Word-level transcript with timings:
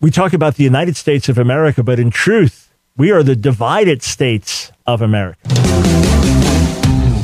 we 0.00 0.10
talk 0.10 0.32
about 0.32 0.54
the 0.54 0.64
United 0.64 0.96
States 0.96 1.28
of 1.28 1.36
America, 1.36 1.82
but 1.82 1.98
in 1.98 2.10
truth, 2.10 2.72
we 2.96 3.10
are 3.10 3.22
the 3.22 3.36
divided 3.36 4.02
states 4.02 4.72
of 4.86 5.02
America. 5.02 5.99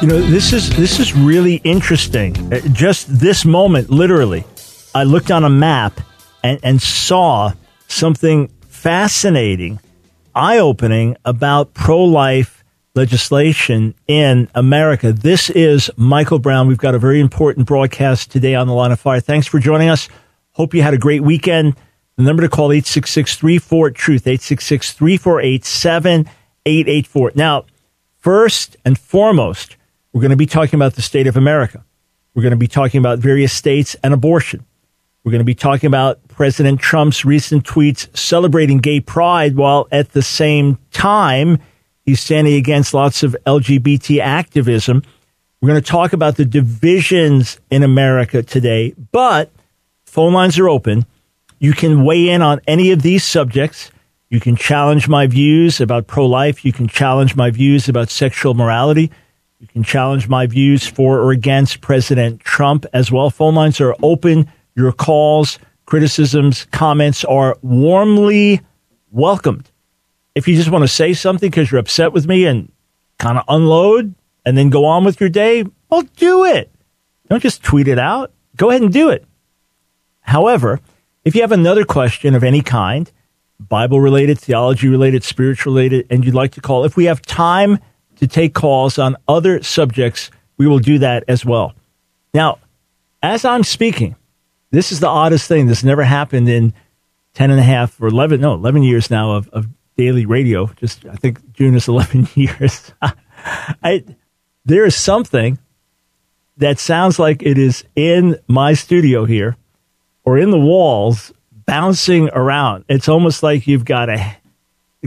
You 0.00 0.06
know, 0.06 0.20
this 0.22 0.54
is 0.54 0.70
this 0.76 0.98
is 0.98 1.14
really 1.14 1.56
interesting. 1.56 2.34
Uh, 2.50 2.60
Just 2.72 3.18
this 3.20 3.44
moment, 3.44 3.90
literally, 3.90 4.44
I 4.94 5.04
looked 5.04 5.30
on 5.30 5.44
a 5.44 5.50
map 5.50 6.00
and, 6.42 6.58
and 6.62 6.80
saw 6.80 7.52
something 7.86 8.48
fascinating, 8.66 9.78
eye 10.34 10.56
opening 10.56 11.18
about 11.26 11.74
pro 11.74 12.02
life 12.02 12.64
legislation 12.94 13.94
in 14.08 14.48
America. 14.54 15.12
This 15.12 15.50
is 15.50 15.90
Michael 15.98 16.38
Brown. 16.38 16.66
We've 16.66 16.78
got 16.78 16.94
a 16.94 16.98
very 16.98 17.20
important 17.20 17.66
broadcast 17.66 18.30
today 18.30 18.54
on 18.54 18.68
the 18.68 18.72
line 18.72 18.92
of 18.92 19.00
fire. 19.00 19.20
Thanks 19.20 19.46
for 19.46 19.58
joining 19.58 19.90
us. 19.90 20.08
Hope 20.52 20.72
you 20.72 20.80
had 20.80 20.94
a 20.94 20.98
great 20.98 21.22
weekend. 21.22 21.76
The 22.16 22.22
number 22.22 22.42
to 22.42 22.48
call 22.48 22.72
866 22.72 23.36
34 23.36 23.90
Truth, 23.90 24.26
866 24.26 24.92
348 24.94 25.62
7884. 25.66 27.32
Now, 27.34 27.66
first 28.16 28.78
and 28.82 28.98
foremost, 28.98 29.76
we're 30.12 30.20
going 30.20 30.30
to 30.30 30.36
be 30.36 30.46
talking 30.46 30.76
about 30.78 30.94
the 30.94 31.02
state 31.02 31.26
of 31.26 31.36
America. 31.36 31.84
We're 32.34 32.42
going 32.42 32.50
to 32.52 32.56
be 32.56 32.68
talking 32.68 32.98
about 32.98 33.18
various 33.18 33.52
states 33.52 33.96
and 34.02 34.14
abortion. 34.14 34.64
We're 35.24 35.32
going 35.32 35.40
to 35.40 35.44
be 35.44 35.54
talking 35.54 35.88
about 35.88 36.26
President 36.28 36.80
Trump's 36.80 37.24
recent 37.24 37.64
tweets 37.64 38.16
celebrating 38.16 38.78
gay 38.78 39.00
pride 39.00 39.56
while 39.56 39.86
at 39.92 40.12
the 40.12 40.22
same 40.22 40.78
time 40.92 41.58
he's 42.04 42.20
standing 42.20 42.54
against 42.54 42.94
lots 42.94 43.22
of 43.22 43.36
LGBT 43.46 44.20
activism. 44.20 45.02
We're 45.60 45.68
going 45.68 45.82
to 45.82 45.86
talk 45.90 46.14
about 46.14 46.36
the 46.36 46.46
divisions 46.46 47.60
in 47.70 47.82
America 47.82 48.42
today, 48.42 48.94
but 49.12 49.50
phone 50.06 50.32
lines 50.32 50.58
are 50.58 50.68
open. 50.68 51.04
You 51.58 51.74
can 51.74 52.04
weigh 52.04 52.30
in 52.30 52.40
on 52.40 52.62
any 52.66 52.90
of 52.90 53.02
these 53.02 53.22
subjects. 53.22 53.90
You 54.30 54.40
can 54.40 54.56
challenge 54.56 55.06
my 55.06 55.26
views 55.26 55.80
about 55.80 56.06
pro 56.06 56.24
life. 56.24 56.64
You 56.64 56.72
can 56.72 56.88
challenge 56.88 57.36
my 57.36 57.50
views 57.50 57.88
about 57.88 58.08
sexual 58.08 58.54
morality. 58.54 59.10
You 59.60 59.66
can 59.66 59.82
challenge 59.82 60.26
my 60.26 60.46
views 60.46 60.86
for 60.86 61.20
or 61.20 61.32
against 61.32 61.82
President 61.82 62.40
Trump 62.40 62.86
as 62.94 63.12
well. 63.12 63.28
Phone 63.28 63.54
lines 63.54 63.78
are 63.78 63.94
open. 64.02 64.50
Your 64.74 64.90
calls, 64.90 65.58
criticisms, 65.84 66.66
comments 66.72 67.26
are 67.26 67.58
warmly 67.60 68.62
welcomed. 69.10 69.70
If 70.34 70.48
you 70.48 70.56
just 70.56 70.70
want 70.70 70.82
to 70.82 70.88
say 70.88 71.12
something 71.12 71.50
because 71.50 71.70
you're 71.70 71.80
upset 71.80 72.14
with 72.14 72.26
me 72.26 72.46
and 72.46 72.72
kind 73.18 73.36
of 73.36 73.44
unload 73.48 74.14
and 74.46 74.56
then 74.56 74.70
go 74.70 74.86
on 74.86 75.04
with 75.04 75.20
your 75.20 75.28
day, 75.28 75.64
well, 75.90 76.02
do 76.16 76.46
it. 76.46 76.72
Don't 77.28 77.42
just 77.42 77.62
tweet 77.62 77.86
it 77.86 77.98
out. 77.98 78.32
Go 78.56 78.70
ahead 78.70 78.80
and 78.80 78.92
do 78.92 79.10
it. 79.10 79.26
However, 80.20 80.80
if 81.22 81.34
you 81.34 81.42
have 81.42 81.52
another 81.52 81.84
question 81.84 82.34
of 82.34 82.42
any 82.42 82.62
kind, 82.62 83.12
Bible 83.58 84.00
related, 84.00 84.38
theology 84.38 84.88
related, 84.88 85.22
spiritual 85.22 85.74
related, 85.74 86.06
and 86.08 86.24
you'd 86.24 86.34
like 86.34 86.52
to 86.52 86.62
call, 86.62 86.86
if 86.86 86.96
we 86.96 87.04
have 87.04 87.20
time 87.20 87.78
to 88.20 88.26
take 88.26 88.54
calls 88.54 88.98
on 88.98 89.16
other 89.26 89.62
subjects, 89.62 90.30
we 90.58 90.66
will 90.66 90.78
do 90.78 90.98
that 90.98 91.24
as 91.26 91.44
well. 91.44 91.74
Now, 92.34 92.58
as 93.22 93.46
I'm 93.46 93.64
speaking, 93.64 94.14
this 94.70 94.92
is 94.92 95.00
the 95.00 95.08
oddest 95.08 95.48
thing. 95.48 95.66
This 95.66 95.82
never 95.82 96.04
happened 96.04 96.48
in 96.48 96.74
10 97.34 97.50
and 97.50 97.58
a 97.58 97.62
half 97.62 98.00
or 98.00 98.08
11, 98.08 98.40
no, 98.40 98.54
11 98.54 98.82
years 98.82 99.10
now 99.10 99.32
of, 99.32 99.48
of 99.48 99.66
daily 99.96 100.26
radio. 100.26 100.66
Just, 100.76 101.06
I 101.06 101.14
think 101.16 101.52
June 101.52 101.74
is 101.74 101.88
11 101.88 102.28
years. 102.34 102.92
I, 103.82 104.04
there 104.66 104.84
is 104.84 104.94
something 104.94 105.58
that 106.58 106.78
sounds 106.78 107.18
like 107.18 107.42
it 107.42 107.56
is 107.56 107.84
in 107.96 108.36
my 108.48 108.74
studio 108.74 109.24
here 109.24 109.56
or 110.24 110.38
in 110.38 110.50
the 110.50 110.60
walls 110.60 111.32
bouncing 111.50 112.28
around. 112.34 112.84
It's 112.86 113.08
almost 113.08 113.42
like 113.42 113.66
you've 113.66 113.86
got 113.86 114.10
a 114.10 114.36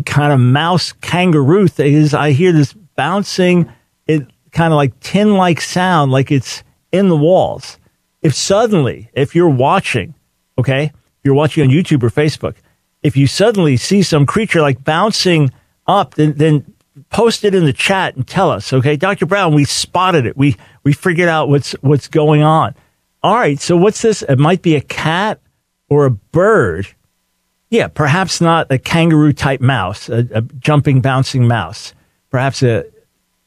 kind 0.08 0.34
of 0.34 0.40
mouse 0.40 0.94
kangaroo 0.94 1.68
thing. 1.68 1.94
Is 1.94 2.16
I 2.16 2.32
hear 2.32 2.52
this 2.52 2.74
bouncing, 2.96 3.72
it 4.08 4.28
kind 4.52 4.74
of 4.74 4.78
like 4.78 5.00
tin 5.00 5.36
like 5.36 5.62
sound, 5.62 6.12
like 6.12 6.32
it's 6.32 6.64
in 6.92 7.10
the 7.10 7.18
walls. 7.18 7.78
If 8.22 8.34
suddenly, 8.34 9.10
if 9.14 9.36
you're 9.36 9.50
watching, 9.50 10.16
okay, 10.58 10.92
you're 11.24 11.34
watching 11.34 11.64
on 11.64 11.70
YouTube 11.70 12.04
or 12.04 12.10
Facebook, 12.10 12.56
if 13.02 13.18
you 13.18 13.28
suddenly 13.28 13.76
see 13.78 14.02
some 14.02 14.26
creature 14.26 14.62
like 14.62 14.84
bouncing 14.84 15.52
up, 15.88 16.16
then, 16.16 16.34
then 16.34 16.74
post 17.10 17.44
it 17.44 17.54
in 17.54 17.66
the 17.66 17.74
chat 17.74 18.16
and 18.16 18.28
tell 18.28 18.50
us, 18.50 18.72
okay, 18.72 18.96
Dr. 18.96 19.26
Brown, 19.26 19.54
we 19.54 19.66
spotted 19.66 20.26
it. 20.26 20.38
We, 20.38 20.56
we 20.84 20.94
figured 20.94 21.28
out 21.28 21.50
what's, 21.50 21.74
what's 21.82 22.08
going 22.08 22.44
on. 22.44 22.76
All 23.22 23.36
right. 23.36 23.60
So 23.60 23.76
what's 23.76 24.02
this? 24.02 24.22
It 24.22 24.40
might 24.40 24.62
be 24.62 24.76
a 24.76 24.82
cat 24.82 25.42
or 25.90 26.06
a 26.06 26.12
bird. 26.12 26.88
Yeah. 27.70 27.88
Perhaps 27.88 28.42
not 28.42 28.68
a 28.72 28.78
kangaroo 28.78 29.34
type 29.34 29.62
mouse, 29.62 30.10
a, 30.10 30.28
a 30.32 30.42
jumping, 30.42 31.02
bouncing 31.02 31.48
mouse. 31.48 31.94
Perhaps 32.34 32.64
a, 32.64 32.86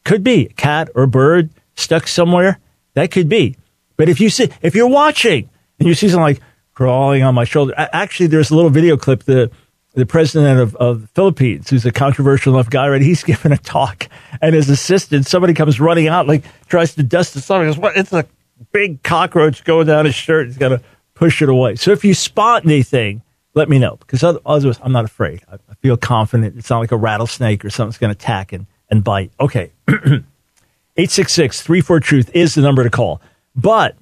could 0.04 0.22
be 0.22 0.46
a 0.46 0.52
cat 0.52 0.90
or 0.94 1.08
bird 1.08 1.50
stuck 1.74 2.06
somewhere. 2.06 2.60
That 2.94 3.10
could 3.10 3.28
be. 3.28 3.56
But 3.96 4.08
if 4.08 4.20
you 4.20 4.30
see, 4.30 4.48
if 4.62 4.76
you're 4.76 4.86
watching 4.86 5.50
and 5.80 5.88
you 5.88 5.94
see 5.94 6.08
something 6.08 6.22
like 6.22 6.40
crawling 6.72 7.24
on 7.24 7.34
my 7.34 7.42
shoulder, 7.42 7.74
actually, 7.76 8.28
there's 8.28 8.52
a 8.52 8.54
little 8.54 8.70
video 8.70 8.96
clip. 8.96 9.24
The 9.24 9.50
the 9.94 10.06
president 10.06 10.60
of, 10.60 10.76
of 10.76 11.00
the 11.00 11.06
Philippines, 11.08 11.68
who's 11.68 11.84
a 11.84 11.90
controversial 11.90 12.54
enough 12.54 12.70
guy, 12.70 12.88
right? 12.88 13.02
He's 13.02 13.24
giving 13.24 13.50
a 13.50 13.58
talk, 13.58 14.06
and 14.40 14.54
his 14.54 14.70
assistant, 14.70 15.26
somebody 15.26 15.52
comes 15.52 15.80
running 15.80 16.06
out, 16.06 16.28
like 16.28 16.44
tries 16.68 16.94
to 16.94 17.02
dust 17.02 17.34
the 17.34 17.40
stuff. 17.40 17.64
Goes, 17.64 17.76
"What? 17.76 17.96
It's 17.96 18.12
a 18.12 18.24
big 18.70 19.02
cockroach 19.02 19.64
going 19.64 19.88
down 19.88 20.04
his 20.04 20.14
shirt." 20.14 20.46
He's 20.46 20.58
got 20.58 20.68
to 20.68 20.80
push 21.14 21.42
it 21.42 21.48
away. 21.48 21.74
So 21.74 21.90
if 21.90 22.04
you 22.04 22.14
spot 22.14 22.64
anything, 22.64 23.22
let 23.54 23.68
me 23.68 23.80
know 23.80 23.96
because 23.96 24.22
otherwise, 24.22 24.78
I'm 24.80 24.92
not 24.92 25.06
afraid. 25.06 25.42
I, 25.50 25.54
I 25.54 25.74
feel 25.82 25.96
confident. 25.96 26.56
It's 26.56 26.70
not 26.70 26.78
like 26.78 26.92
a 26.92 26.96
rattlesnake 26.96 27.64
or 27.64 27.70
something's 27.70 27.98
going 27.98 28.14
to 28.14 28.16
attack 28.16 28.52
and, 28.52 28.68
and 28.90 29.02
bite. 29.04 29.32
Okay. 29.40 29.72
866 29.88 31.62
34 31.62 32.00
Truth 32.00 32.30
is 32.34 32.54
the 32.54 32.62
number 32.62 32.82
to 32.82 32.90
call. 32.90 33.20
But 33.54 33.96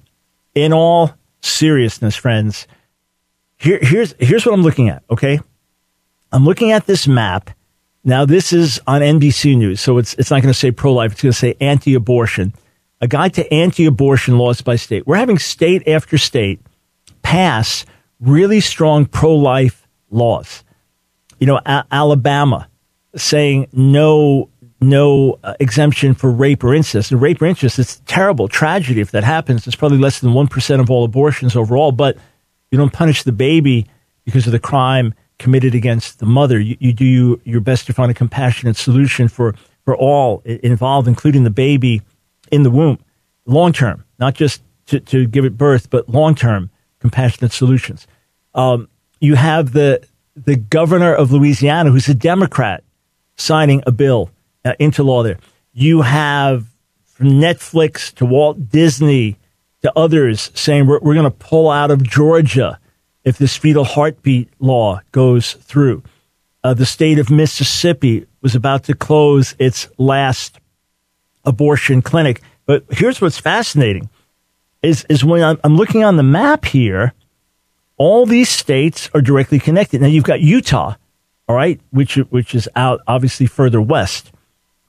in 0.53 0.73
all 0.73 1.11
seriousness, 1.41 2.15
friends, 2.15 2.67
here, 3.57 3.79
here's, 3.81 4.13
here's 4.19 4.45
what 4.45 4.53
I'm 4.53 4.63
looking 4.63 4.89
at, 4.89 5.03
okay? 5.09 5.39
I'm 6.31 6.45
looking 6.45 6.71
at 6.71 6.85
this 6.85 7.07
map. 7.07 7.49
Now, 8.03 8.25
this 8.25 8.53
is 8.53 8.79
on 8.85 9.01
NBC 9.01 9.57
News, 9.57 9.81
so 9.81 9.97
it's, 9.97 10.13
it's 10.15 10.29
not 10.29 10.41
going 10.41 10.53
to 10.53 10.59
say 10.59 10.71
pro 10.71 10.93
life, 10.93 11.13
it's 11.13 11.21
going 11.21 11.31
to 11.31 11.37
say 11.37 11.55
anti 11.59 11.95
abortion. 11.95 12.53
A 13.01 13.07
guide 13.07 13.33
to 13.35 13.53
anti 13.53 13.85
abortion 13.85 14.37
laws 14.37 14.61
by 14.61 14.75
state. 14.77 15.05
We're 15.05 15.17
having 15.17 15.37
state 15.37 15.87
after 15.87 16.17
state 16.17 16.61
pass 17.23 17.85
really 18.19 18.61
strong 18.61 19.05
pro 19.05 19.35
life 19.35 19.87
laws. 20.09 20.63
You 21.39 21.47
know, 21.47 21.59
A- 21.65 21.85
Alabama 21.91 22.69
saying 23.15 23.67
no 23.73 24.49
no 24.81 25.39
uh, 25.43 25.53
exemption 25.59 26.13
for 26.13 26.31
rape 26.31 26.63
or 26.63 26.73
incest. 26.73 27.11
And 27.11 27.21
rape 27.21 27.41
or 27.41 27.45
incest, 27.45 27.79
it's 27.79 28.01
terrible 28.05 28.47
tragedy 28.47 29.01
if 29.01 29.11
that 29.11 29.23
happens. 29.23 29.65
It's 29.67 29.75
probably 29.75 29.97
less 29.97 30.19
than 30.19 30.31
1% 30.31 30.79
of 30.79 30.89
all 30.89 31.03
abortions 31.03 31.55
overall, 31.55 31.91
but 31.91 32.17
you 32.71 32.77
don't 32.77 32.93
punish 32.93 33.23
the 33.23 33.31
baby 33.31 33.87
because 34.25 34.45
of 34.45 34.51
the 34.51 34.59
crime 34.59 35.13
committed 35.39 35.75
against 35.75 36.19
the 36.19 36.25
mother. 36.25 36.59
You, 36.59 36.77
you 36.79 36.93
do 36.93 37.05
you, 37.05 37.41
your 37.43 37.61
best 37.61 37.85
to 37.87 37.93
find 37.93 38.11
a 38.11 38.13
compassionate 38.13 38.77
solution 38.77 39.27
for, 39.27 39.55
for 39.83 39.95
all 39.95 40.41
involved, 40.45 41.07
including 41.07 41.43
the 41.43 41.49
baby 41.49 42.01
in 42.51 42.63
the 42.63 42.71
womb, 42.71 42.99
long 43.45 43.73
term, 43.73 44.03
not 44.19 44.33
just 44.33 44.61
to, 44.87 44.99
to 44.99 45.25
give 45.27 45.45
it 45.45 45.57
birth, 45.57 45.89
but 45.89 46.09
long 46.09 46.35
term 46.35 46.69
compassionate 46.99 47.51
solutions. 47.51 48.07
Um, 48.53 48.89
you 49.19 49.35
have 49.35 49.73
the, 49.73 50.05
the 50.35 50.55
governor 50.55 51.13
of 51.13 51.31
Louisiana, 51.31 51.91
who's 51.91 52.07
a 52.07 52.13
Democrat, 52.13 52.83
signing 53.37 53.83
a 53.85 53.91
bill 53.91 54.31
uh, 54.65 54.73
into 54.79 55.03
law 55.03 55.23
there. 55.23 55.37
You 55.71 56.01
have 56.01 56.65
from 57.05 57.27
Netflix 57.27 58.13
to 58.15 58.25
Walt 58.25 58.69
Disney 58.69 59.37
to 59.83 59.91
others 59.95 60.51
saying 60.53 60.87
we're, 60.87 60.99
we're 60.99 61.13
going 61.13 61.23
to 61.23 61.31
pull 61.31 61.69
out 61.69 61.91
of 61.91 62.03
Georgia 62.03 62.79
if 63.23 63.37
this 63.37 63.55
fetal 63.55 63.83
heartbeat 63.83 64.49
law 64.59 64.99
goes 65.11 65.53
through. 65.53 66.03
Uh, 66.63 66.73
the 66.73 66.85
state 66.85 67.19
of 67.19 67.29
Mississippi 67.29 68.25
was 68.41 68.55
about 68.55 68.83
to 68.85 68.95
close 68.95 69.55
its 69.59 69.87
last 69.97 70.59
abortion 71.45 72.01
clinic. 72.01 72.41
But 72.65 72.83
here's 72.89 73.21
what's 73.21 73.39
fascinating 73.39 74.09
is, 74.81 75.05
is 75.09 75.23
when 75.23 75.43
I'm, 75.43 75.59
I'm 75.63 75.77
looking 75.77 76.03
on 76.03 76.17
the 76.17 76.23
map 76.23 76.65
here, 76.65 77.13
all 77.97 78.25
these 78.25 78.49
states 78.49 79.09
are 79.13 79.21
directly 79.21 79.59
connected. 79.59 80.01
Now 80.01 80.07
you've 80.07 80.23
got 80.23 80.41
Utah, 80.41 80.95
all 81.47 81.55
right, 81.55 81.79
which 81.91 82.15
which 82.15 82.53
is 82.53 82.67
out 82.75 83.01
obviously 83.07 83.45
further 83.45 83.81
west. 83.81 84.31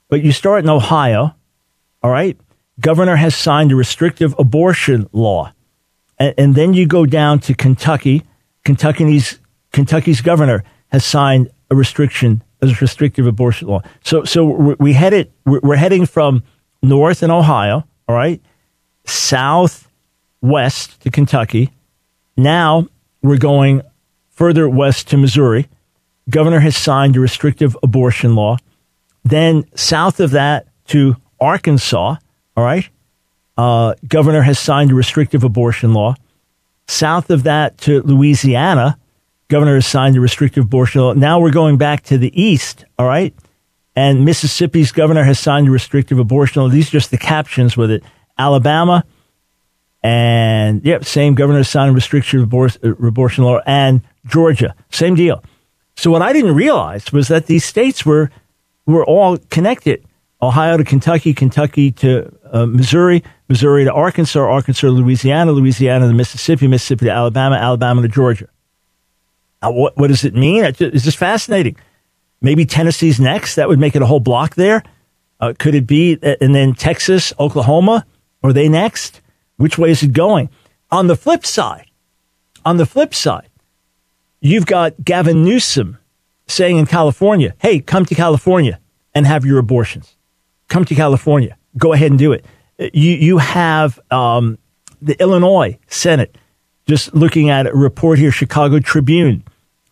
But 0.09 0.23
you 0.23 0.31
start 0.31 0.63
in 0.63 0.69
Ohio, 0.69 1.35
all 2.01 2.11
right. 2.11 2.37
Governor 2.79 3.15
has 3.15 3.35
signed 3.35 3.71
a 3.71 3.75
restrictive 3.75 4.35
abortion 4.37 5.09
law, 5.11 5.53
and, 6.19 6.33
and 6.37 6.55
then 6.55 6.73
you 6.73 6.85
go 6.85 7.05
down 7.05 7.39
to 7.39 7.53
Kentucky. 7.53 8.23
Kentucky's 8.63 9.39
Kentucky's 9.71 10.21
governor 10.21 10.63
has 10.89 11.03
signed 11.03 11.49
a 11.71 11.75
restriction, 11.75 12.43
a 12.61 12.67
restrictive 12.79 13.25
abortion 13.25 13.67
law. 13.67 13.81
So 14.03 14.23
so 14.23 14.75
we 14.79 14.93
headed 14.93 15.31
we're 15.45 15.75
heading 15.75 16.05
from 16.05 16.43
north 16.83 17.23
in 17.23 17.31
Ohio, 17.31 17.87
all 18.07 18.15
right, 18.15 18.41
south 19.05 19.89
west 20.41 21.01
to 21.01 21.09
Kentucky. 21.09 21.71
Now 22.35 22.87
we're 23.23 23.37
going 23.37 23.81
further 24.29 24.69
west 24.69 25.07
to 25.09 25.17
Missouri 25.17 25.67
governor 26.29 26.59
has 26.59 26.75
signed 26.75 27.15
a 27.15 27.19
restrictive 27.19 27.77
abortion 27.81 28.35
law. 28.35 28.57
Then 29.27 29.65
south 29.75 30.19
of 30.19 30.31
that 30.31 30.67
to 30.87 31.15
Arkansas, 31.39 32.15
all 32.55 32.63
right, 32.63 32.89
uh, 33.57 33.95
governor 34.07 34.41
has 34.41 34.57
signed 34.57 34.91
a 34.91 34.95
restrictive 34.95 35.43
abortion 35.43 35.93
law. 35.93 36.15
South 36.87 37.29
of 37.29 37.43
that 37.43 37.77
to 37.79 38.01
Louisiana, 38.03 38.97
governor 39.49 39.75
has 39.75 39.85
signed 39.85 40.15
a 40.15 40.21
restrictive 40.21 40.65
abortion 40.65 41.01
law. 41.01 41.13
Now 41.13 41.39
we're 41.39 41.51
going 41.51 41.77
back 41.77 42.03
to 42.03 42.17
the 42.17 42.31
east, 42.41 42.85
all 42.97 43.05
right, 43.05 43.33
and 43.95 44.23
Mississippi's 44.23 44.91
governor 44.91 45.23
has 45.23 45.39
signed 45.39 45.67
a 45.67 45.71
restrictive 45.71 46.19
abortion 46.19 46.61
law. 46.61 46.69
These 46.69 46.87
are 46.89 46.91
just 46.91 47.11
the 47.11 47.17
captions 47.17 47.75
with 47.75 47.91
it. 47.91 48.03
Alabama, 48.37 49.03
and 50.03 50.85
yep, 50.85 51.03
same 51.03 51.35
governor 51.35 51.63
signed 51.63 51.91
a 51.91 51.93
restrictive 51.93 52.43
abortion 52.43 53.43
law, 53.43 53.59
and 53.65 54.01
Georgia, 54.25 54.73
same 54.89 55.15
deal. 55.15 55.43
So 55.97 56.11
what 56.11 56.21
I 56.21 56.31
didn't 56.31 56.55
realize 56.55 57.11
was 57.11 57.27
that 57.27 57.47
these 57.47 57.65
states 57.65 58.05
were 58.05 58.29
were 58.93 59.05
all 59.05 59.37
connected. 59.37 60.03
Ohio 60.41 60.77
to 60.77 60.83
Kentucky, 60.83 61.33
Kentucky 61.33 61.91
to 61.91 62.31
uh, 62.51 62.65
Missouri, 62.67 63.23
Missouri 63.49 63.85
to 63.85 63.93
Arkansas, 63.93 64.39
Arkansas 64.39 64.87
to 64.87 64.91
Louisiana, 64.91 65.51
Louisiana 65.51 66.07
to 66.07 66.13
Mississippi, 66.13 66.67
Mississippi 66.67 67.05
to 67.05 67.11
Alabama, 67.11 67.55
Alabama 67.55 68.03
to 68.03 68.07
Georgia. 68.07 68.47
Now, 69.63 69.71
what, 69.71 69.97
what 69.97 70.07
does 70.07 70.23
it 70.23 70.35
mean? 70.35 70.63
It's 70.63 71.03
just 71.03 71.17
fascinating. 71.17 71.75
Maybe 72.39 72.65
Tennessee's 72.65 73.19
next. 73.19 73.55
That 73.55 73.67
would 73.67 73.79
make 73.79 73.95
it 73.95 74.03
a 74.03 74.05
whole 74.05 74.19
block 74.19 74.53
there. 74.53 74.83
Uh, 75.39 75.53
could 75.57 75.73
it 75.73 75.87
be? 75.87 76.19
Uh, 76.21 76.35
and 76.39 76.53
then 76.53 76.75
Texas, 76.75 77.33
Oklahoma, 77.39 78.05
are 78.43 78.53
they 78.53 78.69
next? 78.69 79.21
Which 79.55 79.77
way 79.79 79.89
is 79.89 80.03
it 80.03 80.13
going? 80.13 80.49
On 80.91 81.07
the 81.07 81.15
flip 81.15 81.45
side, 81.45 81.89
on 82.63 82.77
the 82.77 82.85
flip 82.85 83.15
side, 83.15 83.49
You've 84.39 84.67
got 84.67 85.03
Gavin 85.03 85.43
Newsom 85.43 85.97
saying 86.47 86.77
in 86.77 86.85
California, 86.85 87.53
hey, 87.59 87.79
come 87.79 88.05
to 88.05 88.15
California 88.15 88.79
and 89.13 89.25
have 89.25 89.45
your 89.45 89.59
abortions. 89.59 90.15
Come 90.67 90.85
to 90.85 90.95
California. 90.95 91.57
Go 91.77 91.93
ahead 91.93 92.11
and 92.11 92.19
do 92.19 92.31
it. 92.31 92.45
You, 92.79 93.11
you 93.11 93.37
have 93.37 93.99
um, 94.11 94.57
the 95.01 95.19
Illinois 95.21 95.77
Senate 95.87 96.37
just 96.87 97.13
looking 97.13 97.49
at 97.49 97.67
a 97.67 97.73
report 97.73 98.19
here, 98.19 98.31
Chicago 98.31 98.79
Tribune, 98.79 99.43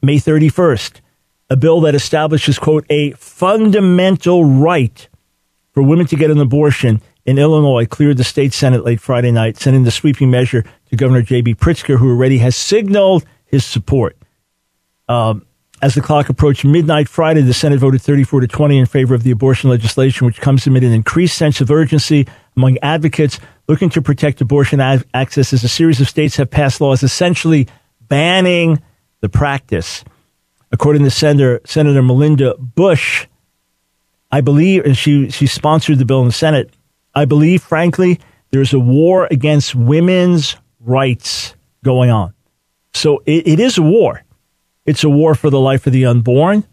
May 0.01 0.17
31st, 0.17 1.01
a 1.49 1.57
bill 1.57 1.81
that 1.81 1.95
establishes, 1.95 2.57
quote, 2.57 2.85
a 2.89 3.11
fundamental 3.11 4.45
right 4.45 5.07
for 5.73 5.83
women 5.83 6.05
to 6.07 6.15
get 6.15 6.31
an 6.31 6.39
abortion 6.39 7.01
in 7.25 7.37
Illinois 7.37 7.85
cleared 7.85 8.17
the 8.17 8.23
state 8.23 8.53
Senate 8.53 8.85
late 8.85 9.01
Friday 9.01 9.31
night, 9.31 9.57
sending 9.57 9.83
the 9.83 9.91
sweeping 9.91 10.29
measure 10.29 10.63
to 10.89 10.95
Governor 10.95 11.21
J.B. 11.21 11.55
Pritzker, 11.55 11.97
who 11.97 12.11
already 12.11 12.37
has 12.37 12.55
signaled 12.55 13.25
his 13.45 13.65
support. 13.65 14.15
Um, 15.09 15.45
as 15.85 15.93
the 15.93 16.01
clock 16.01 16.29
approached 16.29 16.65
midnight 16.65 17.07
Friday, 17.07 17.41
the 17.41 17.53
Senate 17.53 17.79
voted 17.79 18.01
34 18.01 18.39
to 18.39 18.47
20 18.47 18.79
in 18.79 18.87
favor 18.87 19.13
of 19.13 19.21
the 19.21 19.29
abortion 19.29 19.69
legislation, 19.69 20.25
which 20.25 20.41
comes 20.41 20.65
amid 20.65 20.83
an 20.83 20.91
increased 20.91 21.37
sense 21.37 21.61
of 21.61 21.69
urgency 21.69 22.25
among 22.57 22.79
advocates 22.79 23.39
looking 23.67 23.91
to 23.91 24.01
protect 24.01 24.41
abortion 24.41 24.79
access 24.81 25.53
as 25.53 25.63
a 25.63 25.67
series 25.67 26.01
of 26.01 26.09
states 26.09 26.37
have 26.37 26.49
passed 26.49 26.81
laws 26.81 27.03
essentially 27.03 27.67
banning 28.01 28.81
the 29.21 29.29
practice. 29.29 30.03
According 30.71 31.03
to 31.03 31.11
Senator, 31.11 31.61
Senator 31.65 32.01
Melinda 32.01 32.55
Bush, 32.57 33.27
I 34.31 34.41
believe, 34.41 34.85
and 34.85 34.97
she, 34.97 35.29
she 35.29 35.45
sponsored 35.45 35.99
the 35.99 36.05
bill 36.05 36.21
in 36.21 36.25
the 36.25 36.33
Senate, 36.33 36.73
I 37.13 37.25
believe, 37.25 37.61
frankly, 37.61 38.19
there's 38.49 38.73
a 38.73 38.79
war 38.79 39.27
against 39.29 39.75
women's 39.75 40.57
rights 40.79 41.53
going 41.83 42.09
on. 42.09 42.33
So 42.95 43.21
it, 43.27 43.47
it 43.47 43.59
is 43.59 43.77
a 43.77 43.83
war. 43.83 44.24
It's 44.85 45.03
a 45.03 45.09
war 45.09 45.35
for 45.35 45.49
the 45.49 45.59
life 45.59 45.87
of 45.87 45.93
the 45.93 46.05
unborn. 46.05 46.63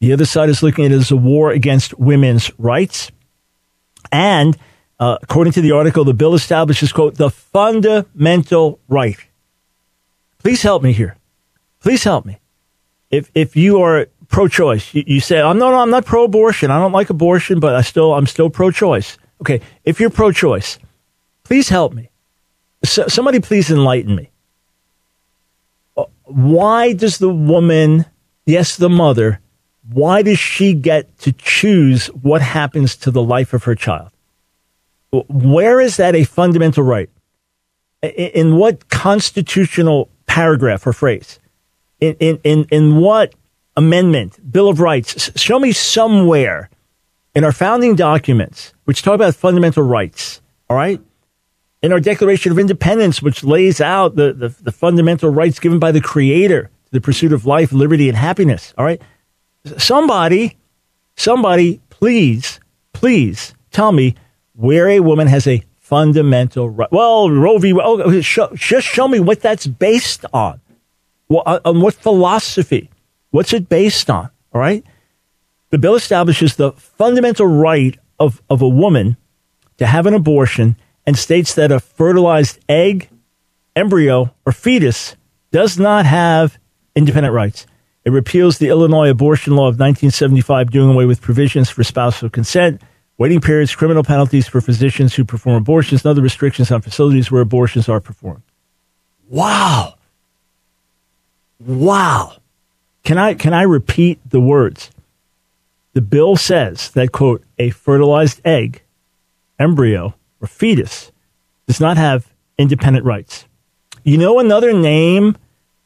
The 0.00 0.12
other 0.12 0.24
side 0.26 0.48
is 0.48 0.62
looking 0.62 0.84
at 0.84 0.92
it 0.92 0.96
as 0.96 1.10
a 1.10 1.16
war 1.16 1.52
against 1.52 1.98
women's 1.98 2.50
rights. 2.58 3.10
And 4.10 4.56
uh, 4.98 5.18
according 5.22 5.52
to 5.54 5.60
the 5.60 5.72
article, 5.72 6.04
the 6.04 6.12
bill 6.12 6.34
establishes, 6.34 6.92
quote, 6.92 7.14
the 7.14 7.30
fundamental 7.30 8.80
right. 8.88 9.16
Please 10.38 10.62
help 10.62 10.82
me 10.82 10.92
here. 10.92 11.16
Please 11.80 12.04
help 12.04 12.26
me. 12.26 12.40
If, 13.10 13.30
if 13.34 13.54
you 13.54 13.80
are 13.80 14.08
pro-choice, 14.28 14.92
you, 14.92 15.04
you 15.06 15.20
say, 15.20 15.40
I'm 15.40 15.58
no, 15.58 15.70
no, 15.70 15.78
I'm 15.78 15.90
not 15.90 16.04
pro-abortion. 16.04 16.70
I 16.70 16.78
don't 16.78 16.92
like 16.92 17.10
abortion, 17.10 17.60
but 17.60 17.74
I 17.74 17.82
still, 17.82 18.12
I'm 18.12 18.26
still 18.26 18.50
pro-choice. 18.50 19.18
Okay. 19.40 19.60
If 19.84 20.00
you're 20.00 20.10
pro-choice, 20.10 20.78
please 21.44 21.68
help 21.68 21.92
me. 21.92 22.10
So, 22.84 23.06
somebody 23.06 23.38
please 23.38 23.70
enlighten 23.70 24.16
me 24.16 24.31
why 26.24 26.92
does 26.92 27.18
the 27.18 27.28
woman, 27.28 28.06
yes, 28.46 28.76
the 28.76 28.88
mother, 28.88 29.40
why 29.90 30.22
does 30.22 30.38
she 30.38 30.74
get 30.74 31.18
to 31.18 31.32
choose 31.32 32.06
what 32.08 32.40
happens 32.40 32.96
to 32.96 33.10
the 33.10 33.22
life 33.22 33.52
of 33.52 33.64
her 33.64 33.74
child? 33.74 34.10
Where 35.10 35.80
is 35.80 35.96
that 35.96 36.14
a 36.14 36.24
fundamental 36.24 36.84
right? 36.84 37.10
In 38.02 38.56
what 38.56 38.88
constitutional 38.88 40.08
paragraph 40.26 40.86
or 40.86 40.92
phrase? 40.92 41.38
In, 42.00 42.16
in, 42.18 42.40
in, 42.44 42.66
in 42.70 42.96
what 42.96 43.34
amendment, 43.76 44.38
Bill 44.50 44.68
of 44.68 44.80
Rights? 44.80 45.30
Show 45.38 45.58
me 45.58 45.72
somewhere 45.72 46.70
in 47.34 47.44
our 47.44 47.52
founding 47.52 47.94
documents, 47.94 48.72
which 48.84 49.02
talk 49.02 49.14
about 49.14 49.34
fundamental 49.34 49.82
rights, 49.82 50.40
all 50.68 50.76
right? 50.76 51.00
In 51.82 51.92
our 51.92 52.00
Declaration 52.00 52.52
of 52.52 52.58
Independence, 52.58 53.20
which 53.20 53.42
lays 53.42 53.80
out 53.80 54.14
the, 54.14 54.32
the, 54.32 54.48
the, 54.62 54.72
fundamental 54.72 55.30
rights 55.30 55.58
given 55.58 55.78
by 55.78 55.90
the 55.90 56.00
Creator 56.00 56.70
to 56.84 56.90
the 56.92 57.00
pursuit 57.00 57.32
of 57.32 57.44
life, 57.44 57.72
liberty, 57.72 58.08
and 58.08 58.16
happiness. 58.16 58.72
All 58.78 58.84
right. 58.84 59.02
Somebody, 59.78 60.56
somebody, 61.16 61.80
please, 61.90 62.60
please 62.92 63.54
tell 63.70 63.92
me 63.92 64.14
where 64.54 64.88
a 64.88 65.00
woman 65.00 65.26
has 65.26 65.46
a 65.46 65.62
fundamental 65.78 66.70
right. 66.70 66.90
Well, 66.92 67.30
Roe 67.30 67.58
v. 67.58 67.74
Oh, 67.74 68.20
show, 68.20 68.48
just 68.54 68.86
show 68.86 69.08
me 69.08 69.20
what 69.20 69.40
that's 69.40 69.66
based 69.66 70.24
on. 70.32 70.60
Well, 71.28 71.42
uh, 71.44 71.60
on 71.64 71.80
what 71.80 71.94
philosophy? 71.94 72.90
What's 73.30 73.52
it 73.52 73.68
based 73.68 74.08
on? 74.08 74.30
All 74.52 74.60
right. 74.60 74.84
The 75.70 75.78
bill 75.78 75.94
establishes 75.94 76.56
the 76.56 76.72
fundamental 76.72 77.46
right 77.46 77.98
of, 78.18 78.42
of 78.48 78.62
a 78.62 78.68
woman 78.68 79.16
to 79.78 79.86
have 79.86 80.06
an 80.06 80.14
abortion 80.14 80.76
and 81.06 81.16
states 81.16 81.54
that 81.54 81.72
a 81.72 81.80
fertilized 81.80 82.58
egg, 82.68 83.08
embryo, 83.74 84.34
or 84.46 84.52
fetus 84.52 85.16
does 85.50 85.78
not 85.78 86.06
have 86.06 86.58
independent 86.94 87.34
rights. 87.34 87.66
It 88.04 88.10
repeals 88.10 88.58
the 88.58 88.68
Illinois 88.68 89.10
abortion 89.10 89.54
law 89.54 89.68
of 89.68 89.78
1975, 89.78 90.70
doing 90.70 90.90
away 90.90 91.04
with 91.04 91.20
provisions 91.20 91.70
for 91.70 91.84
spousal 91.84 92.28
consent, 92.28 92.82
waiting 93.16 93.40
periods, 93.40 93.74
criminal 93.74 94.02
penalties 94.02 94.48
for 94.48 94.60
physicians 94.60 95.14
who 95.14 95.24
perform 95.24 95.56
abortions, 95.56 96.04
and 96.04 96.10
other 96.10 96.22
restrictions 96.22 96.70
on 96.72 96.80
facilities 96.80 97.30
where 97.30 97.42
abortions 97.42 97.88
are 97.88 98.00
performed. 98.00 98.42
Wow. 99.28 99.94
Wow. 101.60 102.34
Can 103.04 103.18
I, 103.18 103.34
can 103.34 103.54
I 103.54 103.62
repeat 103.62 104.18
the 104.28 104.40
words? 104.40 104.90
The 105.92 106.00
bill 106.00 106.36
says 106.36 106.90
that, 106.92 107.12
quote, 107.12 107.44
a 107.58 107.70
fertilized 107.70 108.40
egg, 108.44 108.82
embryo, 109.58 110.14
or 110.42 110.48
fetus 110.48 111.12
does 111.66 111.80
not 111.80 111.96
have 111.96 112.30
independent 112.58 113.06
rights. 113.06 113.46
You 114.02 114.18
know 114.18 114.40
another 114.40 114.72
name 114.72 115.38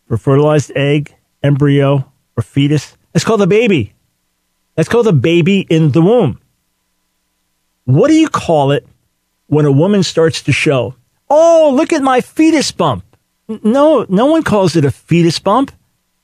for 0.09 0.17
fertilized 0.17 0.73
egg, 0.75 1.15
embryo, 1.43 2.11
or 2.37 2.43
fetus? 2.43 2.97
It's 3.15 3.25
called 3.25 3.43
a 3.43 3.47
baby. 3.47 3.95
That's 4.75 4.89
called 4.89 5.07
a 5.07 5.13
baby 5.13 5.67
in 5.69 5.93
the 5.93 6.03
womb. 6.03 6.41
What 7.85 8.09
do 8.09 8.15
you 8.15 8.29
call 8.29 8.73
it 8.73 8.87
when 9.47 9.65
a 9.65 9.73
woman 9.73 10.03
starts 10.03 10.43
to 10.43 10.53
show, 10.53 10.97
oh, 11.31 11.73
look 11.75 11.93
at 11.93 12.03
my 12.03 12.21
fetus 12.21 12.73
bump? 12.73 13.05
No, 13.49 14.07
no 14.09 14.27
one 14.27 14.43
calls 14.43 14.75
it 14.75 14.85
a 14.85 14.91
fetus 14.91 15.39
bump. 15.39 15.71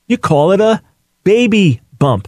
You 0.07 0.17
call 0.17 0.51
it 0.51 0.59
a 0.59 0.81
baby 1.23 1.81
bump. 1.97 2.27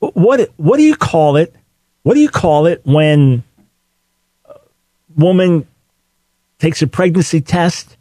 What, 0.00 0.50
what 0.56 0.78
do 0.78 0.82
you 0.82 0.96
call 0.96 1.36
it? 1.36 1.54
What 2.02 2.14
do 2.14 2.20
you 2.20 2.28
call 2.28 2.66
it 2.66 2.80
when 2.84 3.44
woman 5.16 5.66
takes 6.58 6.82
a 6.82 6.86
pregnancy 6.86 7.40
test 7.40 7.96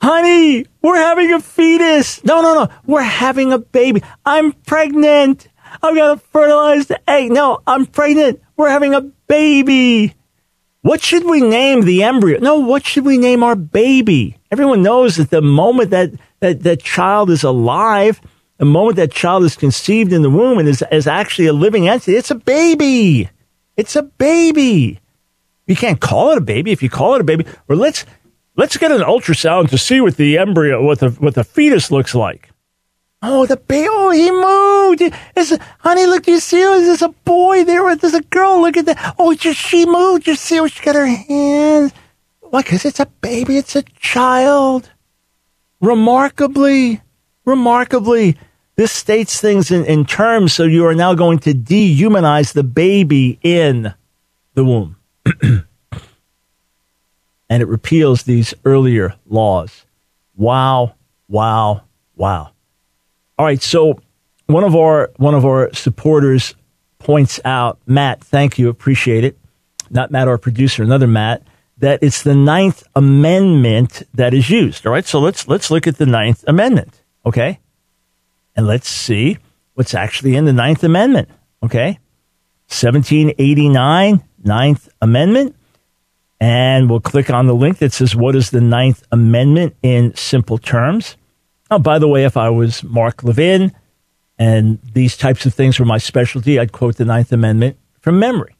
honey, 0.00 0.66
we're 0.82 0.96
having 0.96 1.32
a 1.32 1.40
fetus. 1.40 2.22
No, 2.24 2.40
no, 2.40 2.54
no. 2.54 2.68
We're 2.86 3.02
having 3.02 3.52
a 3.52 3.58
baby. 3.58 4.02
I'm 4.24 4.52
pregnant. 4.52 5.48
I've 5.82 5.94
got 5.94 6.14
to 6.14 6.26
fertilize 6.28 6.86
the 6.86 7.10
egg. 7.10 7.30
No, 7.30 7.60
I'm 7.66 7.86
pregnant. 7.86 8.40
We're 8.56 8.70
having 8.70 8.94
a 8.94 9.02
baby. 9.02 10.14
What 10.82 11.02
should 11.02 11.24
we 11.24 11.40
name 11.40 11.82
the 11.82 12.02
embryo? 12.04 12.38
No, 12.38 12.60
what 12.60 12.86
should 12.86 13.04
we 13.04 13.18
name 13.18 13.42
our 13.42 13.56
baby? 13.56 14.38
Everyone 14.50 14.82
knows 14.82 15.16
that 15.16 15.30
the 15.30 15.42
moment 15.42 15.90
that 15.90 16.12
that, 16.40 16.62
that 16.62 16.82
child 16.82 17.30
is 17.30 17.42
alive, 17.42 18.20
the 18.58 18.64
moment 18.64 18.96
that 18.96 19.10
child 19.10 19.44
is 19.44 19.56
conceived 19.56 20.12
in 20.12 20.22
the 20.22 20.30
womb 20.30 20.58
and 20.58 20.68
is, 20.68 20.84
is 20.90 21.06
actually 21.06 21.46
a 21.46 21.52
living 21.52 21.88
entity, 21.88 22.14
it's 22.14 22.30
a 22.30 22.36
baby. 22.36 23.28
It's 23.76 23.96
a 23.96 24.04
baby. 24.04 25.00
You 25.68 25.76
can't 25.76 26.00
call 26.00 26.32
it 26.32 26.38
a 26.38 26.40
baby. 26.40 26.72
If 26.72 26.82
you 26.82 26.90
call 26.90 27.14
it 27.14 27.20
a 27.20 27.24
baby, 27.24 27.46
or 27.68 27.76
let's 27.76 28.04
let's 28.56 28.76
get 28.76 28.90
an 28.90 29.02
ultrasound 29.02 29.68
to 29.68 29.78
see 29.78 30.00
what 30.00 30.16
the 30.16 30.38
embryo, 30.38 30.82
what 30.82 30.98
the 30.98 31.10
what 31.10 31.34
the 31.34 31.44
fetus 31.44 31.92
looks 31.92 32.14
like. 32.14 32.50
Oh, 33.20 33.46
the 33.46 33.56
baby! 33.56 33.88
Oh, 33.90 34.10
he 34.10 34.30
moved. 34.30 35.14
It's, 35.36 35.52
honey, 35.80 36.06
look, 36.06 36.22
do 36.22 36.32
you 36.32 36.40
see? 36.40 36.58
There's 36.58 37.02
a 37.02 37.08
boy 37.08 37.64
there. 37.64 37.96
There's 37.96 38.14
a 38.14 38.22
girl. 38.22 38.60
Look 38.60 38.76
at 38.76 38.86
that. 38.86 39.16
Oh, 39.18 39.34
just 39.34 39.58
she 39.58 39.86
moved. 39.86 40.26
You 40.26 40.36
see? 40.36 40.66
She 40.68 40.84
got 40.84 40.94
her 40.94 41.06
hands. 41.06 41.92
Why? 42.40 42.62
Because 42.62 42.84
it's 42.84 43.00
a 43.00 43.06
baby. 43.06 43.56
It's 43.56 43.74
a 43.74 43.82
child. 43.82 44.90
Remarkably, 45.80 47.02
remarkably, 47.44 48.36
this 48.76 48.92
states 48.92 49.40
things 49.40 49.70
in, 49.72 49.84
in 49.84 50.04
terms. 50.04 50.52
So 50.52 50.62
you 50.62 50.86
are 50.86 50.94
now 50.94 51.14
going 51.14 51.40
to 51.40 51.52
dehumanize 51.52 52.52
the 52.52 52.64
baby 52.64 53.38
in 53.42 53.94
the 54.54 54.64
womb, 54.64 54.96
and 57.48 57.62
it 57.62 57.68
repeals 57.68 58.24
these 58.24 58.54
earlier 58.64 59.14
laws. 59.26 59.84
Wow! 60.36 60.94
Wow! 61.28 61.82
Wow! 62.16 62.52
All 63.38 63.46
right, 63.46 63.62
so 63.62 64.00
one 64.46 64.64
of 64.64 64.74
our 64.74 65.10
one 65.16 65.34
of 65.34 65.44
our 65.44 65.72
supporters 65.72 66.54
points 66.98 67.40
out, 67.44 67.78
Matt, 67.86 68.22
thank 68.22 68.58
you, 68.58 68.68
appreciate 68.68 69.24
it. 69.24 69.38
Not 69.90 70.10
Matt, 70.10 70.28
our 70.28 70.38
producer, 70.38 70.82
another 70.82 71.06
Matt, 71.06 71.42
that 71.78 72.02
it's 72.02 72.22
the 72.22 72.34
Ninth 72.34 72.82
Amendment 72.94 74.02
that 74.14 74.34
is 74.34 74.50
used. 74.50 74.86
All 74.86 74.92
right, 74.92 75.06
so 75.06 75.20
let's 75.20 75.48
let's 75.48 75.70
look 75.70 75.86
at 75.86 75.96
the 75.96 76.06
Ninth 76.06 76.44
Amendment, 76.46 77.02
okay, 77.24 77.60
and 78.56 78.66
let's 78.66 78.88
see 78.88 79.38
what's 79.74 79.94
actually 79.94 80.34
in 80.34 80.44
the 80.44 80.52
Ninth 80.52 80.82
Amendment, 80.82 81.28
okay. 81.62 81.98
1789 82.70 84.22
Ninth 84.44 84.88
Amendment. 85.00 85.54
And 86.40 86.88
we'll 86.88 87.00
click 87.00 87.30
on 87.30 87.46
the 87.46 87.54
link 87.54 87.78
that 87.78 87.92
says, 87.92 88.14
What 88.14 88.36
is 88.36 88.50
the 88.50 88.60
Ninth 88.60 89.02
Amendment 89.10 89.74
in 89.82 90.14
simple 90.14 90.58
terms? 90.58 91.16
Oh, 91.70 91.78
by 91.78 91.98
the 91.98 92.08
way, 92.08 92.24
if 92.24 92.36
I 92.36 92.48
was 92.48 92.82
Mark 92.84 93.24
Levin 93.24 93.72
and 94.38 94.78
these 94.94 95.16
types 95.16 95.44
of 95.46 95.52
things 95.52 95.78
were 95.78 95.84
my 95.84 95.98
specialty, 95.98 96.58
I'd 96.58 96.72
quote 96.72 96.96
the 96.96 97.04
Ninth 97.04 97.32
Amendment 97.32 97.76
from 98.00 98.18
memory. 98.18 98.56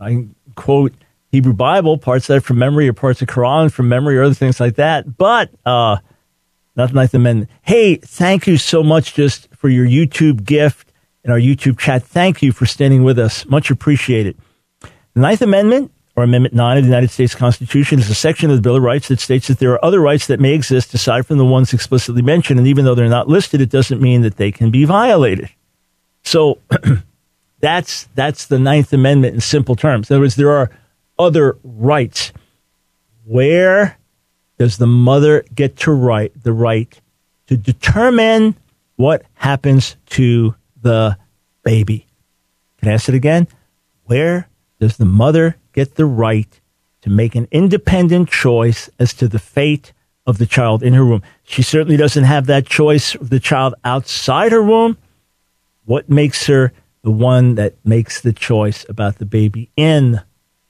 I 0.00 0.26
quote 0.54 0.94
Hebrew 1.30 1.52
Bible, 1.52 1.98
parts 1.98 2.28
of 2.28 2.34
that 2.34 2.40
from 2.42 2.58
memory, 2.58 2.88
or 2.88 2.92
parts 2.92 3.20
of 3.20 3.28
Quran 3.28 3.70
from 3.70 3.88
memory, 3.88 4.16
or 4.16 4.22
other 4.22 4.34
things 4.34 4.58
like 4.58 4.76
that. 4.76 5.16
But 5.18 5.50
uh, 5.64 5.98
not 6.74 6.88
the 6.88 6.94
Ninth 6.94 7.14
Amendment. 7.14 7.50
Hey, 7.62 7.96
thank 7.96 8.46
you 8.46 8.56
so 8.56 8.82
much 8.82 9.14
just 9.14 9.48
for 9.54 9.68
your 9.68 9.86
YouTube 9.86 10.44
gift 10.44 10.92
and 11.22 11.32
our 11.32 11.38
YouTube 11.38 11.78
chat. 11.78 12.02
Thank 12.04 12.42
you 12.42 12.52
for 12.52 12.66
standing 12.66 13.04
with 13.04 13.18
us. 13.18 13.46
Much 13.46 13.70
appreciated. 13.70 14.36
The 15.16 15.22
Ninth 15.22 15.40
Amendment 15.40 15.92
or 16.14 16.24
Amendment 16.24 16.54
9 16.54 16.76
of 16.76 16.84
the 16.84 16.88
United 16.88 17.08
States 17.08 17.34
Constitution 17.34 17.98
is 17.98 18.10
a 18.10 18.14
section 18.14 18.50
of 18.50 18.56
the 18.56 18.60
Bill 18.60 18.76
of 18.76 18.82
Rights 18.82 19.08
that 19.08 19.18
states 19.18 19.48
that 19.48 19.58
there 19.58 19.72
are 19.72 19.82
other 19.82 19.98
rights 19.98 20.26
that 20.26 20.40
may 20.40 20.52
exist 20.52 20.92
aside 20.92 21.24
from 21.24 21.38
the 21.38 21.44
ones 21.46 21.72
explicitly 21.72 22.20
mentioned. 22.20 22.58
And 22.58 22.68
even 22.68 22.84
though 22.84 22.94
they're 22.94 23.08
not 23.08 23.26
listed, 23.26 23.62
it 23.62 23.70
doesn't 23.70 24.02
mean 24.02 24.20
that 24.20 24.36
they 24.36 24.52
can 24.52 24.70
be 24.70 24.84
violated. 24.84 25.48
So 26.22 26.58
that's, 27.60 28.10
that's 28.14 28.44
the 28.44 28.58
Ninth 28.58 28.92
Amendment 28.92 29.34
in 29.34 29.40
simple 29.40 29.74
terms. 29.74 30.10
In 30.10 30.16
other 30.16 30.20
words, 30.20 30.36
there 30.36 30.50
are 30.50 30.70
other 31.18 31.56
rights. 31.64 32.34
Where 33.24 33.96
does 34.58 34.76
the 34.76 34.86
mother 34.86 35.46
get 35.54 35.78
to 35.78 35.92
right, 35.92 36.30
the 36.42 36.52
right 36.52 36.94
to 37.46 37.56
determine 37.56 38.54
what 38.96 39.22
happens 39.32 39.96
to 40.10 40.54
the 40.82 41.16
baby? 41.62 42.06
Can 42.80 42.90
I 42.90 42.92
ask 42.92 43.08
it 43.08 43.14
again? 43.14 43.48
Where 44.04 44.46
does 44.78 44.96
the 44.96 45.04
mother 45.04 45.56
get 45.72 45.94
the 45.94 46.06
right 46.06 46.60
to 47.02 47.10
make 47.10 47.34
an 47.34 47.48
independent 47.50 48.28
choice 48.28 48.90
as 48.98 49.14
to 49.14 49.28
the 49.28 49.38
fate 49.38 49.92
of 50.26 50.38
the 50.38 50.46
child 50.46 50.82
in 50.82 50.92
her 50.94 51.06
womb. 51.06 51.22
She 51.44 51.62
certainly 51.62 51.96
doesn't 51.96 52.24
have 52.24 52.46
that 52.46 52.66
choice 52.66 53.14
of 53.14 53.30
the 53.30 53.38
child 53.38 53.74
outside 53.84 54.52
her 54.52 54.62
womb. 54.62 54.98
What 55.84 56.10
makes 56.10 56.46
her 56.46 56.72
the 57.02 57.12
one 57.12 57.54
that 57.54 57.74
makes 57.84 58.20
the 58.20 58.32
choice 58.32 58.84
about 58.88 59.18
the 59.18 59.24
baby 59.24 59.70
in 59.76 60.20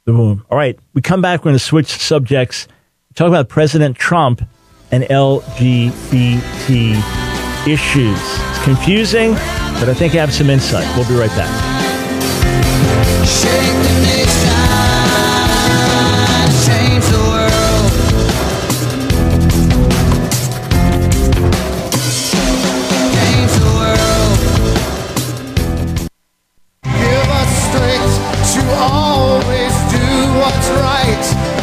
the 0.04 0.12
womb? 0.12 0.44
All 0.50 0.58
right, 0.58 0.78
we 0.92 1.00
come 1.00 1.22
back. 1.22 1.40
We're 1.40 1.44
going 1.50 1.54
to 1.54 1.58
switch 1.58 1.86
subjects. 1.86 2.68
Talk 3.14 3.28
about 3.28 3.48
President 3.48 3.96
Trump 3.96 4.42
and 4.90 5.04
LGBT 5.04 6.96
issues. 7.66 8.20
It's 8.20 8.64
confusing, 8.64 9.32
but 9.32 9.88
I 9.88 9.94
think 9.94 10.14
I 10.14 10.18
have 10.18 10.34
some 10.34 10.50
insight. 10.50 10.86
We'll 10.96 11.08
be 11.08 11.14
right 11.14 11.30
back. 11.30 11.76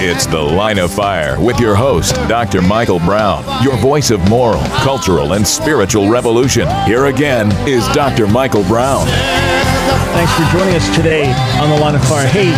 It's 0.06 0.26
The 0.26 0.38
Line 0.38 0.80
of 0.80 0.94
Fire 0.94 1.40
with 1.40 1.62
your 1.62 1.76
host, 1.76 2.16
Dr. 2.28 2.62
Michael 2.62 3.00
Brown, 3.00 3.46
your 3.64 3.78
voice 3.78 4.12
of 4.12 4.20
moral, 4.30 4.62
cultural, 4.82 5.32
and 5.32 5.48
spiritual 5.48 6.10
revolution. 6.10 6.68
Here 6.84 7.06
again 7.06 7.50
is 7.66 7.88
Dr. 7.94 8.28
Michael 8.28 8.64
Brown. 8.66 9.08
Thanks 9.08 10.34
for 10.34 10.44
joining 10.58 10.76
us 10.76 10.94
today 10.94 11.32
on 11.58 11.70
The 11.70 11.78
Line 11.78 11.96
of 11.96 12.04
Fire. 12.04 12.28
Hey, 12.28 12.50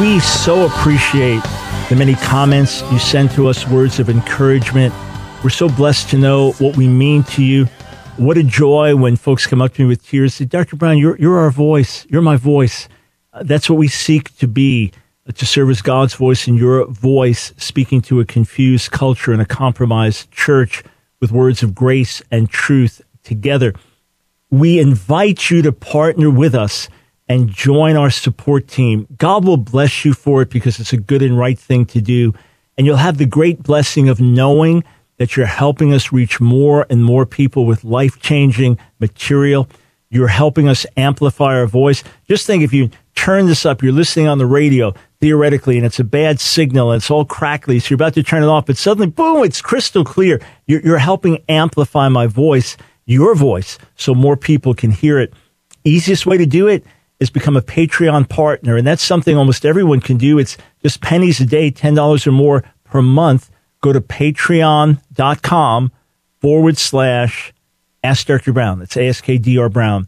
we 0.00 0.20
so 0.20 0.64
appreciate 0.64 1.42
the 1.90 1.96
many 1.96 2.14
comments 2.14 2.80
you 2.90 2.98
send 2.98 3.30
to 3.32 3.48
us, 3.48 3.68
words 3.68 4.00
of 4.00 4.08
encouragement. 4.08 4.94
We're 5.44 5.50
so 5.50 5.68
blessed 5.68 6.08
to 6.10 6.16
know 6.16 6.52
what 6.52 6.78
we 6.78 6.88
mean 6.88 7.24
to 7.24 7.44
you. 7.44 7.66
What 8.16 8.38
a 8.38 8.42
joy 8.42 8.96
when 8.96 9.16
folks 9.16 9.46
come 9.46 9.60
up 9.60 9.74
to 9.74 9.82
me 9.82 9.88
with 9.88 10.02
tears. 10.02 10.36
Say, 10.36 10.46
Dr. 10.46 10.76
Brown, 10.76 10.96
you're, 10.96 11.18
you're 11.18 11.38
our 11.40 11.50
voice. 11.50 12.06
You're 12.08 12.22
my 12.22 12.36
voice. 12.36 12.88
Uh, 13.34 13.42
that's 13.42 13.68
what 13.68 13.76
we 13.76 13.88
seek 13.88 14.34
to 14.38 14.48
be 14.48 14.94
to 15.34 15.46
serve 15.46 15.70
as 15.70 15.82
God's 15.82 16.14
voice 16.14 16.48
in 16.48 16.54
your 16.54 16.86
voice 16.86 17.52
speaking 17.56 18.00
to 18.02 18.20
a 18.20 18.24
confused 18.24 18.90
culture 18.90 19.32
and 19.32 19.42
a 19.42 19.46
compromised 19.46 20.30
church 20.30 20.82
with 21.20 21.32
words 21.32 21.62
of 21.62 21.74
grace 21.74 22.22
and 22.30 22.48
truth 22.48 23.02
together. 23.22 23.74
We 24.50 24.78
invite 24.78 25.50
you 25.50 25.62
to 25.62 25.72
partner 25.72 26.30
with 26.30 26.54
us 26.54 26.88
and 27.28 27.50
join 27.50 27.96
our 27.96 28.10
support 28.10 28.68
team. 28.68 29.06
God 29.18 29.44
will 29.44 29.58
bless 29.58 30.04
you 30.04 30.14
for 30.14 30.42
it 30.42 30.50
because 30.50 30.80
it's 30.80 30.94
a 30.94 30.96
good 30.96 31.22
and 31.22 31.36
right 31.36 31.58
thing 31.58 31.84
to 31.86 32.00
do. 32.00 32.32
And 32.76 32.86
you'll 32.86 32.96
have 32.96 33.18
the 33.18 33.26
great 33.26 33.62
blessing 33.62 34.08
of 34.08 34.20
knowing 34.20 34.82
that 35.18 35.36
you're 35.36 35.46
helping 35.46 35.92
us 35.92 36.12
reach 36.12 36.40
more 36.40 36.86
and 36.88 37.04
more 37.04 37.26
people 37.26 37.66
with 37.66 37.84
life 37.84 38.20
changing 38.20 38.78
material. 38.98 39.68
You're 40.10 40.28
helping 40.28 40.68
us 40.68 40.86
amplify 40.96 41.56
our 41.56 41.66
voice. 41.66 42.02
Just 42.28 42.46
think 42.46 42.62
if 42.62 42.72
you 42.72 42.90
turn 43.18 43.46
this 43.46 43.66
up, 43.66 43.82
you're 43.82 43.92
listening 43.92 44.28
on 44.28 44.38
the 44.38 44.46
radio, 44.46 44.94
theoretically, 45.20 45.76
and 45.76 45.84
it's 45.84 45.98
a 45.98 46.04
bad 46.04 46.38
signal 46.38 46.92
and 46.92 47.00
it's 47.00 47.10
all 47.10 47.24
crackly. 47.24 47.80
So 47.80 47.90
you're 47.90 47.96
about 47.96 48.14
to 48.14 48.22
turn 48.22 48.44
it 48.44 48.46
off, 48.46 48.66
but 48.66 48.76
suddenly, 48.76 49.08
boom, 49.08 49.42
it's 49.44 49.60
crystal 49.60 50.04
clear. 50.04 50.40
You're, 50.66 50.80
you're 50.82 50.98
helping 50.98 51.42
amplify 51.48 52.08
my 52.08 52.28
voice, 52.28 52.76
your 53.06 53.34
voice, 53.34 53.76
so 53.96 54.14
more 54.14 54.36
people 54.36 54.72
can 54.72 54.92
hear 54.92 55.18
it. 55.18 55.34
Easiest 55.82 56.26
way 56.26 56.38
to 56.38 56.46
do 56.46 56.68
it 56.68 56.84
is 57.18 57.28
become 57.28 57.56
a 57.56 57.62
Patreon 57.62 58.28
partner. 58.28 58.76
And 58.76 58.86
that's 58.86 59.02
something 59.02 59.36
almost 59.36 59.66
everyone 59.66 60.00
can 60.00 60.16
do. 60.16 60.38
It's 60.38 60.56
just 60.82 61.00
pennies 61.00 61.40
a 61.40 61.46
day, 61.46 61.72
$10 61.72 62.26
or 62.26 62.32
more 62.32 62.62
per 62.84 63.02
month. 63.02 63.50
Go 63.80 63.92
to 63.92 64.00
patreon.com 64.00 65.92
forward 66.40 66.78
slash 66.78 67.52
ask 68.04 68.26
Dr. 68.28 68.52
Brown. 68.52 68.78
That's 68.78 68.94
ASKDR 68.94 69.72
Brown. 69.72 70.06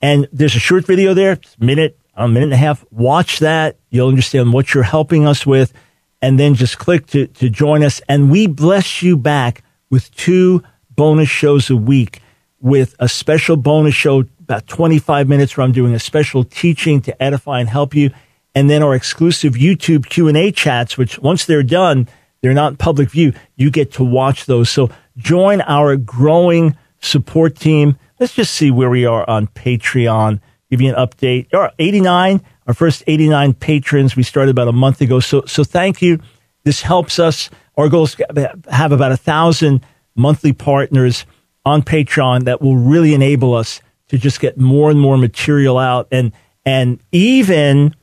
And 0.00 0.28
there's 0.32 0.54
a 0.54 0.60
short 0.60 0.86
video 0.86 1.14
there, 1.14 1.38
minute, 1.58 1.98
a 2.14 2.28
minute 2.28 2.44
and 2.44 2.52
a 2.52 2.56
half. 2.56 2.84
Watch 2.90 3.38
that. 3.40 3.76
You'll 3.90 4.08
understand 4.08 4.52
what 4.52 4.74
you're 4.74 4.82
helping 4.82 5.26
us 5.26 5.46
with. 5.46 5.72
And 6.20 6.38
then 6.38 6.54
just 6.54 6.78
click 6.78 7.06
to, 7.08 7.26
to 7.26 7.50
join 7.50 7.82
us. 7.82 8.00
And 8.08 8.30
we 8.30 8.46
bless 8.46 9.02
you 9.02 9.16
back 9.16 9.62
with 9.90 10.14
two 10.14 10.62
bonus 10.90 11.28
shows 11.28 11.70
a 11.70 11.76
week 11.76 12.20
with 12.60 12.94
a 13.00 13.08
special 13.08 13.56
bonus 13.56 13.94
show 13.94 14.24
about 14.40 14.66
25 14.66 15.28
minutes 15.28 15.56
where 15.56 15.64
I'm 15.64 15.72
doing 15.72 15.94
a 15.94 15.98
special 15.98 16.44
teaching 16.44 17.00
to 17.02 17.22
edify 17.22 17.60
and 17.60 17.68
help 17.68 17.94
you. 17.94 18.10
And 18.54 18.68
then 18.68 18.82
our 18.82 18.94
exclusive 18.94 19.54
YouTube 19.54 20.08
Q&A 20.08 20.52
chats, 20.52 20.96
which 20.98 21.18
once 21.18 21.44
they're 21.44 21.62
done, 21.62 22.08
they're 22.40 22.52
not 22.52 22.78
public 22.78 23.10
view. 23.10 23.32
You 23.56 23.70
get 23.70 23.92
to 23.92 24.04
watch 24.04 24.46
those. 24.46 24.68
So 24.68 24.90
join 25.16 25.60
our 25.62 25.96
growing 25.96 26.76
support 27.00 27.56
team. 27.56 27.96
Let's 28.20 28.34
just 28.34 28.54
see 28.54 28.70
where 28.70 28.90
we 28.90 29.06
are 29.06 29.28
on 29.28 29.46
Patreon. 29.48 30.40
Give 30.72 30.80
you 30.80 30.88
an 30.88 31.06
update. 31.06 31.52
All 31.52 31.60
right, 31.60 31.74
89, 31.78 32.40
our 32.66 32.72
first 32.72 33.04
89 33.06 33.52
patrons. 33.52 34.16
We 34.16 34.22
started 34.22 34.52
about 34.52 34.68
a 34.68 34.72
month 34.72 35.02
ago. 35.02 35.20
So, 35.20 35.42
so 35.44 35.64
thank 35.64 36.00
you. 36.00 36.18
This 36.64 36.80
helps 36.80 37.18
us. 37.18 37.50
Our 37.76 37.90
goal 37.90 38.04
is 38.04 38.14
to 38.14 38.58
have 38.70 38.90
about 38.90 39.12
a 39.12 39.18
thousand 39.18 39.84
monthly 40.14 40.54
partners 40.54 41.26
on 41.66 41.82
Patreon 41.82 42.44
that 42.44 42.62
will 42.62 42.78
really 42.78 43.12
enable 43.12 43.52
us 43.52 43.82
to 44.08 44.16
just 44.16 44.40
get 44.40 44.56
more 44.56 44.90
and 44.90 44.98
more 44.98 45.18
material 45.18 45.76
out 45.76 46.08
and, 46.10 46.32
and 46.64 47.00
even 47.12 47.94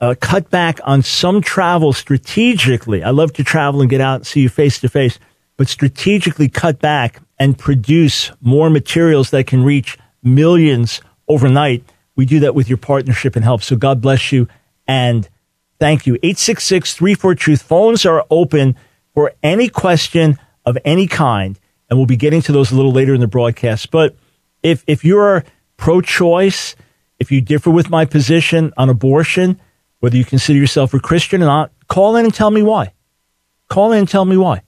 uh, 0.00 0.14
cut 0.18 0.48
back 0.48 0.80
on 0.84 1.02
some 1.02 1.42
travel 1.42 1.92
strategically. 1.92 3.02
I 3.02 3.10
love 3.10 3.34
to 3.34 3.44
travel 3.44 3.82
and 3.82 3.90
get 3.90 4.00
out 4.00 4.14
and 4.14 4.26
see 4.26 4.40
you 4.40 4.48
face 4.48 4.80
to 4.80 4.88
face, 4.88 5.18
but 5.58 5.68
strategically 5.68 6.48
cut 6.48 6.78
back 6.78 7.20
and 7.38 7.58
produce 7.58 8.32
more 8.40 8.70
materials 8.70 9.28
that 9.32 9.46
can 9.46 9.62
reach 9.62 9.98
millions 10.22 11.02
overnight. 11.28 11.84
We 12.16 12.26
do 12.26 12.40
that 12.40 12.54
with 12.54 12.68
your 12.68 12.78
partnership 12.78 13.36
and 13.36 13.44
help. 13.44 13.62
So 13.62 13.76
God 13.76 14.00
bless 14.00 14.32
you 14.32 14.48
and 14.88 15.28
thank 15.78 16.06
you. 16.06 16.14
866 16.14 16.94
34 16.94 17.34
Truth. 17.34 17.62
Phones 17.62 18.04
are 18.04 18.24
open 18.30 18.76
for 19.14 19.32
any 19.42 19.68
question 19.68 20.38
of 20.64 20.76
any 20.84 21.06
kind. 21.06 21.58
And 21.88 21.98
we'll 21.98 22.06
be 22.06 22.16
getting 22.16 22.42
to 22.42 22.52
those 22.52 22.72
a 22.72 22.76
little 22.76 22.90
later 22.90 23.14
in 23.14 23.20
the 23.20 23.28
broadcast. 23.28 23.90
But 23.90 24.16
if, 24.62 24.82
if 24.86 25.04
you're 25.04 25.44
pro 25.76 26.00
choice, 26.00 26.74
if 27.18 27.30
you 27.30 27.40
differ 27.40 27.70
with 27.70 27.90
my 27.90 28.04
position 28.04 28.72
on 28.76 28.88
abortion, 28.88 29.60
whether 30.00 30.16
you 30.16 30.24
consider 30.24 30.58
yourself 30.58 30.92
a 30.94 31.00
Christian 31.00 31.42
or 31.42 31.46
not, 31.46 31.72
call 31.88 32.16
in 32.16 32.24
and 32.24 32.34
tell 32.34 32.50
me 32.50 32.62
why. 32.62 32.92
Call 33.68 33.92
in 33.92 34.00
and 34.00 34.08
tell 34.08 34.24
me 34.24 34.36
why. 34.36 34.62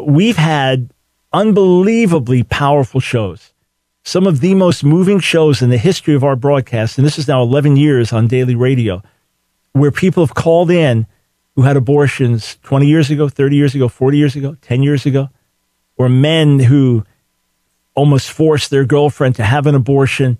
We've 0.00 0.36
had 0.36 0.92
unbelievably 1.32 2.44
powerful 2.44 3.00
shows, 3.00 3.51
some 4.04 4.26
of 4.26 4.40
the 4.40 4.54
most 4.54 4.84
moving 4.84 5.20
shows 5.20 5.62
in 5.62 5.70
the 5.70 5.78
history 5.78 6.14
of 6.14 6.24
our 6.24 6.36
broadcast, 6.36 6.98
and 6.98 7.06
this 7.06 7.18
is 7.18 7.28
now 7.28 7.42
11 7.42 7.76
years 7.76 8.12
on 8.12 8.26
daily 8.26 8.54
radio, 8.54 9.02
where 9.72 9.90
people 9.90 10.24
have 10.24 10.34
called 10.34 10.70
in 10.70 11.06
who 11.54 11.62
had 11.62 11.76
abortions 11.76 12.56
20 12.62 12.86
years 12.86 13.10
ago, 13.10 13.28
30 13.28 13.56
years 13.56 13.74
ago, 13.74 13.88
40 13.88 14.16
years 14.16 14.36
ago, 14.36 14.56
10 14.62 14.82
years 14.82 15.06
ago, 15.06 15.28
or 15.96 16.08
men 16.08 16.58
who 16.58 17.04
almost 17.94 18.30
forced 18.30 18.70
their 18.70 18.84
girlfriend 18.84 19.36
to 19.36 19.44
have 19.44 19.66
an 19.66 19.74
abortion, 19.74 20.38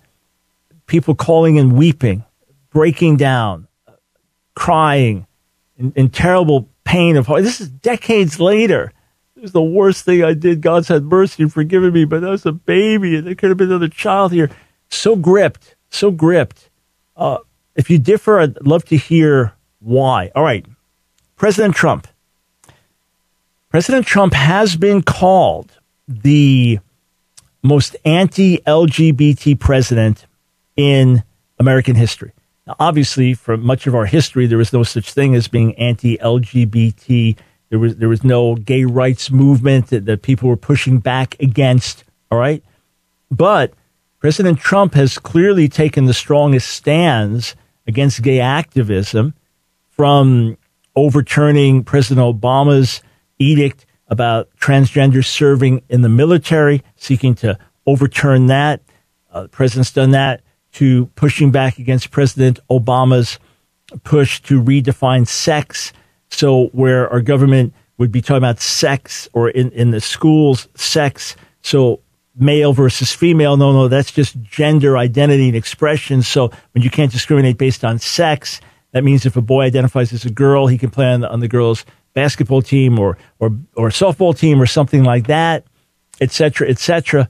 people 0.86 1.14
calling 1.14 1.58
and 1.58 1.76
weeping, 1.76 2.24
breaking 2.70 3.16
down, 3.16 3.68
crying, 4.54 5.26
in, 5.76 5.92
in 5.96 6.08
terrible 6.08 6.68
pain 6.84 7.16
of 7.16 7.26
heart. 7.26 7.42
This 7.42 7.60
is 7.60 7.68
decades 7.68 8.40
later. 8.40 8.92
It 9.42 9.46
was 9.46 9.52
the 9.52 9.60
worst 9.60 10.04
thing 10.04 10.22
I 10.22 10.34
did. 10.34 10.60
God's 10.60 10.86
had 10.86 11.02
mercy 11.02 11.42
and 11.42 11.52
forgiven 11.52 11.92
me, 11.92 12.04
but 12.04 12.22
I 12.22 12.30
was 12.30 12.46
a 12.46 12.52
baby 12.52 13.16
and 13.16 13.26
there 13.26 13.34
could 13.34 13.48
have 13.48 13.56
been 13.56 13.70
another 13.70 13.88
child 13.88 14.30
here. 14.30 14.48
So 14.88 15.16
gripped, 15.16 15.74
so 15.90 16.12
gripped. 16.12 16.70
Uh, 17.16 17.38
if 17.74 17.90
you 17.90 17.98
differ, 17.98 18.38
I'd 18.38 18.64
love 18.64 18.84
to 18.84 18.96
hear 18.96 19.52
why. 19.80 20.30
All 20.36 20.44
right. 20.44 20.64
President 21.34 21.74
Trump. 21.74 22.06
President 23.68 24.06
Trump 24.06 24.32
has 24.32 24.76
been 24.76 25.02
called 25.02 25.72
the 26.06 26.78
most 27.64 27.96
anti 28.04 28.58
LGBT 28.58 29.58
president 29.58 30.24
in 30.76 31.24
American 31.58 31.96
history. 31.96 32.30
Now, 32.68 32.76
obviously, 32.78 33.34
for 33.34 33.56
much 33.56 33.88
of 33.88 33.96
our 33.96 34.06
history, 34.06 34.46
there 34.46 34.58
was 34.58 34.72
no 34.72 34.84
such 34.84 35.12
thing 35.12 35.34
as 35.34 35.48
being 35.48 35.74
anti 35.74 36.16
LGBT. 36.18 37.36
There 37.72 37.78
was, 37.78 37.96
there 37.96 38.08
was 38.10 38.22
no 38.22 38.54
gay 38.54 38.84
rights 38.84 39.30
movement 39.30 39.86
that, 39.86 40.04
that 40.04 40.20
people 40.20 40.46
were 40.50 40.58
pushing 40.58 40.98
back 40.98 41.36
against. 41.40 42.04
All 42.30 42.38
right. 42.38 42.62
But 43.30 43.72
President 44.18 44.58
Trump 44.58 44.92
has 44.92 45.18
clearly 45.18 45.70
taken 45.70 46.04
the 46.04 46.12
strongest 46.12 46.68
stands 46.68 47.56
against 47.86 48.20
gay 48.20 48.40
activism 48.40 49.32
from 49.88 50.58
overturning 50.94 51.82
President 51.82 52.22
Obama's 52.22 53.00
edict 53.38 53.86
about 54.06 54.50
transgender 54.60 55.24
serving 55.24 55.80
in 55.88 56.02
the 56.02 56.10
military, 56.10 56.82
seeking 56.96 57.34
to 57.36 57.58
overturn 57.86 58.48
that. 58.48 58.82
Uh, 59.32 59.44
the 59.44 59.48
president's 59.48 59.92
done 59.92 60.10
that 60.10 60.42
to 60.72 61.06
pushing 61.14 61.50
back 61.50 61.78
against 61.78 62.10
President 62.10 62.60
Obama's 62.68 63.38
push 64.04 64.42
to 64.42 64.62
redefine 64.62 65.26
sex. 65.26 65.94
So 66.32 66.66
where 66.68 67.08
our 67.10 67.20
government 67.20 67.74
would 67.98 68.10
be 68.10 68.22
talking 68.22 68.38
about 68.38 68.60
sex 68.60 69.28
or 69.32 69.50
in, 69.50 69.70
in 69.72 69.90
the 69.90 70.00
schools, 70.00 70.68
sex. 70.74 71.36
So 71.62 72.00
male 72.34 72.72
versus 72.72 73.12
female. 73.12 73.56
No, 73.56 73.72
no, 73.72 73.88
that's 73.88 74.10
just 74.10 74.40
gender 74.42 74.96
identity 74.96 75.48
and 75.48 75.56
expression. 75.56 76.22
So 76.22 76.50
when 76.72 76.82
you 76.82 76.90
can't 76.90 77.12
discriminate 77.12 77.58
based 77.58 77.84
on 77.84 77.98
sex, 77.98 78.60
that 78.92 79.04
means 79.04 79.26
if 79.26 79.36
a 79.36 79.42
boy 79.42 79.62
identifies 79.62 80.12
as 80.12 80.24
a 80.24 80.30
girl, 80.30 80.66
he 80.66 80.78
can 80.78 80.90
play 80.90 81.06
on 81.06 81.20
the, 81.20 81.30
on 81.30 81.40
the 81.40 81.48
girls' 81.48 81.84
basketball 82.14 82.62
team 82.62 82.98
or, 82.98 83.18
or, 83.38 83.50
or 83.76 83.90
softball 83.90 84.36
team 84.36 84.60
or 84.60 84.66
something 84.66 85.04
like 85.04 85.26
that, 85.26 85.64
et 86.20 86.32
cetera, 86.32 86.68
et 86.68 86.78
cetera 86.78 87.28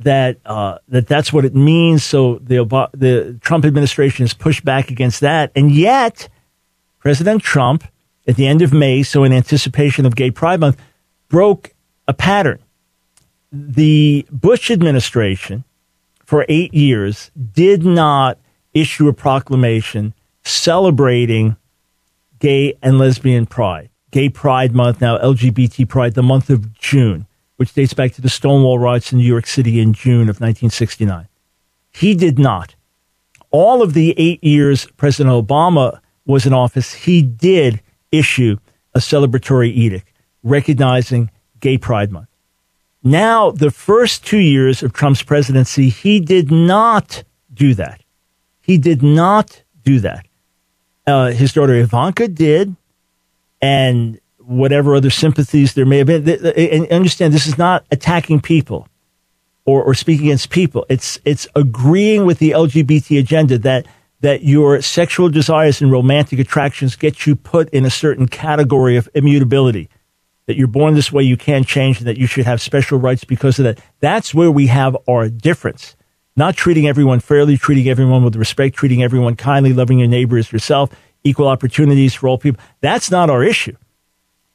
that 0.00 0.38
uh, 0.46 0.78
that 0.88 1.06
that's 1.06 1.32
what 1.32 1.44
it 1.44 1.54
means. 1.54 2.02
So 2.02 2.36
the 2.42 2.64
the 2.94 3.38
Trump 3.40 3.64
administration 3.64 4.24
has 4.24 4.34
pushed 4.34 4.64
back 4.64 4.90
against 4.90 5.20
that, 5.20 5.52
and 5.54 5.70
yet 5.70 6.28
President 6.98 7.42
Trump, 7.42 7.84
at 8.26 8.36
the 8.36 8.46
end 8.46 8.62
of 8.62 8.72
May, 8.72 9.02
so 9.02 9.24
in 9.24 9.32
anticipation 9.32 10.06
of 10.06 10.16
Gay 10.16 10.30
Pride 10.30 10.60
Month, 10.60 10.80
broke 11.28 11.72
a 12.06 12.14
pattern. 12.14 12.58
The 13.52 14.26
Bush 14.30 14.70
administration, 14.70 15.64
for 16.24 16.46
eight 16.48 16.72
years, 16.72 17.30
did 17.52 17.84
not 17.84 18.38
issue 18.72 19.08
a 19.08 19.12
proclamation 19.12 20.14
celebrating 20.42 21.56
gay 22.38 22.74
and 22.82 22.98
lesbian 22.98 23.46
pride. 23.46 23.90
Gay 24.10 24.28
Pride 24.28 24.74
Month, 24.74 25.00
now 25.00 25.18
LGBT 25.18 25.88
Pride, 25.88 26.14
the 26.14 26.22
month 26.22 26.50
of 26.50 26.72
June 26.74 27.26
which 27.60 27.74
dates 27.74 27.92
back 27.92 28.10
to 28.10 28.22
the 28.22 28.30
Stonewall 28.30 28.78
riots 28.78 29.12
in 29.12 29.18
New 29.18 29.24
York 29.26 29.46
City 29.46 29.80
in 29.80 29.92
June 29.92 30.30
of 30.30 30.40
1969. 30.40 31.28
He 31.92 32.14
did 32.14 32.38
not. 32.38 32.74
All 33.50 33.82
of 33.82 33.92
the 33.92 34.14
eight 34.16 34.42
years 34.42 34.86
President 34.96 35.46
Obama 35.46 36.00
was 36.24 36.46
in 36.46 36.54
office, 36.54 36.94
he 36.94 37.20
did 37.20 37.82
issue 38.12 38.56
a 38.94 38.98
celebratory 38.98 39.70
edict 39.72 40.08
recognizing 40.42 41.30
Gay 41.60 41.78
Pride 41.78 42.10
Month. 42.10 42.28
Now, 43.02 43.50
the 43.50 43.70
first 43.70 44.26
two 44.26 44.38
years 44.38 44.82
of 44.82 44.92
Trump's 44.92 45.22
presidency, 45.22 45.88
he 45.88 46.20
did 46.20 46.50
not 46.50 47.24
do 47.52 47.74
that. 47.74 48.02
He 48.60 48.78
did 48.78 49.02
not 49.02 49.62
do 49.82 50.00
that. 50.00 50.26
Uh, 51.06 51.30
his 51.30 51.52
daughter 51.52 51.74
Ivanka 51.74 52.28
did, 52.28 52.76
and 53.62 54.20
whatever 54.38 54.94
other 54.94 55.10
sympathies 55.10 55.74
there 55.74 55.86
may 55.86 55.98
have 55.98 56.06
been. 56.08 56.28
And 56.28 56.90
understand 56.92 57.32
this 57.32 57.46
is 57.46 57.56
not 57.56 57.84
attacking 57.90 58.40
people 58.40 58.86
or, 59.64 59.82
or 59.82 59.94
speaking 59.94 60.26
against 60.26 60.50
people. 60.50 60.84
It's, 60.88 61.18
it's 61.24 61.46
agreeing 61.54 62.26
with 62.26 62.38
the 62.38 62.50
LGBT 62.50 63.18
agenda 63.18 63.58
that, 63.58 63.86
that 64.20 64.44
your 64.44 64.82
sexual 64.82 65.28
desires 65.28 65.80
and 65.80 65.90
romantic 65.90 66.38
attractions 66.38 66.96
get 66.96 67.26
you 67.26 67.36
put 67.36 67.68
in 67.70 67.84
a 67.84 67.90
certain 67.90 68.28
category 68.28 68.96
of 68.96 69.08
immutability. 69.14 69.88
That 70.46 70.56
you're 70.56 70.66
born 70.66 70.94
this 70.94 71.12
way, 71.12 71.22
you 71.22 71.36
can't 71.36 71.66
change, 71.66 71.98
and 71.98 72.06
that 72.06 72.18
you 72.18 72.26
should 72.26 72.44
have 72.44 72.60
special 72.60 72.98
rights 72.98 73.24
because 73.24 73.58
of 73.58 73.64
that. 73.64 73.80
That's 74.00 74.34
where 74.34 74.50
we 74.50 74.66
have 74.66 74.96
our 75.08 75.28
difference. 75.28 75.96
Not 76.36 76.56
treating 76.56 76.86
everyone 76.86 77.20
fairly, 77.20 77.56
treating 77.56 77.88
everyone 77.88 78.24
with 78.24 78.36
respect, 78.36 78.76
treating 78.76 79.02
everyone 79.02 79.36
kindly, 79.36 79.72
loving 79.72 79.98
your 79.98 80.08
neighbor 80.08 80.38
as 80.38 80.52
yourself, 80.52 80.90
equal 81.24 81.48
opportunities 81.48 82.14
for 82.14 82.28
all 82.28 82.38
people. 82.38 82.62
That's 82.80 83.10
not 83.10 83.30
our 83.30 83.42
issue. 83.42 83.76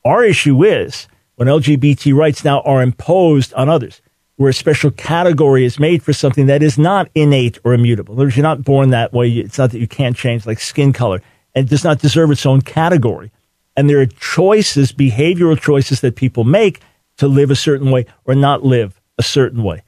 Our 0.04 0.24
issue 0.24 0.64
is 0.64 1.08
when 1.36 1.48
LGBT 1.48 2.14
rights 2.16 2.44
now 2.44 2.62
are 2.62 2.82
imposed 2.82 3.54
on 3.54 3.70
others, 3.70 4.02
where 4.38 4.50
a 4.50 4.54
special 4.54 4.92
category 4.92 5.64
is 5.64 5.80
made 5.80 6.04
for 6.04 6.14
something 6.14 6.48
that 6.48 6.62
is 6.62 6.78
not 6.78 7.10
innate 7.16 7.58
or 7.64 7.74
immutable. 7.74 8.14
In 8.14 8.20
other 8.20 8.26
words, 8.26 8.36
you're 8.36 8.44
not 8.44 8.64
born 8.64 8.90
that 8.90 9.14
way. 9.14 9.30
It's 9.30 9.58
not 9.58 9.72
that 9.72 9.80
you 9.80 9.88
can't 9.88 10.16
change, 10.16 10.46
like 10.46 10.60
skin 10.60 10.92
color, 10.92 11.22
and 11.54 11.70
does 11.70 11.84
not 11.84 12.00
deserve 12.00 12.32
its 12.32 12.46
own 12.46 12.62
category. 12.62 13.32
And 13.78 13.90
there 13.90 14.00
are 14.02 14.06
choices, 14.06 14.92
behavioral 14.92 15.60
choices 15.60 16.02
that 16.02 16.16
people 16.16 16.44
make 16.44 16.82
to 17.18 17.28
live 17.28 17.50
a 17.50 17.56
certain 17.56 17.92
way 17.92 18.06
or 18.26 18.36
not 18.36 18.64
live 18.64 19.00
a 19.18 19.24
certain 19.24 19.64
way. 19.64 19.84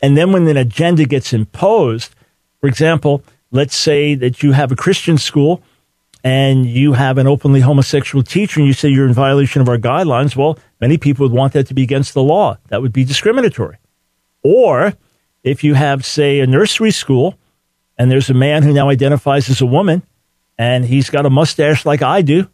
And 0.00 0.16
then 0.16 0.32
when 0.32 0.48
an 0.48 0.56
agenda 0.56 1.04
gets 1.04 1.32
imposed, 1.32 2.14
for 2.60 2.68
example, 2.68 3.22
let's 3.50 3.76
say 3.76 4.14
that 4.14 4.42
you 4.42 4.52
have 4.52 4.72
a 4.72 4.76
Christian 4.76 5.18
school 5.18 5.62
and 6.24 6.66
you 6.66 6.94
have 6.94 7.18
an 7.18 7.26
openly 7.26 7.60
homosexual 7.60 8.22
teacher 8.22 8.60
and 8.60 8.66
you 8.66 8.72
say 8.72 8.88
you're 8.88 9.06
in 9.06 9.12
violation 9.12 9.60
of 9.60 9.68
our 9.68 9.78
guidelines, 9.78 10.34
well, 10.34 10.58
many 10.80 10.96
people 10.96 11.26
would 11.26 11.36
want 11.36 11.52
that 11.52 11.66
to 11.68 11.74
be 11.74 11.82
against 11.82 12.14
the 12.14 12.22
law. 12.22 12.56
That 12.68 12.80
would 12.82 12.92
be 12.92 13.04
discriminatory. 13.04 13.76
Or 14.42 14.94
if 15.42 15.64
you 15.64 15.74
have, 15.74 16.04
say, 16.04 16.40
a 16.40 16.46
nursery 16.46 16.90
school 16.90 17.38
and 17.98 18.10
there's 18.10 18.30
a 18.30 18.34
man 18.34 18.62
who 18.62 18.72
now 18.72 18.88
identifies 18.88 19.48
as 19.48 19.60
a 19.60 19.66
woman 19.66 20.02
and 20.58 20.84
he's 20.84 21.10
got 21.10 21.26
a 21.26 21.30
mustache 21.30 21.84
like 21.84 22.02
I 22.02 22.22
do, 22.22 22.48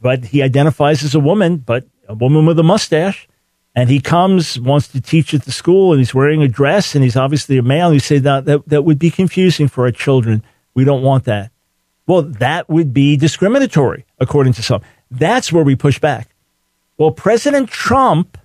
but 0.00 0.26
he 0.26 0.42
identifies 0.42 1.02
as 1.02 1.14
a 1.14 1.20
woman, 1.20 1.58
but 1.58 1.86
a 2.08 2.14
woman 2.14 2.46
with 2.46 2.58
a 2.58 2.62
mustache. 2.62 3.28
And 3.74 3.90
he 3.90 4.00
comes, 4.00 4.58
wants 4.58 4.88
to 4.88 5.02
teach 5.02 5.34
at 5.34 5.42
the 5.42 5.52
school, 5.52 5.92
and 5.92 6.00
he's 6.00 6.14
wearing 6.14 6.42
a 6.42 6.48
dress, 6.48 6.94
and 6.94 7.04
he's 7.04 7.14
obviously 7.14 7.58
a 7.58 7.62
male. 7.62 7.92
You 7.92 8.00
say 8.00 8.18
that, 8.20 8.46
that 8.46 8.66
that 8.68 8.84
would 8.84 8.98
be 8.98 9.10
confusing 9.10 9.68
for 9.68 9.84
our 9.84 9.92
children. 9.92 10.42
We 10.72 10.84
don't 10.84 11.02
want 11.02 11.24
that. 11.24 11.50
Well, 12.06 12.22
that 12.22 12.70
would 12.70 12.94
be 12.94 13.18
discriminatory, 13.18 14.06
according 14.18 14.54
to 14.54 14.62
some. 14.62 14.80
That's 15.10 15.52
where 15.52 15.62
we 15.62 15.76
push 15.76 15.98
back. 15.98 16.30
Well, 16.96 17.10
President 17.10 17.68
Trump, 17.68 18.38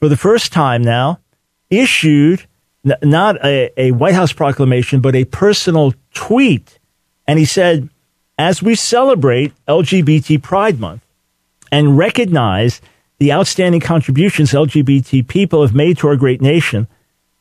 for 0.00 0.08
the 0.08 0.16
first 0.16 0.52
time 0.52 0.82
now, 0.82 1.20
issued 1.70 2.46
n- 2.84 2.96
not 3.02 3.44
a, 3.44 3.70
a 3.76 3.90
White 3.92 4.14
House 4.14 4.32
proclamation, 4.32 5.00
but 5.00 5.14
a 5.14 5.24
personal 5.24 5.94
tweet. 6.14 6.78
And 7.26 7.38
he 7.38 7.44
said, 7.44 7.88
as 8.38 8.62
we 8.62 8.74
celebrate 8.74 9.52
LGBT 9.66 10.42
Pride 10.42 10.78
Month 10.78 11.02
and 11.72 11.96
recognize 11.96 12.80
the 13.18 13.32
outstanding 13.32 13.80
contributions 13.80 14.52
LGBT 14.52 15.26
people 15.26 15.62
have 15.62 15.74
made 15.74 15.98
to 15.98 16.08
our 16.08 16.16
great 16.16 16.42
nation, 16.42 16.86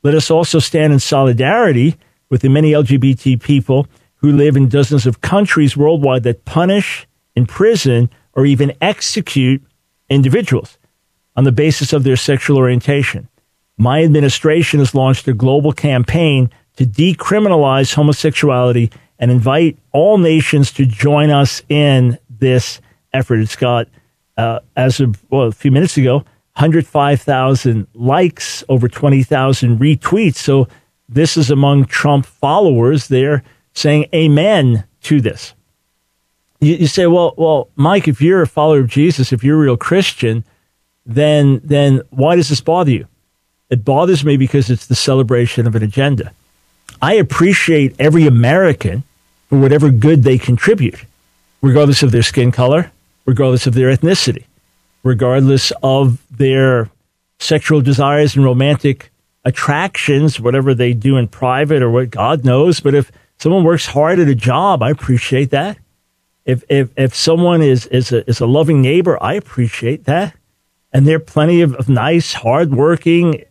let 0.03 0.15
us 0.15 0.31
also 0.31 0.59
stand 0.59 0.93
in 0.93 0.99
solidarity 0.99 1.95
with 2.29 2.41
the 2.41 2.49
many 2.49 2.71
LGBT 2.71 3.41
people 3.41 3.87
who 4.15 4.31
live 4.31 4.55
in 4.55 4.69
dozens 4.69 5.05
of 5.05 5.21
countries 5.21 5.75
worldwide 5.75 6.23
that 6.23 6.45
punish, 6.45 7.07
imprison, 7.35 8.09
or 8.33 8.45
even 8.45 8.73
execute 8.81 9.61
individuals 10.09 10.77
on 11.35 11.43
the 11.43 11.51
basis 11.51 11.91
of 11.93 12.03
their 12.03 12.15
sexual 12.15 12.57
orientation. 12.57 13.27
My 13.77 14.03
administration 14.03 14.79
has 14.79 14.95
launched 14.95 15.27
a 15.27 15.33
global 15.33 15.71
campaign 15.71 16.49
to 16.77 16.85
decriminalize 16.85 17.93
homosexuality 17.93 18.91
and 19.19 19.31
invite 19.31 19.77
all 19.91 20.17
nations 20.17 20.71
to 20.73 20.85
join 20.85 21.29
us 21.29 21.61
in 21.69 22.17
this 22.29 22.81
effort. 23.13 23.39
It's 23.39 23.55
got, 23.55 23.87
uh, 24.37 24.59
as 24.75 24.99
of 24.99 25.23
well, 25.29 25.43
a 25.43 25.51
few 25.51 25.71
minutes 25.71 25.97
ago, 25.97 26.17
105,000 26.57 27.87
likes, 27.93 28.63
over 28.69 28.87
20,000 28.87 29.77
retweets. 29.77 30.35
So 30.35 30.67
this 31.09 31.37
is 31.37 31.51
among 31.51 31.85
Trump 31.85 32.25
followers. 32.25 33.07
They're 33.07 33.43
saying 33.73 34.07
amen 34.13 34.85
to 35.03 35.21
this. 35.21 35.53
You, 36.61 36.75
you 36.75 36.87
say, 36.87 37.07
well, 37.07 37.33
well, 37.37 37.69
Mike, 37.75 38.07
if 38.07 38.21
you're 38.21 38.41
a 38.41 38.47
follower 38.47 38.79
of 38.79 38.87
Jesus, 38.87 39.33
if 39.33 39.43
you're 39.43 39.57
a 39.57 39.63
real 39.63 39.77
Christian, 39.77 40.45
then 41.05 41.61
then 41.63 42.01
why 42.09 42.35
does 42.35 42.49
this 42.49 42.61
bother 42.61 42.91
you? 42.91 43.07
It 43.69 43.83
bothers 43.83 44.23
me 44.23 44.37
because 44.37 44.69
it's 44.69 44.87
the 44.87 44.95
celebration 44.95 45.65
of 45.65 45.75
an 45.75 45.83
agenda. 45.83 46.31
I 47.01 47.15
appreciate 47.15 47.95
every 47.99 48.27
American 48.27 49.03
for 49.49 49.59
whatever 49.59 49.89
good 49.89 50.23
they 50.23 50.37
contribute, 50.37 51.05
regardless 51.61 52.03
of 52.03 52.11
their 52.11 52.23
skin 52.23 52.51
color, 52.51 52.91
regardless 53.25 53.67
of 53.67 53.73
their 53.73 53.95
ethnicity, 53.95 54.45
regardless 55.03 55.71
of 55.83 56.21
their 56.35 56.89
sexual 57.39 57.81
desires 57.81 58.35
and 58.35 58.45
romantic 58.45 59.11
attractions, 59.43 60.39
whatever 60.39 60.73
they 60.73 60.93
do 60.93 61.17
in 61.17 61.27
private 61.27 61.81
or 61.81 61.89
what 61.89 62.09
God 62.09 62.43
knows. 62.43 62.79
But 62.79 62.95
if 62.95 63.11
someone 63.37 63.63
works 63.63 63.85
hard 63.87 64.19
at 64.19 64.27
a 64.27 64.35
job, 64.35 64.81
I 64.81 64.89
appreciate 64.89 65.51
that. 65.51 65.77
If 66.45 66.63
if 66.69 66.89
if 66.97 67.15
someone 67.15 67.61
is 67.61 67.87
is 67.87 68.11
a, 68.11 68.27
is 68.29 68.39
a 68.39 68.45
loving 68.45 68.81
neighbor, 68.81 69.21
I 69.21 69.33
appreciate 69.33 70.05
that. 70.05 70.35
And 70.93 71.05
there 71.05 71.17
are 71.17 71.19
plenty 71.19 71.61
of, 71.61 71.75
of 71.75 71.89
nice, 71.89 72.33
hardworking 72.33 73.43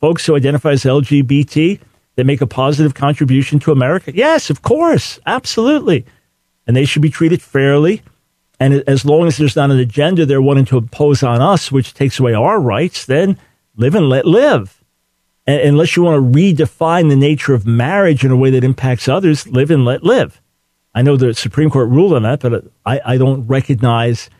folks 0.00 0.26
who 0.26 0.36
identify 0.36 0.72
as 0.72 0.84
LGBT 0.84 1.80
that 2.16 2.26
make 2.26 2.40
a 2.40 2.46
positive 2.46 2.94
contribution 2.94 3.58
to 3.60 3.72
America. 3.72 4.14
Yes, 4.14 4.50
of 4.50 4.62
course, 4.62 5.18
absolutely, 5.26 6.04
and 6.66 6.76
they 6.76 6.84
should 6.84 7.02
be 7.02 7.10
treated 7.10 7.42
fairly. 7.42 8.02
And 8.58 8.82
as 8.86 9.04
long 9.04 9.26
as 9.26 9.36
there's 9.36 9.56
not 9.56 9.70
an 9.70 9.78
agenda 9.78 10.24
they're 10.24 10.40
wanting 10.40 10.64
to 10.66 10.78
impose 10.78 11.22
on 11.22 11.42
us, 11.42 11.70
which 11.70 11.92
takes 11.92 12.18
away 12.18 12.32
our 12.32 12.58
rights, 12.58 13.04
then 13.04 13.38
live 13.76 13.94
and 13.94 14.08
let 14.08 14.26
live. 14.26 14.82
And 15.46 15.60
unless 15.60 15.94
you 15.94 16.02
want 16.02 16.32
to 16.32 16.38
redefine 16.38 17.08
the 17.08 17.16
nature 17.16 17.54
of 17.54 17.66
marriage 17.66 18.24
in 18.24 18.30
a 18.30 18.36
way 18.36 18.50
that 18.50 18.64
impacts 18.64 19.08
others, 19.08 19.46
live 19.46 19.70
and 19.70 19.84
let 19.84 20.02
live. 20.02 20.40
I 20.94 21.02
know 21.02 21.16
the 21.16 21.34
Supreme 21.34 21.70
Court 21.70 21.90
ruled 21.90 22.14
on 22.14 22.22
that, 22.22 22.40
but 22.40 22.64
I, 22.86 23.00
I 23.04 23.16
don't 23.18 23.46
recognize 23.46 24.30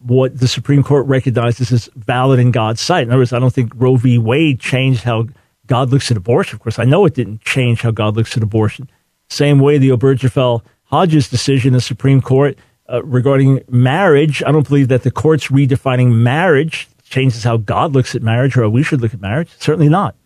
what 0.00 0.38
the 0.38 0.48
Supreme 0.48 0.82
Court 0.82 1.06
recognizes 1.06 1.72
as 1.72 1.88
valid 1.96 2.38
in 2.38 2.50
God's 2.50 2.80
sight. 2.80 3.04
In 3.04 3.10
other 3.10 3.18
words, 3.18 3.32
I 3.32 3.38
don't 3.38 3.52
think 3.52 3.72
Roe 3.74 3.96
v. 3.96 4.18
Wade 4.18 4.60
changed 4.60 5.04
how 5.04 5.26
God 5.66 5.90
looks 5.90 6.10
at 6.10 6.16
abortion. 6.16 6.56
Of 6.56 6.62
course, 6.62 6.78
I 6.78 6.84
know 6.84 7.04
it 7.06 7.14
didn't 7.14 7.42
change 7.42 7.82
how 7.82 7.90
God 7.90 8.16
looks 8.16 8.36
at 8.36 8.42
abortion. 8.42 8.90
Same 9.28 9.58
way 9.58 9.78
the 9.78 9.90
Obergefell 9.90 10.62
Hodges 10.84 11.28
decision 11.28 11.68
in 11.68 11.74
the 11.74 11.80
Supreme 11.80 12.20
Court 12.20 12.58
uh, 12.92 13.02
regarding 13.04 13.62
marriage, 13.68 14.42
I 14.44 14.50
don't 14.50 14.66
believe 14.66 14.88
that 14.88 15.04
the 15.04 15.10
court's 15.10 15.46
redefining 15.46 16.12
marriage 16.12 16.88
changes 17.04 17.44
how 17.44 17.56
God 17.56 17.92
looks 17.92 18.14
at 18.14 18.22
marriage 18.22 18.56
or 18.56 18.62
how 18.62 18.68
we 18.68 18.82
should 18.82 19.00
look 19.00 19.14
at 19.14 19.20
marriage. 19.20 19.50
Certainly 19.58 19.88
not. 19.88 20.16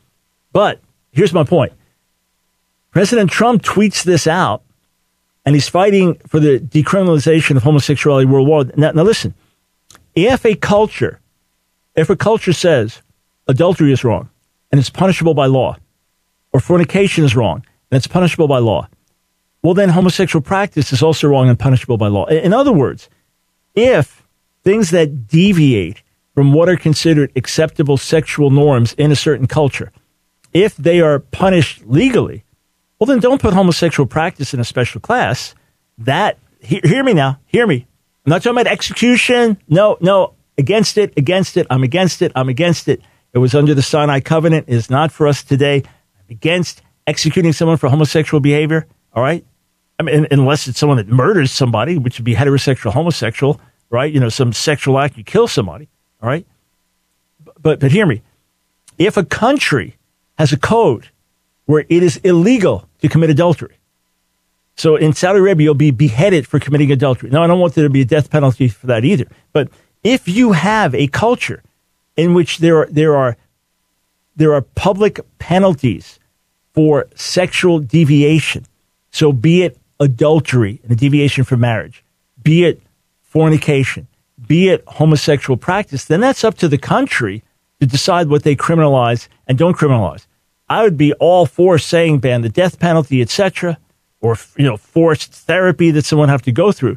But 0.52 0.80
here's 1.12 1.32
my 1.32 1.44
point 1.44 1.72
President 2.90 3.30
Trump 3.30 3.62
tweets 3.62 4.02
this 4.02 4.26
out, 4.26 4.62
and 5.44 5.54
he's 5.54 5.68
fighting 5.68 6.14
for 6.26 6.40
the 6.40 6.58
decriminalization 6.58 7.56
of 7.56 7.62
homosexuality 7.62 8.26
worldwide. 8.26 8.76
Now, 8.78 8.92
now 8.92 9.02
listen 9.02 9.34
if 10.14 10.44
a 10.44 10.54
culture, 10.54 11.20
if 11.94 12.10
a 12.10 12.16
culture 12.16 12.52
says 12.52 13.02
adultery 13.46 13.92
is 13.92 14.04
wrong 14.04 14.30
and 14.70 14.78
it's 14.78 14.90
punishable 14.90 15.34
by 15.34 15.46
law, 15.46 15.76
or 16.52 16.60
fornication 16.60 17.24
is 17.24 17.34
wrong 17.34 17.64
and 17.90 17.96
it's 17.96 18.06
punishable 18.06 18.48
by 18.48 18.58
law, 18.58 18.88
well, 19.62 19.74
then 19.74 19.88
homosexual 19.88 20.42
practice 20.42 20.92
is 20.92 21.02
also 21.02 21.26
wrong 21.26 21.48
and 21.48 21.58
punishable 21.58 21.96
by 21.96 22.08
law. 22.08 22.26
In 22.26 22.52
other 22.52 22.72
words, 22.72 23.08
if 23.74 24.22
things 24.62 24.90
that 24.90 25.26
deviate 25.26 26.02
from 26.34 26.52
what 26.52 26.68
are 26.68 26.76
considered 26.76 27.32
acceptable 27.34 27.96
sexual 27.96 28.50
norms 28.50 28.92
in 28.94 29.10
a 29.10 29.16
certain 29.16 29.46
culture, 29.46 29.90
if 30.52 30.76
they 30.76 31.00
are 31.00 31.18
punished 31.18 31.82
legally, 31.86 32.44
well, 32.98 33.06
then 33.06 33.20
don't 33.20 33.40
put 33.40 33.54
homosexual 33.54 34.06
practice 34.06 34.54
in 34.54 34.60
a 34.60 34.64
special 34.64 35.00
class. 35.00 35.54
That, 35.98 36.38
hear, 36.60 36.80
hear 36.84 37.02
me 37.02 37.12
now, 37.12 37.40
hear 37.46 37.66
me. 37.66 37.86
I'm 38.24 38.30
not 38.30 38.42
talking 38.42 38.58
about 38.58 38.72
execution. 38.72 39.58
No, 39.68 39.98
no, 40.00 40.34
against 40.56 40.96
it, 40.96 41.12
against 41.16 41.56
it. 41.56 41.66
I'm 41.68 41.82
against 41.82 42.22
it. 42.22 42.32
I'm 42.34 42.48
against 42.48 42.88
it. 42.88 43.02
It 43.34 43.38
was 43.38 43.54
under 43.54 43.74
the 43.74 43.82
Sinai 43.82 44.20
covenant. 44.20 44.66
It 44.68 44.74
is 44.74 44.88
not 44.88 45.12
for 45.12 45.26
us 45.26 45.42
today. 45.42 45.82
I'm 45.84 46.30
against 46.30 46.80
executing 47.06 47.52
someone 47.52 47.76
for 47.76 47.88
homosexual 47.88 48.40
behavior. 48.40 48.86
All 49.12 49.22
right. 49.22 49.44
I 49.98 50.02
mean, 50.02 50.26
unless 50.30 50.66
it's 50.66 50.78
someone 50.78 50.96
that 50.96 51.08
murders 51.08 51.52
somebody, 51.52 51.98
which 51.98 52.18
would 52.18 52.24
be 52.24 52.34
heterosexual, 52.34 52.92
homosexual, 52.92 53.60
right? 53.90 54.12
You 54.12 54.20
know, 54.20 54.28
some 54.28 54.52
sexual 54.52 54.98
act, 54.98 55.16
you 55.16 55.24
kill 55.24 55.46
somebody. 55.46 55.88
All 56.22 56.28
right. 56.28 56.46
But, 57.60 57.80
but 57.80 57.92
hear 57.92 58.06
me. 58.06 58.22
If 58.98 59.16
a 59.16 59.24
country 59.24 59.96
has 60.38 60.52
a 60.52 60.58
code 60.58 61.08
where 61.66 61.84
it 61.88 62.02
is 62.02 62.16
illegal 62.18 62.88
to 63.02 63.08
commit 63.08 63.30
adultery, 63.30 63.76
so 64.76 64.96
in 64.96 65.12
Saudi 65.12 65.38
Arabia, 65.38 65.66
you'll 65.66 65.74
be 65.74 65.90
beheaded 65.90 66.46
for 66.46 66.58
committing 66.58 66.90
adultery. 66.90 67.30
Now, 67.30 67.42
I 67.42 67.46
don't 67.46 67.60
want 67.60 67.74
there 67.74 67.84
to 67.84 67.90
be 67.90 68.00
a 68.00 68.06
death 68.06 68.30
penalty 68.30 68.68
for 68.68 68.86
that 68.88 69.04
either. 69.04 69.26
But 69.52 69.68
if 70.02 70.28
you 70.28 70.52
have 70.52 70.94
a 70.94 71.06
culture 71.08 71.62
in 72.16 72.34
which 72.34 72.58
there 72.58 72.78
are, 72.78 72.86
there 72.86 73.16
are, 73.16 73.36
there 74.36 74.52
are 74.52 74.62
public 74.62 75.20
penalties 75.38 76.18
for 76.72 77.06
sexual 77.14 77.78
deviation, 77.78 78.66
so 79.12 79.32
be 79.32 79.62
it 79.62 79.78
adultery 80.00 80.80
and 80.82 80.90
a 80.90 80.96
deviation 80.96 81.44
from 81.44 81.60
marriage, 81.60 82.02
be 82.42 82.64
it 82.64 82.82
fornication, 83.22 84.08
be 84.44 84.70
it 84.70 84.82
homosexual 84.88 85.56
practice, 85.56 86.04
then 86.04 86.20
that's 86.20 86.42
up 86.42 86.56
to 86.56 86.66
the 86.66 86.78
country 86.78 87.44
to 87.78 87.86
decide 87.86 88.28
what 88.28 88.42
they 88.42 88.56
criminalize 88.56 89.28
and 89.46 89.56
don't 89.56 89.76
criminalize. 89.76 90.26
I 90.68 90.82
would 90.82 90.96
be 90.96 91.12
all 91.14 91.46
for 91.46 91.78
saying 91.78 92.18
ban 92.18 92.42
the 92.42 92.48
death 92.48 92.80
penalty, 92.80 93.22
etc 93.22 93.78
or 94.24 94.38
you 94.56 94.64
know 94.64 94.78
forced 94.78 95.32
therapy 95.32 95.90
that 95.90 96.06
someone 96.06 96.30
have 96.30 96.42
to 96.42 96.52
go 96.52 96.72
through. 96.72 96.96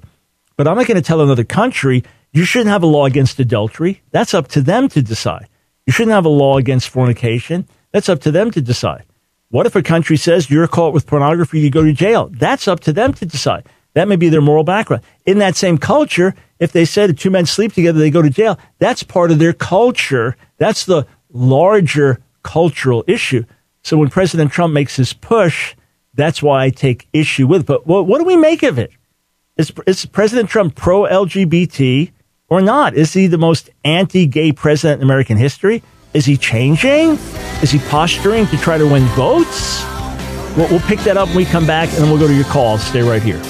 But 0.56 0.68
I'm 0.68 0.78
not 0.78 0.88
going 0.88 0.96
to 0.96 1.08
tell 1.08 1.22
another 1.22 1.44
country 1.44 2.04
you 2.32 2.46
shouldn't 2.46 2.70
have 2.70 2.84
a 2.84 2.88
law 2.88 3.06
against 3.06 3.40
adultery. 3.40 4.02
That's 4.12 4.34
up 4.34 4.48
to 4.50 4.62
them 4.62 4.88
to 4.90 5.02
decide. 5.02 5.48
You 5.86 5.94
shouldn't 5.94 6.16
have 6.16 6.26
a 6.26 6.30
law 6.30 6.58
against 6.58 6.90
fornication. 6.90 7.68
That's 7.92 8.10
up 8.10 8.22
to 8.22 8.32
them 8.32 8.50
to 8.52 8.62
decide. 8.62 9.06
What 9.50 9.66
if 9.66 9.76
a 9.76 9.84
country 9.84 10.18
says 10.18 10.50
you're 10.50 10.68
caught 10.68 10.94
with 10.94 11.08
pornography, 11.08 11.60
you 11.60 11.70
go 11.70 11.84
to 11.84 11.94
jail? 11.94 12.30
That's 12.32 12.68
up 12.68 12.80
to 12.82 12.94
them 12.94 13.14
to 13.14 13.26
decide. 13.26 13.68
That 13.94 14.08
may 14.08 14.16
be 14.16 14.30
their 14.30 14.42
moral 14.42 14.64
background. 14.64 15.04
In 15.26 15.40
that 15.40 15.56
same 15.56 15.78
culture, 15.78 16.36
if 16.60 16.72
they 16.72 16.86
said 16.86 17.18
two 17.18 17.30
men 17.30 17.46
sleep 17.46 17.74
together, 17.74 18.00
they 18.00 18.10
go 18.10 18.22
to 18.22 18.30
jail. 18.30 18.60
That's 18.80 19.04
part 19.04 19.32
of 19.32 19.40
their 19.40 19.54
culture. 19.54 20.38
That's 20.58 20.86
the 20.86 21.08
larger 21.32 22.22
cultural 22.44 23.04
issue. 23.08 23.44
So 23.84 23.98
when 23.98 24.10
President 24.10 24.52
Trump 24.52 24.74
makes 24.74 24.96
his 24.96 25.14
push 25.14 25.76
that's 26.18 26.44
why 26.44 26.66
I 26.66 26.70
take 26.70 27.08
issue 27.14 27.48
with 27.48 27.62
it. 27.62 27.68
But 27.68 27.88
what, 27.88 28.06
what 28.06 28.18
do 28.18 28.26
we 28.26 28.36
make 28.36 28.64
of 28.64 28.78
it? 28.78 28.92
Is, 29.56 29.72
is 29.86 30.06
President 30.06 30.50
Trump 30.50 30.76
pro 30.76 31.04
LGBT 31.04 32.12
or 32.50 32.62
not? 32.62 32.96
Is 32.96 33.14
he 33.14 33.28
the 33.28 33.38
most 33.38 33.70
anti 33.86 34.26
gay 34.26 34.52
president 34.52 35.02
in 35.02 35.08
American 35.08 35.38
history? 35.38 35.82
Is 36.14 36.26
he 36.26 36.36
changing? 36.36 37.12
Is 37.62 37.72
he 37.72 37.80
posturing 37.80 38.48
to 38.48 38.58
try 38.58 38.78
to 38.78 38.86
win 38.86 39.04
votes? 39.16 39.84
We'll, 40.58 40.68
we'll 40.70 40.80
pick 40.82 41.00
that 41.02 41.18
up 41.18 41.28
when 41.30 41.38
we 41.38 41.46
come 41.46 41.68
back, 41.68 41.90
and 41.90 42.00
then 42.00 42.10
we'll 42.10 42.20
go 42.20 42.28
to 42.28 42.36
your 42.36 42.46
calls. 42.46 42.84
Stay 42.84 43.02
right 43.02 43.22
here. 43.22 43.42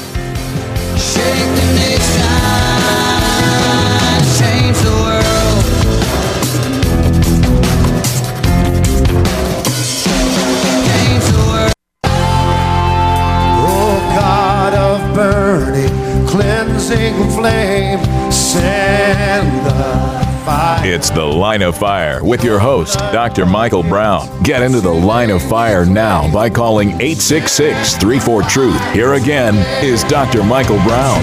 It's 20.97 21.11
the 21.11 21.23
Line 21.23 21.61
of 21.61 21.77
Fire 21.77 22.23
with 22.23 22.43
your 22.43 22.57
host, 22.57 22.97
Dr. 22.97 23.45
Michael 23.45 23.83
Brown. 23.83 24.41
Get 24.41 24.63
into 24.63 24.81
the 24.81 24.91
Line 24.91 25.29
of 25.29 25.43
Fire 25.43 25.85
now 25.85 26.27
by 26.33 26.49
calling 26.49 26.89
866 26.93 27.97
34 27.97 28.41
Truth. 28.41 28.93
Here 28.93 29.13
again 29.13 29.53
is 29.85 30.03
Dr. 30.05 30.43
Michael 30.43 30.77
Brown. 30.77 31.21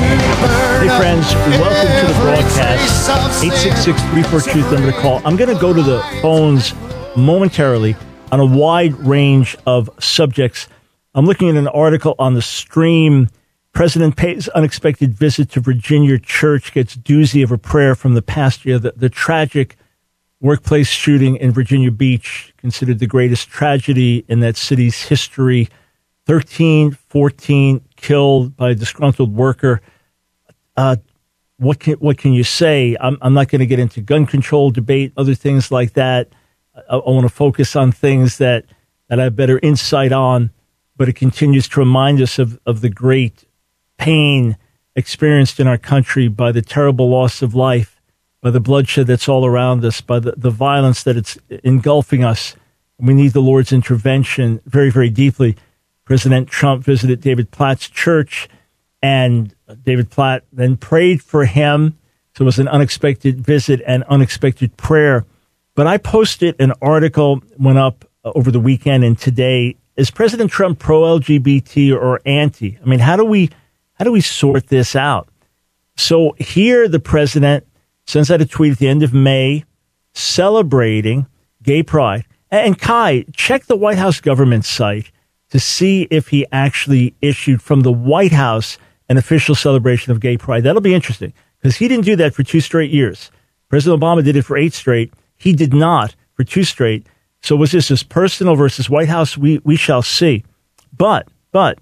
Hey, 0.79 0.97
friends, 0.97 1.35
welcome 1.59 2.07
to 2.07 2.07
the 2.07 2.21
broadcast. 2.21 3.43
866 3.43 4.01
34 4.01 4.41
Truth 4.43 4.73
number 4.73 4.93
to 4.93 4.99
call. 5.01 5.21
I'm 5.27 5.35
going 5.35 5.53
to 5.53 5.61
go 5.61 5.73
to 5.73 5.83
the 5.83 6.01
phones 6.23 6.73
momentarily 7.17 7.97
on 8.31 8.39
a 8.39 8.47
wide 8.47 8.95
range 9.01 9.57
of 9.67 9.91
subjects. 9.99 10.69
I'm 11.17 11.27
looking 11.27 11.49
at 11.49 11.57
an 11.57 11.67
article 11.67 12.15
on 12.21 12.35
the 12.35 12.43
stream. 12.43 13.29
President 13.75 14.15
pays 14.15 14.49
unexpected 14.51 15.13
visit 15.15 15.51
to 15.51 15.61
Virginia 15.61 16.17
church, 16.19 16.73
gets 16.73 16.97
doozy 16.97 17.43
of 17.43 17.51
a 17.51 17.59
prayer 17.59 17.97
from 17.97 18.15
the 18.15 18.23
pastor. 18.23 18.79
The, 18.79 18.93
the 18.97 19.11
tragic 19.11 19.77
workplace 20.41 20.89
shooting 20.89 21.37
in 21.37 21.51
Virginia 21.51 21.91
Beach, 21.91 22.55
considered 22.57 23.01
the 23.01 23.07
greatest 23.09 23.49
tragedy 23.49 24.25
in 24.29 24.41
that 24.41 24.57
city's 24.57 25.03
history. 25.03 25.69
13, 26.27 26.93
14 26.93 27.81
killed 27.97 28.57
by 28.57 28.71
a 28.71 28.75
disgruntled 28.75 29.35
worker. 29.35 29.81
Uh, 30.77 30.97
what 31.57 31.81
can 31.81 31.95
what 31.95 32.17
can 32.17 32.33
you 32.33 32.45
say? 32.45 32.97
I'm, 33.01 33.19
I'm 33.23 33.35
not 33.35 33.49
going 33.49 33.61
to 33.61 33.67
get 33.67 33.79
into 33.79 34.01
gun 34.01 34.27
control 34.27 34.71
debate, 34.71 35.13
other 35.17 35.35
things 35.35 35.71
like 35.71 35.95
that. 35.95 36.29
I, 36.91 36.97
I 36.97 37.11
want 37.11 37.25
to 37.25 37.29
focus 37.29 37.75
on 37.75 37.91
things 37.91 38.39
that 38.39 38.67
that 39.09 39.19
I 39.19 39.25
have 39.25 39.37
better 39.37 39.59
insight 39.63 40.13
on, 40.13 40.51
but 40.97 41.09
it 41.09 41.15
continues 41.15 41.69
to 41.69 41.81
remind 41.81 42.21
us 42.21 42.39
of, 42.39 42.59
of 42.67 42.81
the 42.81 42.89
great 42.89 43.44
pain 43.99 44.57
experienced 44.97 45.61
in 45.61 45.67
our 45.67 45.79
country 45.79 46.29
by 46.29 46.53
the 46.53 46.63
terrible 46.63 47.09
loss 47.09 47.43
of 47.43 47.55
life, 47.55 48.01
by 48.41 48.51
the 48.51 48.61
bloodshed 48.61 49.07
that's 49.07 49.29
all 49.29 49.45
around 49.47 49.85
us, 49.85 50.01
by 50.01 50.19
the, 50.19 50.33
the 50.37 50.51
violence 50.51 51.03
that 51.03 51.17
it's 51.17 51.39
engulfing 51.65 52.23
us. 52.25 52.57
We 52.99 53.15
need 53.15 53.33
the 53.33 53.41
Lord's 53.41 53.73
intervention 53.73 54.61
very, 54.67 54.91
very 54.91 55.11
deeply. 55.11 55.57
President 56.05 56.49
Trump 56.49 56.85
visited 56.85 57.21
David 57.21 57.51
Platt's 57.51 57.89
church, 57.89 58.49
and 59.03 59.55
David 59.83 60.11
Platt 60.11 60.45
then 60.53 60.77
prayed 60.77 61.23
for 61.23 61.45
him. 61.45 61.99
So 62.37 62.43
it 62.43 62.47
was 62.47 62.59
an 62.59 62.69
unexpected 62.69 63.41
visit 63.41 63.81
and 63.87 64.05
unexpected 64.05 64.77
prayer. 64.77 65.25
But 65.75 65.87
I 65.87 65.99
posted 65.99 66.61
an 66.61 66.73
article, 66.81 67.43
went 67.59 67.79
up 67.79 68.05
uh, 68.25 68.33
over 68.35 68.51
the 68.51 68.61
weekend 68.61 69.05
and 69.05 69.19
today. 69.19 69.77
Is 69.97 70.11
President 70.11 70.51
Trump 70.51 70.79
pro 70.79 71.03
LGBT 71.03 71.95
or 71.95 72.21
anti? 72.25 72.79
I 72.83 72.89
mean, 72.89 73.01
how 73.01 73.17
do 73.17 73.25
we 73.25 73.51
how 73.95 74.05
do 74.05 74.13
we 74.13 74.21
sort 74.21 74.69
this 74.69 74.97
out? 74.97 75.29
So 75.97 76.35
here, 76.39 76.89
the 76.89 77.01
president 77.01 77.67
sends 78.07 78.31
out 78.31 78.41
a 78.41 78.47
tweet 78.47 78.73
at 78.73 78.79
the 78.79 78.89
end 78.89 79.03
of 79.03 79.15
May 79.15 79.65
celebrating 80.13 81.27
gay 81.63 81.83
pride. 81.83 82.25
And 82.51 82.79
Kai, 82.79 83.25
check 83.35 83.67
the 83.67 83.77
White 83.77 83.99
House 83.99 84.21
government 84.21 84.65
site 84.65 85.11
to 85.51 85.59
see 85.59 86.09
if 86.11 86.29
he 86.29 86.47
actually 86.53 87.15
issued 87.21 87.63
from 87.63 87.81
the 87.81 87.93
White 87.93 88.33
House 88.33 88.79
an 89.09 89.17
official 89.17 89.55
celebration 89.55 90.13
of 90.13 90.21
gay 90.21 90.37
pride. 90.37 90.65
That'll 90.65 90.81
be 90.81 90.95
interesting 90.95 91.33
because 91.61 91.77
he 91.77 91.89
didn't 91.89 92.05
do 92.05 92.17
that 92.17 92.35
for 92.35 92.43
two 92.43 92.61
straight 92.61 92.91
years. 92.91 93.31
President 93.69 94.01
Obama 94.01 94.25
did 94.25 94.37
it 94.37 94.43
for 94.43 94.57
eight 94.57 94.73
straight. 94.73 95.13
He 95.37 95.53
did 95.53 95.75
not 95.75 96.15
for 96.35 96.45
two 96.45 96.65
straight. 96.65 97.07
So 97.43 97.57
was 97.57 97.73
this 97.73 97.89
his 97.89 98.03
personal 98.03 98.57
versus 98.57 98.89
White 98.89 99.09
House? 99.09 99.37
We 99.37 99.59
we 99.65 99.77
shall 99.77 100.03
see. 100.03 100.45
But 100.97 101.29
but 101.53 101.79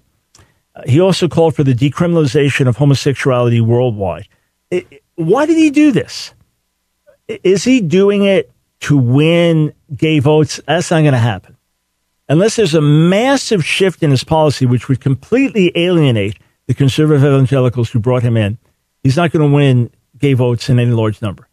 he 0.85 0.99
also 0.99 1.27
called 1.27 1.55
for 1.55 1.63
the 1.63 1.73
decriminalization 1.73 2.67
of 2.67 2.77
homosexuality 2.77 3.61
worldwide. 3.61 4.27
It, 4.71 5.03
why 5.15 5.45
did 5.45 5.57
he 5.57 5.69
do 5.69 5.91
this? 5.91 6.33
Is 7.27 7.63
he 7.63 7.79
doing 7.79 8.23
it 8.23 8.51
to 8.81 8.97
win 8.97 9.73
gay 9.95 10.19
votes? 10.19 10.59
That's 10.67 10.91
not 10.91 11.01
going 11.01 11.13
to 11.13 11.19
happen. 11.19 11.57
Unless 12.27 12.55
there's 12.55 12.73
a 12.73 12.81
massive 12.81 13.63
shift 13.63 14.01
in 14.01 14.09
his 14.09 14.23
policy, 14.23 14.65
which 14.65 14.89
would 14.89 14.99
completely 14.99 15.71
alienate 15.75 16.37
the 16.67 16.73
conservative 16.73 17.23
evangelicals 17.23 17.91
who 17.91 17.99
brought 17.99 18.23
him 18.23 18.37
in, 18.37 18.57
he's 19.03 19.17
not 19.17 19.31
going 19.31 19.47
to 19.47 19.55
win 19.55 19.91
gay 20.17 20.33
votes 20.33 20.69
in 20.69 20.79
any 20.79 20.91
large 20.91 21.21
number. 21.21 21.47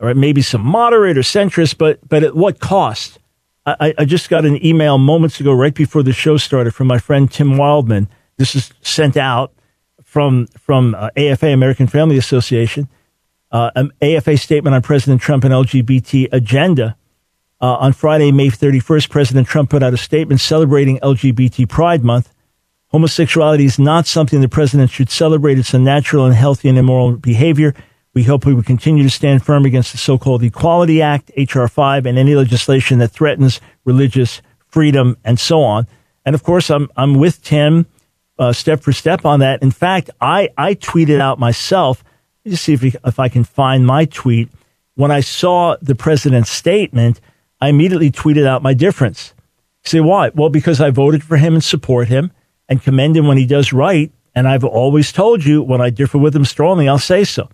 All 0.00 0.06
right, 0.06 0.16
maybe 0.16 0.42
some 0.42 0.60
moderate 0.60 1.16
or 1.16 1.22
centrist, 1.22 1.78
but 1.78 2.06
but 2.06 2.22
at 2.22 2.36
what 2.36 2.60
cost? 2.60 3.18
I, 3.64 3.94
I 3.98 4.04
just 4.04 4.28
got 4.28 4.44
an 4.44 4.64
email 4.64 4.96
moments 4.96 5.40
ago, 5.40 5.52
right 5.52 5.74
before 5.74 6.04
the 6.04 6.12
show 6.12 6.36
started, 6.36 6.72
from 6.72 6.86
my 6.86 6.98
friend 6.98 7.28
Tim 7.28 7.54
Wildmon 7.54 8.06
this 8.36 8.54
is 8.54 8.72
sent 8.82 9.16
out 9.16 9.52
from 10.04 10.46
from 10.58 10.94
uh, 10.94 11.10
AFA, 11.16 11.48
American 11.48 11.86
Family 11.86 12.16
Association, 12.18 12.88
uh, 13.50 13.70
an 13.74 13.92
AFA 14.00 14.36
statement 14.36 14.74
on 14.74 14.82
President 14.82 15.20
Trump 15.20 15.44
and 15.44 15.52
LGBT 15.52 16.28
agenda. 16.32 16.96
Uh, 17.58 17.74
on 17.76 17.92
Friday, 17.94 18.30
May 18.32 18.48
31st, 18.48 19.08
President 19.08 19.48
Trump 19.48 19.70
put 19.70 19.82
out 19.82 19.94
a 19.94 19.96
statement 19.96 20.40
celebrating 20.40 20.98
LGBT 21.00 21.66
Pride 21.68 22.04
Month. 22.04 22.32
Homosexuality 22.88 23.64
is 23.64 23.78
not 23.78 24.06
something 24.06 24.40
the 24.40 24.48
president 24.48 24.90
should 24.90 25.10
celebrate. 25.10 25.58
It's 25.58 25.74
a 25.74 25.78
natural 25.78 26.26
and 26.26 26.34
healthy 26.34 26.68
and 26.68 26.78
immoral 26.78 27.16
behavior. 27.16 27.74
We 28.14 28.24
hope 28.24 28.46
we 28.46 28.54
will 28.54 28.62
continue 28.62 29.02
to 29.02 29.10
stand 29.10 29.44
firm 29.44 29.64
against 29.64 29.92
the 29.92 29.98
so-called 29.98 30.42
Equality 30.42 31.02
Act, 31.02 31.30
H.R. 31.34 31.68
5, 31.68 32.06
and 32.06 32.18
any 32.18 32.34
legislation 32.34 32.98
that 32.98 33.08
threatens 33.08 33.60
religious 33.84 34.40
freedom 34.66 35.16
and 35.24 35.38
so 35.40 35.62
on. 35.62 35.86
And 36.24 36.34
of 36.34 36.42
course, 36.42 36.70
I'm, 36.70 36.90
I'm 36.96 37.14
with 37.14 37.42
Tim 37.42 37.86
uh, 38.38 38.52
step 38.52 38.80
for 38.82 38.92
step 38.92 39.24
on 39.24 39.40
that. 39.40 39.62
In 39.62 39.70
fact, 39.70 40.10
I, 40.20 40.50
I 40.56 40.74
tweeted 40.74 41.20
out 41.20 41.38
myself. 41.38 42.04
Let 42.04 42.44
me 42.44 42.50
just 42.52 42.64
see 42.64 42.74
if, 42.74 42.82
we, 42.82 42.94
if 43.04 43.18
I 43.18 43.28
can 43.28 43.44
find 43.44 43.86
my 43.86 44.04
tweet. 44.04 44.48
When 44.94 45.10
I 45.10 45.20
saw 45.20 45.76
the 45.82 45.94
president's 45.94 46.50
statement, 46.50 47.20
I 47.60 47.68
immediately 47.68 48.10
tweeted 48.10 48.46
out 48.46 48.62
my 48.62 48.74
difference. 48.74 49.34
say 49.84 50.00
why? 50.00 50.30
Well, 50.34 50.50
because 50.50 50.80
I 50.80 50.90
voted 50.90 51.22
for 51.22 51.36
him 51.36 51.54
and 51.54 51.64
support 51.64 52.08
him 52.08 52.32
and 52.68 52.82
commend 52.82 53.16
him 53.16 53.26
when 53.26 53.38
he 53.38 53.46
does 53.46 53.72
right. 53.72 54.12
And 54.34 54.46
I've 54.46 54.64
always 54.64 55.12
told 55.12 55.44
you 55.44 55.62
when 55.62 55.80
I 55.80 55.90
differ 55.90 56.18
with 56.18 56.36
him 56.36 56.44
strongly, 56.44 56.88
I'll 56.88 56.98
say 56.98 57.24
so. 57.24 57.48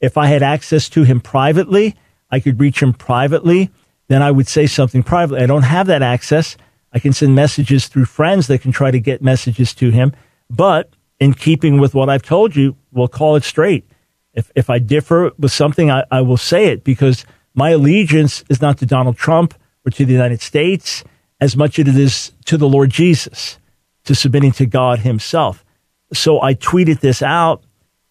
If 0.00 0.16
I 0.16 0.26
had 0.26 0.42
access 0.42 0.88
to 0.90 1.04
him 1.04 1.20
privately, 1.20 1.94
I 2.30 2.40
could 2.40 2.58
reach 2.58 2.82
him 2.82 2.92
privately, 2.92 3.70
then 4.08 4.22
I 4.22 4.30
would 4.30 4.48
say 4.48 4.66
something 4.66 5.02
privately. 5.02 5.42
I 5.42 5.46
don't 5.46 5.62
have 5.62 5.86
that 5.86 6.02
access. 6.02 6.56
I 6.92 6.98
can 6.98 7.12
send 7.12 7.34
messages 7.34 7.86
through 7.86 8.06
friends 8.06 8.48
that 8.48 8.60
can 8.60 8.72
try 8.72 8.90
to 8.90 9.00
get 9.00 9.22
messages 9.22 9.74
to 9.74 9.90
him. 9.90 10.12
But 10.50 10.90
in 11.20 11.34
keeping 11.34 11.78
with 11.78 11.94
what 11.94 12.08
I've 12.08 12.22
told 12.22 12.56
you, 12.56 12.76
we'll 12.92 13.08
call 13.08 13.36
it 13.36 13.44
straight. 13.44 13.88
If, 14.32 14.50
if 14.54 14.68
I 14.68 14.78
differ 14.78 15.30
with 15.38 15.52
something, 15.52 15.90
I, 15.90 16.04
I 16.10 16.20
will 16.20 16.36
say 16.36 16.66
it 16.66 16.84
because 16.84 17.24
my 17.54 17.70
allegiance 17.70 18.44
is 18.50 18.60
not 18.60 18.78
to 18.78 18.86
Donald 18.86 19.16
Trump 19.16 19.54
or 19.86 19.90
to 19.90 20.04
the 20.04 20.12
United 20.12 20.40
States 20.40 21.04
as 21.40 21.56
much 21.56 21.78
as 21.78 21.88
it 21.88 21.96
is 21.96 22.32
to 22.46 22.56
the 22.56 22.68
Lord 22.68 22.90
Jesus, 22.90 23.58
to 24.04 24.14
submitting 24.14 24.52
to 24.52 24.66
God 24.66 25.00
Himself. 25.00 25.64
So 26.12 26.40
I 26.42 26.54
tweeted 26.54 27.00
this 27.00 27.22
out 27.22 27.64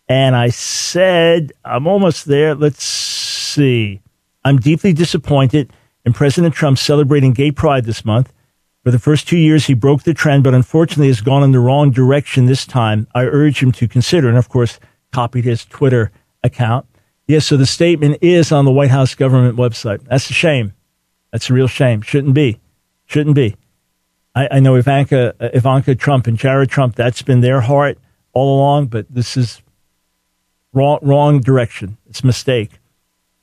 and 0.08 0.36
I 0.36 0.50
said, 0.50 1.52
I'm 1.64 1.88
almost 1.88 2.26
there. 2.26 2.56
Let's 2.56 2.84
see. 2.84 4.02
I'm 4.44 4.58
deeply 4.58 4.94
disappointed 4.94 5.72
in 6.06 6.14
President 6.14 6.54
Trump 6.54 6.78
celebrating 6.78 7.34
gay 7.34 7.52
pride 7.52 7.86
this 7.86 8.04
month. 8.04 8.32
For 8.84 8.92
the 8.92 9.00
first 9.00 9.28
two 9.28 9.38
years, 9.38 9.66
he 9.66 9.74
broke 9.74 10.04
the 10.04 10.14
trend, 10.14 10.44
but 10.44 10.54
unfortunately 10.54 11.08
has 11.08 11.22
gone 11.22 11.42
in 11.42 11.54
the 11.54 11.60
wrong 11.60 11.92
direction 11.92 12.46
this 12.46 12.66
time. 12.66 13.08
I 13.16 13.24
urge 13.24 13.64
him 13.64 13.72
to 13.74 13.88
consider, 13.88 14.28
and 14.28 14.38
of 14.38 14.50
course, 14.50 14.78
copied 15.12 15.46
his 15.46 15.64
Twitter 15.64 16.12
account. 16.44 16.86
Yes, 17.26 17.46
so 17.46 17.56
the 17.56 17.66
statement 17.66 18.18
is 18.22 18.52
on 18.52 18.66
the 18.66 18.72
White 18.72 18.92
House 18.92 19.16
government 19.16 19.58
website. 19.58 20.04
That's 20.04 20.30
a 20.30 20.34
shame. 20.34 20.74
That's 21.32 21.50
a 21.50 21.54
real 21.54 21.68
shame. 21.68 22.02
Shouldn't 22.02 22.34
be. 22.34 22.60
Shouldn't 23.06 23.36
be. 23.36 23.56
I, 24.36 24.48
I 24.52 24.60
know 24.60 24.76
Ivanka, 24.76 25.34
uh, 25.40 25.50
Ivanka 25.54 25.96
Trump 25.96 26.28
and 26.28 26.38
Jared 26.38 26.70
Trump, 26.70 26.96
that's 26.96 27.22
been 27.22 27.40
their 27.40 27.62
heart 27.62 27.98
all 28.34 28.58
along, 28.58 28.88
but 28.88 29.06
this 29.10 29.38
is 29.38 29.62
wrong, 30.74 31.00
wrong 31.02 31.40
direction. 31.40 31.98
It's 32.10 32.22
a 32.22 32.26
mistake. 32.26 32.72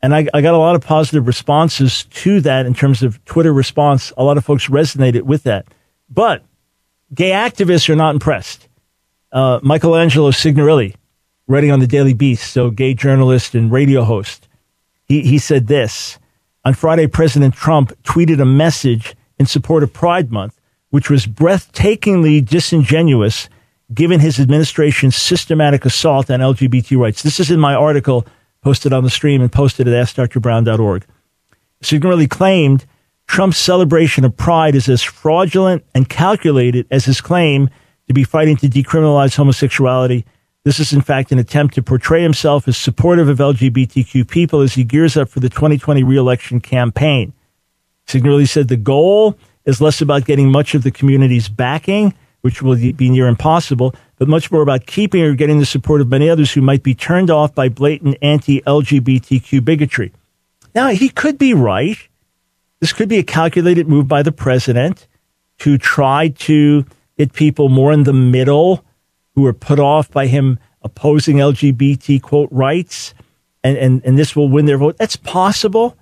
And 0.02 0.14
I, 0.14 0.26
I, 0.32 0.40
got 0.40 0.54
a 0.54 0.58
lot 0.58 0.76
of 0.76 0.82
positive 0.82 1.26
responses 1.26 2.04
to 2.04 2.40
that 2.40 2.64
in 2.64 2.72
terms 2.72 3.02
of 3.02 3.22
Twitter 3.26 3.52
response. 3.52 4.12
A 4.16 4.24
lot 4.24 4.38
of 4.38 4.44
folks 4.44 4.68
resonated 4.68 5.22
with 5.22 5.42
that. 5.42 5.66
But 6.08 6.42
gay 7.12 7.30
activists 7.30 7.88
are 7.90 7.96
not 7.96 8.14
impressed. 8.14 8.68
Uh, 9.30 9.60
Michelangelo 9.62 10.30
Signorile, 10.30 10.94
writing 11.46 11.70
on 11.70 11.80
the 11.80 11.86
Daily 11.86 12.14
Beast, 12.14 12.50
so 12.50 12.70
gay 12.70 12.94
journalist 12.94 13.54
and 13.54 13.70
radio 13.70 14.02
host, 14.02 14.48
he, 15.06 15.20
he 15.22 15.38
said 15.38 15.66
this. 15.66 16.18
On 16.64 16.74
Friday, 16.74 17.06
President 17.06 17.54
Trump 17.54 17.92
tweeted 18.02 18.40
a 18.40 18.46
message 18.46 19.14
in 19.38 19.46
support 19.46 19.82
of 19.82 19.92
Pride 19.92 20.30
Month, 20.32 20.60
which 20.90 21.10
was 21.10 21.26
breathtakingly 21.26 22.44
disingenuous 22.44 23.48
given 23.92 24.20
his 24.20 24.38
administration's 24.38 25.16
systematic 25.16 25.84
assault 25.84 26.30
on 26.30 26.40
LGBT 26.40 26.98
rights. 26.98 27.22
This 27.22 27.40
is 27.40 27.50
in 27.50 27.58
my 27.58 27.74
article 27.74 28.26
posted 28.62 28.92
on 28.92 29.04
the 29.04 29.10
stream 29.10 29.40
and 29.40 29.50
posted 29.50 29.88
at 29.88 29.94
AskDrBrown.org. 29.94 31.06
Signorile 31.82 32.28
claimed 32.28 32.84
Trump's 33.26 33.58
celebration 33.58 34.24
of 34.24 34.36
pride 34.36 34.74
is 34.74 34.88
as 34.88 35.02
fraudulent 35.02 35.84
and 35.94 36.08
calculated 36.08 36.86
as 36.90 37.04
his 37.04 37.20
claim 37.20 37.70
to 38.08 38.12
be 38.12 38.24
fighting 38.24 38.56
to 38.56 38.68
decriminalize 38.68 39.36
homosexuality. 39.36 40.24
This 40.64 40.80
is, 40.80 40.92
in 40.92 41.00
fact, 41.00 41.32
an 41.32 41.38
attempt 41.38 41.74
to 41.76 41.82
portray 41.82 42.22
himself 42.22 42.68
as 42.68 42.76
supportive 42.76 43.28
of 43.28 43.38
LGBTQ 43.38 44.28
people 44.28 44.60
as 44.60 44.74
he 44.74 44.84
gears 44.84 45.16
up 45.16 45.28
for 45.28 45.40
the 45.40 45.48
2020 45.48 46.02
reelection 46.02 46.60
campaign. 46.60 47.32
Signorile 48.06 48.46
said 48.46 48.68
the 48.68 48.76
goal 48.76 49.38
is 49.64 49.80
less 49.80 50.00
about 50.00 50.24
getting 50.24 50.50
much 50.50 50.74
of 50.74 50.82
the 50.82 50.90
community's 50.90 51.48
backing, 51.48 52.12
which 52.40 52.60
will 52.60 52.74
be 52.74 53.08
near 53.08 53.28
impossible, 53.28 53.94
but 54.20 54.28
much 54.28 54.52
more 54.52 54.60
about 54.60 54.84
keeping 54.84 55.22
or 55.22 55.34
getting 55.34 55.58
the 55.60 55.66
support 55.66 56.02
of 56.02 56.08
many 56.08 56.28
others 56.28 56.52
who 56.52 56.60
might 56.60 56.82
be 56.82 56.94
turned 56.94 57.30
off 57.30 57.54
by 57.54 57.70
blatant 57.70 58.18
anti 58.20 58.60
LGBTQ 58.60 59.64
bigotry. 59.64 60.12
Now, 60.74 60.88
he 60.88 61.08
could 61.08 61.38
be 61.38 61.54
right. 61.54 61.96
This 62.80 62.92
could 62.92 63.08
be 63.08 63.16
a 63.16 63.22
calculated 63.22 63.88
move 63.88 64.08
by 64.08 64.22
the 64.22 64.30
president 64.30 65.08
to 65.60 65.78
try 65.78 66.28
to 66.28 66.84
get 67.16 67.32
people 67.32 67.70
more 67.70 67.92
in 67.92 68.02
the 68.02 68.12
middle 68.12 68.84
who 69.34 69.46
are 69.46 69.54
put 69.54 69.80
off 69.80 70.10
by 70.10 70.26
him 70.26 70.58
opposing 70.82 71.38
LGBT 71.38 72.20
quote 72.20 72.50
rights, 72.52 73.14
and, 73.64 73.78
and, 73.78 74.02
and 74.04 74.18
this 74.18 74.36
will 74.36 74.50
win 74.50 74.66
their 74.66 74.76
vote. 74.76 74.98
That's 74.98 75.16
possible, 75.16 75.96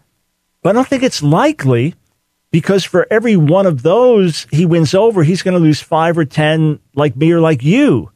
but 0.62 0.70
I 0.70 0.72
don't 0.72 0.88
think 0.88 1.04
it's 1.04 1.22
likely 1.22 1.94
because 2.50 2.84
for 2.84 3.06
every 3.11 3.37
one 3.37 3.66
of 3.66 3.82
those 3.82 4.46
he 4.50 4.66
wins 4.66 4.94
over, 4.94 5.22
he's 5.22 5.42
going 5.42 5.54
to 5.54 5.61
lose 5.61 5.80
five 5.80 6.16
or 6.16 6.24
10 6.24 6.80
like 6.94 7.16
me 7.16 7.32
or 7.32 7.40
like 7.40 7.62
you 7.62 8.11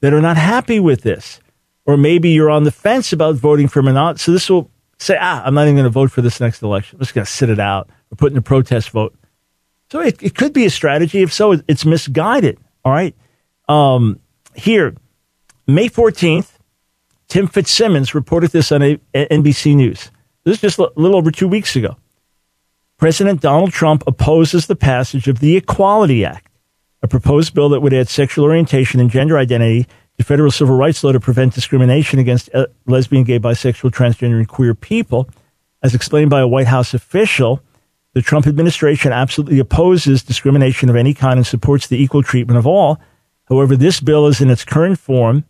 that 0.00 0.12
are 0.12 0.20
not 0.20 0.36
happy 0.36 0.80
with 0.80 1.02
this. 1.02 1.40
Or 1.86 1.96
maybe 1.96 2.30
you're 2.30 2.50
on 2.50 2.64
the 2.64 2.70
fence 2.70 3.12
about 3.12 3.34
voting 3.34 3.68
for 3.68 3.80
him 3.80 3.88
or 3.88 3.92
not. 3.92 4.18
So 4.18 4.32
this 4.32 4.48
will 4.48 4.70
say, 4.98 5.18
ah, 5.20 5.42
I'm 5.44 5.54
not 5.54 5.64
even 5.64 5.74
going 5.74 5.84
to 5.84 5.90
vote 5.90 6.10
for 6.10 6.22
this 6.22 6.40
next 6.40 6.62
election. 6.62 6.96
I'm 6.96 7.00
just 7.00 7.14
going 7.14 7.26
to 7.26 7.30
sit 7.30 7.50
it 7.50 7.60
out 7.60 7.90
or 8.10 8.16
put 8.16 8.32
in 8.32 8.38
a 8.38 8.42
protest 8.42 8.90
vote. 8.90 9.14
So 9.90 10.00
it, 10.00 10.22
it 10.22 10.34
could 10.34 10.54
be 10.54 10.64
a 10.64 10.70
strategy. 10.70 11.22
If 11.22 11.32
so, 11.32 11.60
it's 11.68 11.84
misguided. 11.84 12.58
All 12.84 12.92
right. 12.92 13.14
Um, 13.68 14.18
here, 14.54 14.94
May 15.66 15.88
14th, 15.88 16.50
Tim 17.28 17.48
Fitzsimons 17.48 18.14
reported 18.14 18.50
this 18.50 18.72
on 18.72 18.82
a, 18.82 18.98
a 19.14 19.26
NBC 19.26 19.74
News. 19.74 20.10
This 20.44 20.56
is 20.56 20.60
just 20.60 20.78
a 20.78 20.90
little 20.96 21.16
over 21.16 21.30
two 21.30 21.48
weeks 21.48 21.76
ago. 21.76 21.96
President 23.04 23.42
Donald 23.42 23.70
Trump 23.70 24.02
opposes 24.06 24.66
the 24.66 24.74
passage 24.74 25.28
of 25.28 25.38
the 25.38 25.58
Equality 25.58 26.24
Act, 26.24 26.50
a 27.02 27.06
proposed 27.06 27.52
bill 27.52 27.68
that 27.68 27.80
would 27.80 27.92
add 27.92 28.08
sexual 28.08 28.46
orientation 28.46 28.98
and 28.98 29.10
gender 29.10 29.36
identity 29.36 29.86
to 30.16 30.24
federal 30.24 30.50
civil 30.50 30.74
rights 30.74 31.04
law 31.04 31.12
to 31.12 31.20
prevent 31.20 31.52
discrimination 31.52 32.18
against 32.18 32.48
uh, 32.54 32.64
lesbian, 32.86 33.22
gay, 33.22 33.38
bisexual, 33.38 33.90
transgender, 33.90 34.38
and 34.38 34.48
queer 34.48 34.74
people. 34.74 35.28
As 35.82 35.94
explained 35.94 36.30
by 36.30 36.40
a 36.40 36.48
White 36.48 36.68
House 36.68 36.94
official, 36.94 37.60
the 38.14 38.22
Trump 38.22 38.46
administration 38.46 39.12
absolutely 39.12 39.58
opposes 39.58 40.22
discrimination 40.22 40.88
of 40.88 40.96
any 40.96 41.12
kind 41.12 41.36
and 41.36 41.46
supports 41.46 41.88
the 41.88 42.02
equal 42.02 42.22
treatment 42.22 42.56
of 42.56 42.66
all. 42.66 42.98
However, 43.50 43.76
this 43.76 44.00
bill 44.00 44.26
is 44.28 44.40
in 44.40 44.48
its 44.48 44.64
current 44.64 44.98
form. 44.98 45.44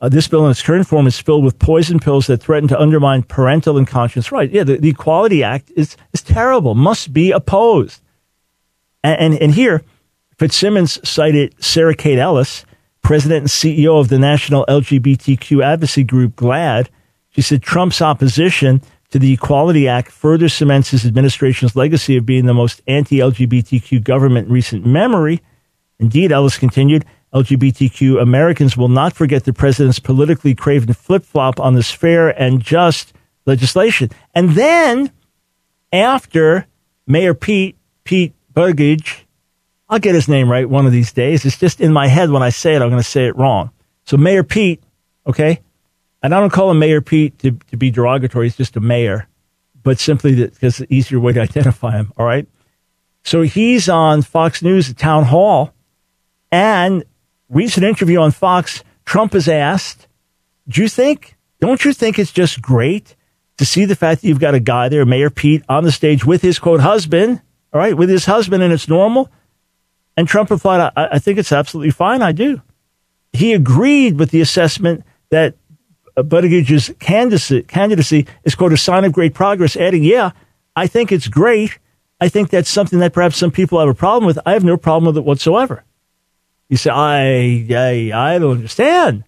Uh, 0.00 0.08
this 0.10 0.28
bill 0.28 0.44
in 0.44 0.50
its 0.50 0.62
current 0.62 0.86
form 0.86 1.06
is 1.06 1.18
filled 1.18 1.42
with 1.42 1.58
poison 1.58 1.98
pills 1.98 2.26
that 2.26 2.42
threaten 2.42 2.68
to 2.68 2.78
undermine 2.78 3.22
parental 3.22 3.78
and 3.78 3.86
conscience 3.86 4.30
rights. 4.30 4.52
Yeah, 4.52 4.64
the, 4.64 4.76
the 4.76 4.90
Equality 4.90 5.42
Act 5.42 5.72
is, 5.74 5.96
is 6.12 6.22
terrible, 6.22 6.74
must 6.74 7.12
be 7.12 7.30
opposed. 7.30 8.02
And, 9.02 9.20
and, 9.20 9.42
and 9.42 9.54
here, 9.54 9.82
Fitzsimons 10.38 10.98
cited 11.08 11.54
Sarah 11.64 11.94
Kate 11.94 12.18
Ellis, 12.18 12.66
president 13.02 13.38
and 13.38 13.48
CEO 13.48 13.98
of 13.98 14.08
the 14.08 14.18
national 14.18 14.66
LGBTQ 14.66 15.64
advocacy 15.64 16.04
group 16.04 16.36
GLAAD. 16.36 16.88
She 17.30 17.40
said 17.40 17.62
Trump's 17.62 18.02
opposition 18.02 18.82
to 19.10 19.18
the 19.18 19.32
Equality 19.32 19.88
Act 19.88 20.10
further 20.10 20.48
cements 20.48 20.90
his 20.90 21.06
administration's 21.06 21.76
legacy 21.76 22.16
of 22.16 22.26
being 22.26 22.46
the 22.46 22.52
most 22.52 22.82
anti 22.86 23.18
LGBTQ 23.18 24.02
government 24.02 24.48
in 24.48 24.52
recent 24.52 24.84
memory. 24.84 25.40
Indeed, 25.98 26.32
Ellis 26.32 26.58
continued, 26.58 27.04
LGBTQ 27.36 28.20
Americans 28.20 28.78
will 28.78 28.88
not 28.88 29.12
forget 29.12 29.44
the 29.44 29.52
president's 29.52 29.98
politically 29.98 30.54
craven 30.54 30.94
flip 30.94 31.22
flop 31.22 31.60
on 31.60 31.74
this 31.74 31.90
fair 31.90 32.30
and 32.40 32.62
just 32.62 33.12
legislation. 33.44 34.08
And 34.34 34.50
then, 34.50 35.10
after 35.92 36.66
Mayor 37.06 37.34
Pete, 37.34 37.76
Pete 38.04 38.32
Buttigieg, 38.54 39.24
I'll 39.88 39.98
get 39.98 40.14
his 40.14 40.28
name 40.28 40.50
right 40.50 40.68
one 40.68 40.86
of 40.86 40.92
these 40.92 41.12
days. 41.12 41.44
It's 41.44 41.58
just 41.58 41.78
in 41.78 41.92
my 41.92 42.08
head 42.08 42.30
when 42.30 42.42
I 42.42 42.48
say 42.48 42.74
it, 42.74 42.80
I'm 42.80 42.88
going 42.88 43.02
to 43.02 43.08
say 43.08 43.26
it 43.26 43.36
wrong. 43.36 43.70
So 44.04 44.16
Mayor 44.16 44.42
Pete, 44.42 44.82
okay? 45.26 45.60
And 46.22 46.34
I 46.34 46.40
don't 46.40 46.50
call 46.50 46.70
him 46.70 46.78
Mayor 46.78 47.02
Pete 47.02 47.38
to, 47.40 47.52
to 47.70 47.76
be 47.76 47.90
derogatory. 47.90 48.46
He's 48.46 48.56
just 48.56 48.76
a 48.76 48.80
mayor, 48.80 49.28
but 49.82 49.98
simply 49.98 50.34
because 50.34 50.56
it's 50.62 50.78
the 50.78 50.94
easier 50.94 51.20
way 51.20 51.34
to 51.34 51.40
identify 51.42 51.92
him. 51.92 52.14
All 52.16 52.24
right. 52.24 52.48
So 53.24 53.42
he's 53.42 53.90
on 53.90 54.22
Fox 54.22 54.62
News 54.62 54.88
at 54.88 54.96
town 54.96 55.24
hall 55.24 55.74
and 56.50 57.04
recent 57.48 57.84
interview 57.84 58.18
on 58.18 58.30
Fox, 58.30 58.82
Trump 59.04 59.34
is 59.34 59.48
asked, 59.48 60.06
do 60.68 60.82
you 60.82 60.88
think, 60.88 61.36
don't 61.60 61.84
you 61.84 61.92
think 61.92 62.18
it's 62.18 62.32
just 62.32 62.60
great 62.60 63.14
to 63.58 63.64
see 63.64 63.84
the 63.84 63.96
fact 63.96 64.20
that 64.20 64.28
you've 64.28 64.40
got 64.40 64.54
a 64.54 64.60
guy 64.60 64.88
there, 64.88 65.06
Mayor 65.06 65.30
Pete, 65.30 65.62
on 65.68 65.84
the 65.84 65.92
stage 65.92 66.24
with 66.24 66.42
his 66.42 66.58
quote 66.58 66.80
husband, 66.80 67.40
all 67.72 67.80
right, 67.80 67.96
with 67.96 68.08
his 68.08 68.26
husband 68.26 68.62
and 68.62 68.72
it's 68.72 68.88
normal? 68.88 69.30
And 70.16 70.26
Trump 70.26 70.50
replied, 70.50 70.92
I, 70.96 71.08
I 71.12 71.18
think 71.18 71.38
it's 71.38 71.52
absolutely 71.52 71.92
fine. 71.92 72.22
I 72.22 72.32
do. 72.32 72.62
He 73.32 73.52
agreed 73.52 74.18
with 74.18 74.30
the 74.30 74.40
assessment 74.40 75.04
that 75.30 75.54
Buttigieg's 76.16 76.92
candidacy, 76.98 77.62
candidacy 77.62 78.26
is, 78.44 78.54
quote, 78.54 78.72
a 78.72 78.76
sign 78.76 79.04
of 79.04 79.12
great 79.12 79.34
progress, 79.34 79.76
adding, 79.76 80.02
yeah, 80.02 80.30
I 80.74 80.86
think 80.86 81.12
it's 81.12 81.28
great. 81.28 81.78
I 82.20 82.28
think 82.28 82.48
that's 82.48 82.70
something 82.70 82.98
that 83.00 83.12
perhaps 83.12 83.36
some 83.36 83.50
people 83.50 83.78
have 83.78 83.88
a 83.88 83.94
problem 83.94 84.26
with. 84.26 84.38
I 84.46 84.52
have 84.52 84.64
no 84.64 84.78
problem 84.78 85.06
with 85.06 85.18
it 85.18 85.24
whatsoever. 85.24 85.84
You 86.68 86.76
say, 86.76 86.90
I, 86.90 87.66
I, 87.70 88.34
I 88.34 88.38
don't 88.38 88.56
understand. 88.56 89.24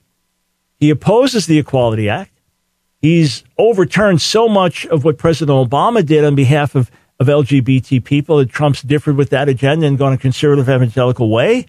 He 0.79 0.91
opposes 0.91 1.47
the 1.47 1.59
Equality 1.59 2.09
Act. 2.09 2.33
He's 3.01 3.45
overturned 3.59 4.21
so 4.21 4.49
much 4.49 4.87
of 4.87 5.05
what 5.05 5.19
President 5.19 5.71
Obama 5.71 6.05
did 6.05 6.25
on 6.25 6.35
behalf 6.35 6.75
of, 6.75 6.91
of 7.21 7.29
LGBT 7.29 8.03
people 8.05 8.39
that 8.39 8.51
Trump's 8.51 8.83
differed 8.83 9.17
with 9.17 9.31
that 9.31 9.49
agenda 9.49 9.87
and 9.87 9.99
gone 9.99 10.13
a 10.13 10.19
conservative 10.19 10.69
evangelical 10.69 11.31
way. 11.31 11.67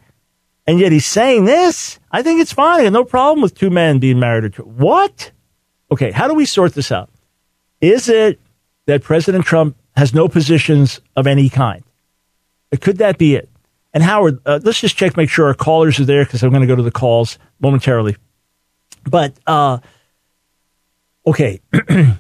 And 0.66 0.80
yet 0.80 0.92
he's 0.92 1.06
saying 1.06 1.46
this. 1.46 2.00
I 2.12 2.22
think 2.24 2.42
it's 2.42 2.54
fine. 2.54 2.82
I 2.82 2.84
have 2.84 2.94
no 2.94 3.04
problem 3.04 3.42
with 3.42 3.56
two 3.56 3.70
men 3.70 4.00
being 4.00 4.20
married. 4.20 4.44
Or 4.44 4.50
two. 4.50 4.64
what? 4.64 5.32
Okay, 5.92 6.12
how 6.12 6.28
do 6.28 6.34
we 6.34 6.46
sort 6.46 6.74
this 6.74 6.92
out? 6.92 7.10
Is 7.82 8.10
it 8.10 8.40
that 8.86 9.04
President 9.04 9.46
Trump 9.46 9.76
has 9.96 10.14
no 10.14 10.28
positions 10.28 11.00
of 11.16 11.26
any 11.28 11.50
kind? 11.50 11.84
Could 12.80 12.98
that 12.98 13.18
be 13.18 13.36
it? 13.36 13.50
And 13.94 14.04
Howard, 14.04 14.40
uh, 14.46 14.60
let's 14.64 14.80
just 14.80 14.96
check, 14.96 15.18
make 15.18 15.30
sure 15.30 15.48
our 15.48 15.54
callers 15.54 16.00
are 16.00 16.06
there 16.06 16.24
because 16.24 16.44
I'm 16.44 16.52
going 16.52 16.62
to 16.62 16.68
go 16.68 16.76
to 16.76 16.84
the 16.84 16.92
calls 16.92 17.40
momentarily. 17.60 18.18
But, 19.04 19.38
uh, 19.48 19.80
okay. 21.26 21.62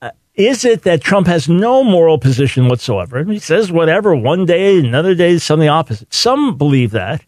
Uh, 0.00 0.10
is 0.34 0.64
it 0.64 0.82
that 0.82 1.00
Trump 1.00 1.28
has 1.28 1.48
no 1.48 1.84
moral 1.84 2.18
position 2.18 2.66
whatsoever? 2.66 3.22
He 3.22 3.38
says 3.38 3.70
whatever 3.70 4.16
one 4.16 4.44
day, 4.46 4.80
another 4.80 5.14
day, 5.14 5.38
something 5.38 5.68
opposite. 5.68 6.12
Some 6.12 6.58
believe 6.58 6.90
that, 6.90 7.24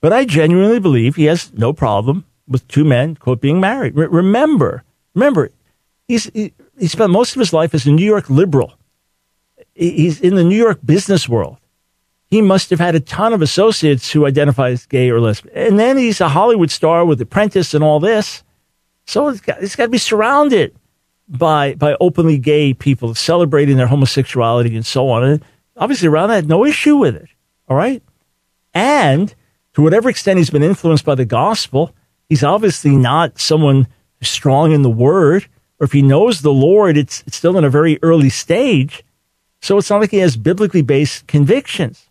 but 0.00 0.12
I 0.12 0.24
genuinely 0.24 0.78
believe 0.78 1.16
he 1.16 1.24
has 1.24 1.52
no 1.54 1.72
problem 1.72 2.24
with 2.46 2.68
two 2.68 2.84
men, 2.84 3.16
quote, 3.16 3.40
being 3.40 3.58
married. 3.58 3.96
Re- 3.96 4.06
remember, 4.06 4.84
remember, 5.12 5.50
he's, 6.06 6.26
he, 6.26 6.52
he 6.78 6.86
spent 6.86 7.10
most 7.10 7.34
of 7.34 7.40
his 7.40 7.52
life 7.52 7.74
as 7.74 7.84
a 7.84 7.90
New 7.90 8.06
York 8.06 8.30
liberal. 8.30 8.74
He's 9.74 10.20
in 10.20 10.36
the 10.36 10.44
New 10.44 10.56
York 10.56 10.78
business 10.84 11.28
world 11.28 11.56
he 12.34 12.42
must 12.42 12.70
have 12.70 12.80
had 12.80 12.96
a 12.96 13.00
ton 13.00 13.32
of 13.32 13.42
associates 13.42 14.10
who 14.10 14.26
identify 14.26 14.70
as 14.70 14.86
gay 14.86 15.08
or 15.08 15.20
lesbian. 15.20 15.56
And 15.56 15.78
then 15.78 15.96
he's 15.96 16.20
a 16.20 16.28
Hollywood 16.28 16.68
star 16.68 17.04
with 17.04 17.20
Apprentice 17.20 17.74
and 17.74 17.84
all 17.84 18.00
this. 18.00 18.42
So 19.06 19.28
it's 19.28 19.40
got, 19.40 19.62
it's 19.62 19.76
got 19.76 19.84
to 19.84 19.90
be 19.90 19.98
surrounded 19.98 20.74
by, 21.28 21.74
by 21.74 21.96
openly 22.00 22.38
gay 22.38 22.74
people 22.74 23.14
celebrating 23.14 23.76
their 23.76 23.86
homosexuality 23.86 24.74
and 24.74 24.84
so 24.84 25.10
on. 25.10 25.22
And 25.22 25.44
obviously, 25.76 26.08
around 26.08 26.30
that, 26.30 26.46
no 26.46 26.64
issue 26.64 26.96
with 26.96 27.14
it. 27.14 27.28
All 27.68 27.76
right. 27.76 28.02
And 28.74 29.32
to 29.74 29.82
whatever 29.82 30.10
extent 30.10 30.38
he's 30.38 30.50
been 30.50 30.64
influenced 30.64 31.04
by 31.04 31.14
the 31.14 31.24
gospel, 31.24 31.94
he's 32.28 32.42
obviously 32.42 32.96
not 32.96 33.38
someone 33.38 33.86
strong 34.22 34.72
in 34.72 34.82
the 34.82 34.90
word. 34.90 35.46
Or 35.78 35.84
if 35.84 35.92
he 35.92 36.02
knows 36.02 36.40
the 36.40 36.52
Lord, 36.52 36.96
it's, 36.96 37.22
it's 37.28 37.36
still 37.36 37.56
in 37.56 37.62
a 37.62 37.70
very 37.70 38.00
early 38.02 38.28
stage. 38.28 39.04
So 39.62 39.78
it's 39.78 39.88
not 39.88 40.00
like 40.00 40.10
he 40.10 40.18
has 40.18 40.36
biblically 40.36 40.82
based 40.82 41.28
convictions. 41.28 42.08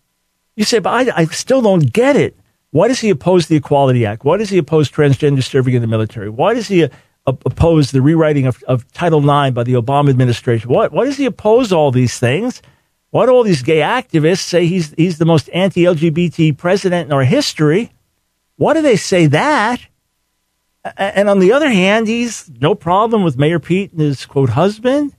You 0.56 0.64
say, 0.64 0.80
but 0.80 1.10
I, 1.10 1.22
I 1.22 1.26
still 1.26 1.62
don't 1.62 1.92
get 1.92 2.16
it. 2.16 2.38
Why 2.72 2.88
does 2.88 3.00
he 3.00 3.10
oppose 3.10 3.48
the 3.48 3.56
Equality 3.56 4.06
Act? 4.06 4.24
Why 4.24 4.38
does 4.38 4.50
he 4.50 4.58
oppose 4.58 4.90
transgender 4.90 5.44
serving 5.44 5.76
in 5.76 5.82
the 5.82 5.88
military? 5.88 6.30
Why 6.30 6.54
does 6.54 6.68
he 6.68 6.84
uh, 6.84 6.90
oppose 7.26 7.92
the 7.92 8.02
rewriting 8.02 8.48
of, 8.48 8.64
of 8.64 8.92
Title 8.94 9.20
IX 9.20 9.54
by 9.54 9.64
the 9.64 9.74
Obama 9.74 10.10
administration? 10.10 10.70
What, 10.70 10.92
why 10.92 11.06
does 11.06 11.18
he 11.18 11.26
oppose 11.26 11.72
all 11.72 11.92
these 11.92 12.18
things? 12.18 12.62
Why 13.12 13.28
do 13.28 13.32
all 13.32 13.44
these 13.44 13.62
gay 13.62 13.80
activists 13.80 14.40
say 14.40 14.66
he's, 14.66 14.92
he's 14.98 15.20
the 15.20 15.26
most 15.26 15.50
anti 15.54 15.84
LGBT 15.84 16.58
president 16.58 17.08
in 17.08 17.14
our 17.14 17.24
history? 17.24 17.92
Why 18.56 18.74
do 18.74 18.82
they 18.82 18.96
say 18.96 19.28
that? 19.28 19.82
And 20.98 21.30
on 21.30 21.40
the 21.40 21.54
other 21.54 21.70
hand, 21.70 22.08
he's 22.08 22.50
no 22.60 22.76
problem 22.76 23.24
with 23.24 23.38
Mayor 23.38 23.60
Pete 23.60 23.92
and 23.92 24.02
his 24.02 24.26
quote 24.26 24.50
husband 24.50 25.14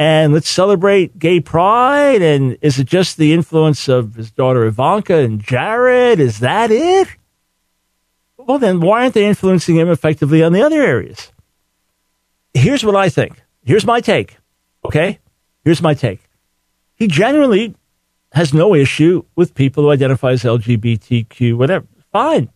and 0.00 0.32
let's 0.32 0.48
celebrate 0.48 1.18
gay 1.18 1.40
pride. 1.40 2.22
And 2.22 2.56
is 2.62 2.78
it 2.78 2.86
just 2.86 3.18
the 3.18 3.34
influence 3.34 3.86
of 3.86 4.14
his 4.14 4.30
daughter 4.30 4.64
Ivanka 4.64 5.16
and 5.16 5.42
Jared? 5.42 6.18
Is 6.18 6.40
that 6.40 6.70
it? 6.70 7.08
well, 8.38 8.58
then 8.58 8.80
why 8.80 9.02
aren't 9.02 9.14
they 9.14 9.26
influencing 9.26 9.76
him 9.76 9.90
effectively 9.90 10.42
on 10.42 10.54
the 10.54 10.62
other 10.62 10.80
areas? 10.82 11.30
Here's 12.54 12.82
what 12.82 12.96
I 12.96 13.10
think. 13.10 13.40
Here's 13.62 13.84
my 13.84 14.00
take. 14.00 14.38
Okay? 14.84 15.18
Here's 15.64 15.82
my 15.82 15.92
take. 15.92 16.20
He 16.96 17.06
genuinely 17.06 17.74
has 18.32 18.54
no 18.54 18.74
issue 18.74 19.24
with 19.36 19.54
people 19.54 19.84
who 19.84 19.90
identify 19.90 20.30
as 20.30 20.42
LGBTQ, 20.44 21.56
whatever. 21.58 21.86
Fine. 22.10 22.50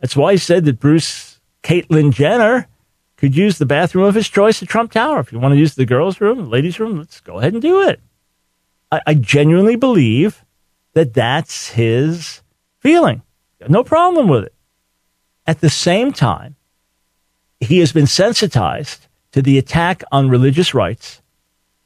That's 0.00 0.14
why 0.14 0.32
he 0.32 0.38
said 0.38 0.66
that 0.66 0.78
Bruce 0.78 1.40
Caitlyn 1.62 2.12
Jenner 2.12 2.68
could 3.20 3.36
use 3.36 3.58
the 3.58 3.66
bathroom 3.66 4.06
of 4.06 4.14
his 4.14 4.28
choice 4.28 4.62
at 4.62 4.68
Trump 4.68 4.92
Tower. 4.92 5.20
If 5.20 5.30
you 5.30 5.38
want 5.38 5.52
to 5.52 5.58
use 5.58 5.74
the 5.74 5.84
girls' 5.84 6.22
room, 6.22 6.48
ladies' 6.48 6.80
room, 6.80 6.98
let's 6.98 7.20
go 7.20 7.38
ahead 7.38 7.52
and 7.52 7.60
do 7.60 7.82
it. 7.82 8.00
I, 8.90 9.00
I 9.06 9.14
genuinely 9.14 9.76
believe 9.76 10.42
that 10.94 11.12
that's 11.12 11.68
his 11.68 12.40
feeling. 12.78 13.20
No 13.68 13.84
problem 13.84 14.26
with 14.26 14.44
it. 14.44 14.54
At 15.46 15.60
the 15.60 15.68
same 15.68 16.12
time, 16.12 16.56
he 17.60 17.78
has 17.80 17.92
been 17.92 18.06
sensitized 18.06 19.06
to 19.32 19.42
the 19.42 19.58
attack 19.58 20.02
on 20.10 20.30
religious 20.30 20.72
rights. 20.72 21.20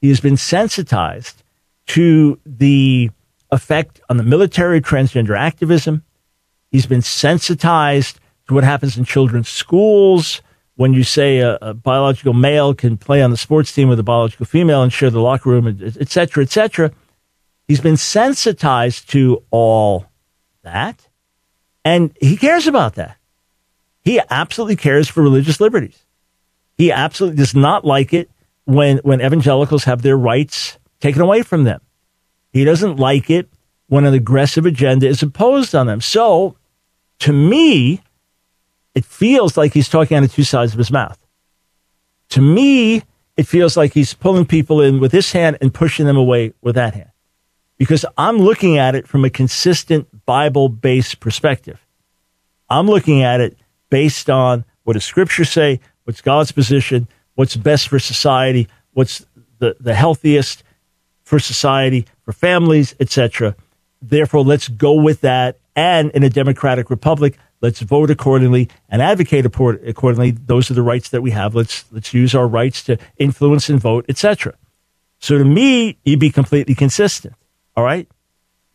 He 0.01 0.11
has 0.11 0.21
been 0.21 0.37
sensitized 0.37 1.43
to 1.89 2.39
the 2.47 3.11
effect 3.51 4.01
on 4.09 4.19
the 4.19 4.23
military 4.23 4.81
transgender 4.81 5.37
activism. 5.37 6.05
He's 6.71 6.87
been 6.87 7.03
sensitized 7.03 8.21
to 8.47 8.55
what 8.55 8.63
happens 8.63 8.97
in 8.97 9.05
children's 9.05 9.49
schools 9.49 10.43
when 10.77 10.93
you 10.93 11.05
say 11.05 11.39
a, 11.39 11.57
a, 11.61 11.75
biological 11.75 12.33
male 12.33 12.75
can 12.75 12.97
play 12.97 13.23
on 13.23 13.31
the 13.31 13.37
sports 13.37 13.73
team 13.73 13.89
with 13.89 13.99
a 13.99 14.03
biological 14.03 14.47
female 14.47 14.83
and 14.83 14.93
share 14.93 15.11
the 15.11 15.21
locker 15.21 15.51
room, 15.51 15.67
et 15.69 16.11
cetera, 16.11 16.43
et 16.43 16.51
cetera. 16.51 16.91
He's 17.69 17.81
been 17.81 17.97
sensitized 17.97 19.11
to 19.11 19.43
all 19.51 20.07
that, 20.63 21.09
and 21.85 22.15
he 22.21 22.37
cares 22.37 22.67
about 22.67 22.95
that. 22.97 23.17
He 24.03 24.21
absolutely 24.31 24.77
cares 24.77 25.09
for 25.09 25.23
religious 25.23 25.61
liberties. 25.61 26.05
He 26.77 26.91
absolutely 26.93 27.39
does 27.39 27.55
not 27.55 27.85
like 27.85 28.13
it 28.13 28.31
when, 28.65 28.99
when 28.99 29.21
evangelicals 29.21 29.85
have 29.85 30.03
their 30.03 30.17
rights 30.17 30.79
taken 31.01 31.23
away 31.23 31.43
from 31.43 31.65
them. 31.65 31.81
He 32.53 32.65
doesn't 32.65 32.97
like 32.97 33.31
it 33.31 33.49
when 33.87 34.05
an 34.05 34.15
aggressive 34.15 34.67
agenda 34.67 35.07
is 35.07 35.23
imposed 35.23 35.75
on 35.75 35.87
them. 35.87 36.01
So, 36.01 36.57
to 37.21 37.33
me, 37.33 38.03
it 38.95 39.05
feels 39.05 39.57
like 39.57 39.73
he's 39.73 39.89
talking 39.89 40.17
out 40.17 40.25
of 40.25 40.33
two 40.33 40.45
sides 40.45 40.73
of 40.73 40.79
his 40.79 40.91
mouth. 40.91 41.19
To 42.31 42.41
me, 42.41 43.03
it 43.37 43.47
feels 43.47 43.77
like 43.77 43.93
he's 43.93 44.15
pulling 44.15 44.47
people 44.47 44.81
in 44.81 45.01
with 45.01 45.13
this 45.13 45.33
hand 45.33 45.59
and 45.61 45.75
pushing 45.75 46.07
them 46.07 46.17
away 46.17 46.55
with 46.63 46.77
that 46.77 46.95
hand. 46.95 47.11
Because 47.77 48.05
I'm 48.17 48.39
looking 48.39 48.79
at 48.79 48.95
it 48.95 49.09
from 49.09 49.25
a 49.25 49.31
consistent 49.31 50.25
Bible 50.25 50.69
based 50.69 51.21
perspective. 51.21 51.85
I'm 52.71 52.87
looking 52.87 53.23
at 53.23 53.41
it 53.41 53.59
based 53.91 54.31
on 54.31 54.65
what 54.85 54.95
does 54.95 55.05
scripture 55.05 55.45
say, 55.45 55.81
what's 56.05 56.21
God's 56.21 56.53
position, 56.53 57.09
what's 57.35 57.57
best 57.57 57.89
for 57.89 57.99
society, 57.99 58.69
what's 58.93 59.27
the, 59.59 59.77
the 59.81 59.95
healthiest 59.95 60.63
for 61.25 61.39
society, 61.39 62.07
for 62.25 62.33
families, 62.33 62.95
etc. 63.01 63.57
Therefore, 64.01 64.43
let's 64.43 64.69
go 64.69 64.95
with 64.95 65.23
that. 65.23 65.59
And 65.75 66.11
in 66.13 66.23
a 66.23 66.31
democratic 66.31 66.91
republic, 66.91 67.37
Let's 67.65 67.81
vote 67.81 68.11
accordingly 68.11 68.69
and 68.91 69.01
advocate 69.01 69.47
accordingly. 69.47 70.33
Those 70.33 70.71
are 70.71 70.75
the 70.75 70.83
rights 70.83 71.09
that 71.09 71.23
we 71.23 71.31
have. 71.31 71.55
Let's 71.55 71.91
let's 71.91 72.13
use 72.13 72.35
our 72.35 72.47
rights 72.47 72.85
to 72.85 72.99
influence 73.17 73.71
and 73.71 73.81
vote, 73.81 74.05
etc. 74.07 74.55
So 75.19 75.39
to 75.39 75.47
me, 75.47 75.97
you'd 76.05 76.21
be 76.21 76.29
completely 76.29 76.75
consistent. 76.75 77.33
All 77.75 77.83
right. 77.83 78.07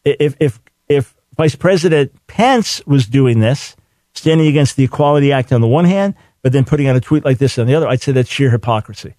If 0.04 0.36
if 0.40 0.60
if 0.88 1.14
Vice 1.38 1.54
President 1.54 2.14
Pence 2.26 2.84
was 2.88 3.06
doing 3.06 3.42
this, 3.42 3.76
standing 4.16 4.48
against 4.48 4.76
the 4.76 4.86
Equality 4.86 5.32
Act 5.32 5.54
on 5.54 5.62
the 5.62 5.68
one 5.68 5.86
hand, 5.86 6.16
but 6.42 6.52
then 6.52 6.66
putting 6.66 6.88
out 6.88 6.96
a 6.96 7.00
tweet 7.00 7.24
like 7.24 7.38
this 7.38 7.60
on 7.60 7.68
the 7.68 7.76
other, 7.76 7.88
I'd 7.88 8.02
say 8.02 8.12
that's 8.12 8.28
sheer 8.28 8.50
hypocrisy 8.50 9.14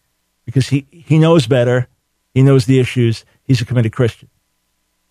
because 0.47 0.71
he, 0.71 0.85
he 0.91 1.16
knows 1.16 1.47
better. 1.47 1.87
He 2.35 2.43
knows 2.43 2.66
the 2.66 2.81
issues. 2.81 3.25
He's 3.45 3.61
a 3.61 3.64
committed 3.64 3.93
Christian. 3.93 4.31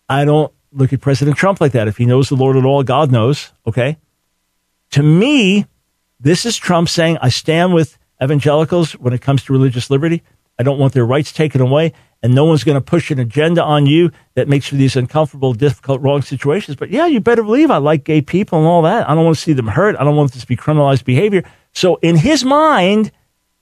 I 0.06 0.26
don't 0.26 0.52
look 0.70 0.92
at 0.92 1.00
President 1.00 1.38
Trump 1.38 1.62
like 1.62 1.72
that. 1.72 1.88
If 1.88 1.96
he 1.96 2.04
knows 2.04 2.28
the 2.28 2.36
Lord 2.36 2.58
at 2.58 2.66
all, 2.66 2.82
God 2.82 3.10
knows. 3.10 3.54
Okay. 3.66 3.96
To 4.92 5.02
me, 5.02 5.66
this 6.18 6.44
is 6.44 6.56
Trump 6.56 6.88
saying, 6.88 7.18
I 7.22 7.28
stand 7.28 7.74
with 7.74 7.98
evangelicals 8.22 8.92
when 8.92 9.12
it 9.12 9.20
comes 9.20 9.44
to 9.44 9.52
religious 9.52 9.90
liberty. 9.90 10.22
I 10.58 10.62
don't 10.62 10.78
want 10.78 10.92
their 10.92 11.06
rights 11.06 11.32
taken 11.32 11.60
away, 11.60 11.94
and 12.22 12.34
no 12.34 12.44
one's 12.44 12.64
going 12.64 12.74
to 12.74 12.82
push 12.82 13.10
an 13.10 13.18
agenda 13.18 13.62
on 13.62 13.86
you 13.86 14.10
that 14.34 14.48
makes 14.48 14.66
for 14.66 14.74
these 14.74 14.96
uncomfortable, 14.96 15.54
difficult, 15.54 16.02
wrong 16.02 16.20
situations. 16.22 16.76
But 16.76 16.90
yeah, 16.90 17.06
you 17.06 17.20
better 17.20 17.42
believe 17.42 17.70
I 17.70 17.78
like 17.78 18.04
gay 18.04 18.20
people 18.20 18.58
and 18.58 18.66
all 18.66 18.82
that. 18.82 19.08
I 19.08 19.14
don't 19.14 19.24
want 19.24 19.36
to 19.36 19.42
see 19.42 19.54
them 19.54 19.68
hurt. 19.68 19.96
I 19.96 20.04
don't 20.04 20.16
want 20.16 20.32
this 20.32 20.42
to 20.42 20.48
be 20.48 20.56
criminalized 20.56 21.04
behavior. 21.04 21.44
So 21.72 21.96
in 21.96 22.16
his 22.16 22.44
mind, 22.44 23.10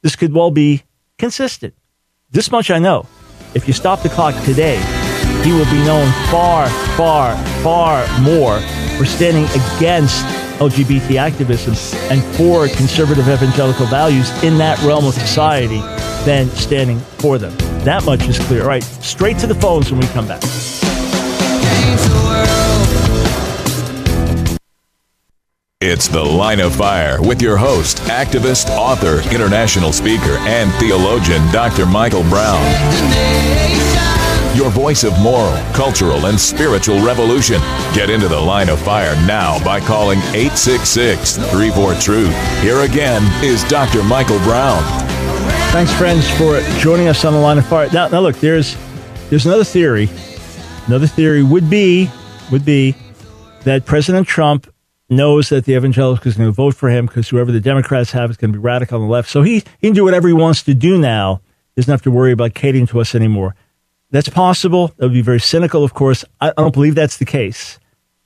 this 0.03 0.17
could 0.17 0.33
well 0.33 0.51
be 0.51 0.83
consistent. 1.19 1.75
This 2.31 2.51
much 2.51 2.71
I 2.71 2.79
know. 2.79 3.07
If 3.55 3.69
you 3.69 3.75
stop 3.75 4.03
the 4.03 4.09
clock 4.09 4.35
today, 4.45 4.79
he 5.45 5.53
will 5.53 5.67
be 5.67 5.85
known 5.85 6.11
far, 6.31 6.69
far, 6.97 7.37
far 7.63 8.21
more 8.21 8.59
for 8.99 9.05
standing 9.05 9.45
against 9.77 10.25
LGBT 10.59 11.17
activism 11.17 11.75
and 12.11 12.23
for 12.37 12.69
conservative 12.69 13.29
evangelical 13.29 13.87
values 13.87 14.31
in 14.43 14.59
that 14.59 14.81
realm 14.83 15.07
of 15.07 15.15
society 15.15 15.81
than 16.25 16.49
standing 16.51 16.99
for 16.99 17.39
them. 17.39 17.57
That 17.85 18.05
much 18.05 18.29
is 18.29 18.39
clear. 18.41 18.63
All 18.63 18.69
right, 18.69 18.83
straight 18.83 19.39
to 19.39 19.47
the 19.47 19.55
phones 19.55 19.91
when 19.91 20.01
we 20.01 20.07
come 20.09 20.27
back. 20.27 20.43
It's 25.81 26.09
The 26.09 26.25
Line 26.25 26.59
of 26.59 26.75
Fire 26.75 27.23
with 27.23 27.41
your 27.41 27.57
host, 27.57 27.99
activist, 28.09 28.69
author, 28.77 29.21
international 29.33 29.93
speaker, 29.93 30.37
and 30.41 30.73
theologian, 30.75 31.41
Dr. 31.53 31.87
Michael 31.87 32.25
Brown 32.25 34.08
your 34.55 34.71
voice 34.71 35.05
of 35.05 35.19
moral, 35.21 35.57
cultural, 35.73 36.27
and 36.27 36.39
spiritual 36.39 37.05
revolution. 37.05 37.61
Get 37.95 38.11
into 38.11 38.29
the 38.29 38.41
line 38.41 38.69
of 38.69 38.81
fire 38.81 39.15
now 39.27 39.63
by 39.65 39.81
calling 39.81 40.19
866 40.35 41.37
34 41.37 41.95
Truth. 41.95 42.61
Here 42.61 42.81
again 42.81 43.23
is 43.45 43.65
Dr. 43.65 44.03
Michael 44.03 44.39
Brown. 44.41 44.83
Thanks, 45.73 45.93
friends, 45.93 46.29
for 46.39 46.61
joining 46.81 47.09
us 47.09 47.25
on 47.25 47.33
the 47.33 47.41
line 47.41 47.59
of 47.59 47.67
fire. 47.67 47.89
Now, 47.93 48.09
now 48.09 48.21
look, 48.21 48.37
there's 48.37 48.77
there's 49.31 49.47
another 49.47 49.65
theory. 49.65 50.09
Another 50.87 51.07
theory 51.07 51.43
would 51.43 51.69
be 51.69 52.11
would 52.51 52.65
be 52.65 52.95
that 53.65 53.85
President 53.85 54.27
Trump 54.27 54.73
knows 55.11 55.49
that 55.49 55.65
the 55.65 55.75
evangelicals 55.75 56.35
are 56.35 56.39
going 56.39 56.49
to 56.49 56.53
vote 56.53 56.75
for 56.75 56.89
him 56.89 57.07
because 57.07 57.29
whoever 57.29 57.53
the 57.53 57.61
Democrats 57.61 58.13
have 58.13 58.31
is 58.31 58.37
going 58.37 58.53
to 58.53 58.59
be 58.59 58.63
radical 58.63 59.01
on 59.01 59.07
the 59.07 59.13
left. 59.13 59.29
So 59.29 59.43
he, 59.43 59.57
he 59.79 59.89
can 59.89 59.93
do 59.93 60.05
whatever 60.05 60.29
he 60.29 60.35
wants 60.35 60.63
to 60.65 60.75
do 60.75 60.99
now. 60.99 61.41
He 61.75 61.81
doesn't 61.81 61.93
have 61.93 62.03
to 62.03 62.11
worry 62.11 62.33
about 62.33 62.55
catering 62.55 62.87
to 62.89 63.01
us 63.01 63.15
anymore. 63.15 63.55
That's 64.11 64.29
possible. 64.29 64.89
That 64.97 65.07
would 65.07 65.13
be 65.13 65.23
very 65.23 65.41
cynical, 65.41 65.85
of 65.85 65.95
course. 65.95 66.25
I, 66.41 66.49
I 66.51 66.53
don't 66.63 66.75
believe 66.75 66.95
that's 66.95 67.19
the 67.19 67.27
case. 67.27 67.79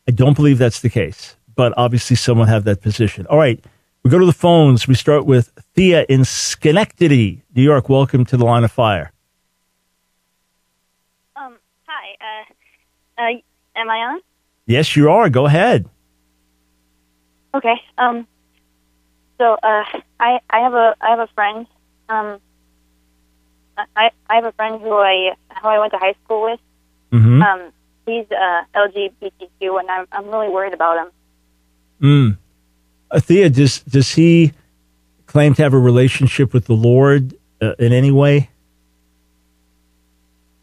I 0.09 0.13
don't 0.13 0.35
believe 0.35 0.59
that's 0.59 0.81
the 0.81 0.91
case. 0.91 1.37
But 1.55 1.75
obviously, 1.77 2.17
someone 2.17 2.49
have 2.49 2.65
that 2.65 2.81
position. 2.81 3.27
All 3.27 3.39
right, 3.39 3.63
we 4.03 4.11
go 4.11 4.19
to 4.19 4.27
the 4.27 4.33
phones. 4.33 4.89
We 4.89 4.95
start 4.95 5.27
with 5.27 5.53
Thea 5.75 6.07
in 6.09 6.25
Schenectady, 6.25 7.43
New 7.55 7.63
York. 7.63 7.89
Welcome 7.89 8.25
to 8.27 8.37
the 8.37 8.45
line 8.45 8.65
of 8.65 8.73
fire. 8.73 9.13
Um, 11.37 11.57
hi. 11.87 12.17
Uh, 13.19 13.23
uh, 13.23 13.81
am 13.81 13.91
I 13.91 13.97
on? 13.99 14.21
Yes, 14.67 14.97
you 14.97 15.11
are. 15.11 15.29
Go 15.29 15.47
ahead. 15.47 15.89
Okay. 17.55 17.75
Um, 17.99 18.27
so 19.39 19.55
uh, 19.63 19.85
I 20.21 20.39
I 20.49 20.61
have 20.61 20.75
a 20.75 20.97
I 21.01 21.11
have 21.11 21.19
a 21.19 21.29
friend. 21.35 21.67
Um, 22.09 22.41
I 23.97 24.11
I 24.29 24.37
have 24.37 24.45
a 24.45 24.53
friend 24.53 24.81
who 24.81 24.93
I 24.93 25.35
who 25.61 25.69
I 25.69 25.79
went 25.79 25.93
to 25.93 25.99
high 25.99 26.15
school 26.25 26.43
with. 26.43 26.61
Mm-hmm. 27.13 27.43
Um, 27.43 27.73
he's 28.07 28.27
uh, 28.31 28.63
LGBTQ, 28.75 29.81
and 29.81 29.91
I'm 29.91 30.07
I'm 30.13 30.29
really 30.29 30.49
worried 30.49 30.75
about 30.75 31.07
him. 31.07 31.13
Mm. 32.01 32.39
Thea, 33.21 33.51
does 33.51 33.81
does 33.81 34.15
he 34.15 34.53
claim 35.27 35.55
to 35.55 35.63
have 35.63 35.75
a 35.75 35.79
relationship 35.79 36.53
with 36.53 36.67
the 36.67 36.75
Lord 36.75 37.35
uh, 37.61 37.75
in 37.79 37.93
any 37.93 38.11
way? 38.11 38.51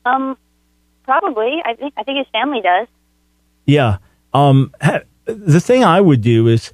Um, 0.05 0.37
probably. 1.03 1.61
I 1.63 1.73
think 1.75 1.93
I 1.97 2.03
think 2.03 2.17
his 2.17 2.27
family 2.31 2.61
does. 2.61 2.87
Yeah. 3.65 3.97
Um, 4.33 4.73
ha- 4.81 5.01
the 5.25 5.59
thing 5.59 5.83
I 5.83 6.01
would 6.01 6.21
do 6.21 6.47
is 6.47 6.71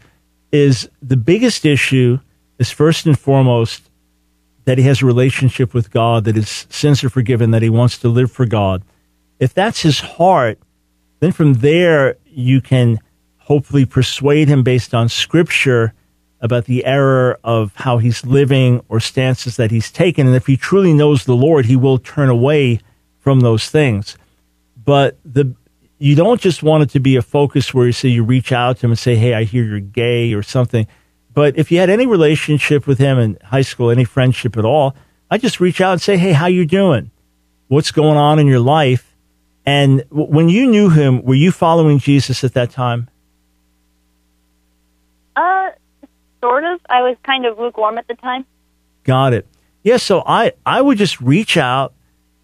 is 0.52 0.90
the 1.02 1.18
biggest 1.18 1.66
issue 1.66 2.20
is 2.60 2.72
first 2.72 3.06
and 3.06 3.18
foremost 3.20 3.85
that 4.66 4.78
he 4.78 4.84
has 4.86 5.02
a 5.02 5.06
relationship 5.06 5.74
with 5.74 5.92
God, 5.92 6.26
that 6.26 6.36
his 6.36 6.68
sins 6.70 7.04
are 7.04 7.10
forgiven, 7.10 7.52
that 7.52 7.62
he 7.62 7.70
wants 7.70 7.98
to 8.00 8.10
live 8.10 8.32
for 8.32 8.46
God. 8.46 8.84
If 9.40 9.54
that's 9.54 9.82
his 9.82 10.00
heart, 10.00 10.60
then 11.20 11.32
from 11.32 11.56
there 11.56 12.18
you 12.26 12.62
can 12.62 13.00
hopefully 13.38 13.86
persuade 13.86 14.48
him 14.48 14.64
based 14.64 14.94
on 14.94 15.08
scripture 15.08 15.94
about 16.42 16.66
the 16.66 16.84
error 16.86 17.40
of 17.44 17.74
how 17.76 18.00
he's 18.00 18.26
living 18.26 18.84
or 18.90 19.00
stances 19.00 19.56
that 19.58 19.72
he's 19.72 19.92
taken. 19.92 20.28
And 20.28 20.36
if 20.36 20.48
he 20.48 20.58
truly 20.58 20.94
knows 20.94 21.26
the 21.26 21.36
Lord, 21.36 21.66
he 21.66 21.76
will 21.76 21.98
turn 21.98 22.30
away 22.30 22.80
from 23.20 23.40
those 23.40 23.70
things. 23.70 24.18
But 24.84 25.18
the 25.24 25.56
you 25.98 26.14
don't 26.14 26.42
just 26.42 26.62
want 26.62 26.84
it 26.84 26.90
to 26.90 27.00
be 27.00 27.16
a 27.16 27.22
focus 27.22 27.74
where 27.74 27.86
you 27.86 27.94
say 27.94 28.10
you 28.10 28.24
reach 28.24 28.52
out 28.52 28.78
to 28.78 28.86
him 28.86 28.92
and 28.92 29.00
say, 29.00 29.16
Hey, 29.16 29.34
I 29.34 29.46
hear 29.46 29.64
you're 29.64 29.80
gay 29.80 30.34
or 30.34 30.44
something 30.44 30.88
But 31.36 31.58
if 31.58 31.72
you 31.72 31.80
had 31.80 31.90
any 31.90 32.08
relationship 32.08 32.88
with 32.88 32.98
him 32.98 33.20
in 33.20 33.38
high 33.44 33.62
school, 33.62 33.92
any 33.92 34.06
friendship 34.06 34.58
at 34.58 34.66
all, 34.66 34.96
I 35.30 35.38
just 35.38 35.60
reach 35.60 35.82
out 35.82 35.92
and 35.92 36.02
say, 36.02 36.18
"Hey, 36.18 36.32
how 36.32 36.48
you 36.48 36.66
doing? 36.66 37.12
What's 37.68 37.92
going 37.92 38.18
on 38.18 38.40
in 38.40 38.48
your 38.48 38.62
life?" 38.62 39.14
And 39.66 40.04
w- 40.10 40.32
when 40.32 40.50
you 40.50 40.66
knew 40.66 40.90
him, 40.90 41.22
were 41.24 41.36
you 41.36 41.52
following 41.52 42.00
Jesus 42.00 42.44
at 42.44 42.54
that 42.54 42.72
time? 42.72 43.10
Uh, 45.36 45.72
sort 46.42 46.64
of. 46.64 46.80
I 46.90 47.02
was 47.02 47.18
kind 47.24 47.46
of 47.46 47.60
lukewarm 47.60 47.98
at 47.98 48.08
the 48.08 48.16
time. 48.16 48.46
Got 49.04 49.34
it. 49.34 49.46
Yeah, 49.84 49.98
so 49.98 50.24
I, 50.26 50.54
I 50.66 50.82
would 50.82 50.98
just 50.98 51.20
reach 51.20 51.58
out 51.58 51.94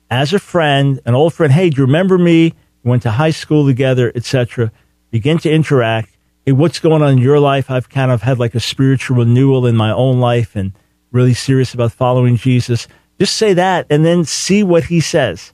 as 0.09 0.33
a 0.33 0.39
friend, 0.39 0.99
an 1.05 1.15
old 1.15 1.33
friend. 1.33 1.53
Hey, 1.53 1.69
do 1.69 1.77
you 1.77 1.85
remember 1.85 2.17
me? 2.17 2.53
We 2.83 2.89
went 2.89 3.03
to 3.03 3.11
high 3.11 3.31
school 3.31 3.65
together, 3.65 4.11
etc. 4.13 4.71
Begin 5.11 5.37
to 5.39 5.49
interact. 5.49 6.10
What's 6.45 6.79
going 6.79 7.01
on 7.01 7.11
in 7.11 7.17
your 7.19 7.39
life? 7.39 7.69
I've 7.69 7.89
kind 7.89 8.11
of 8.11 8.23
had 8.23 8.39
like 8.39 8.55
a 8.55 8.59
spiritual 8.59 9.17
renewal 9.17 9.67
in 9.67 9.75
my 9.75 9.91
own 9.91 10.19
life 10.19 10.55
and 10.55 10.73
really 11.11 11.33
serious 11.33 11.73
about 11.73 11.91
following 11.91 12.35
Jesus. 12.35 12.87
Just 13.19 13.37
say 13.37 13.53
that 13.53 13.85
and 13.89 14.03
then 14.03 14.25
see 14.25 14.63
what 14.63 14.85
he 14.85 14.99
says. 14.99 15.53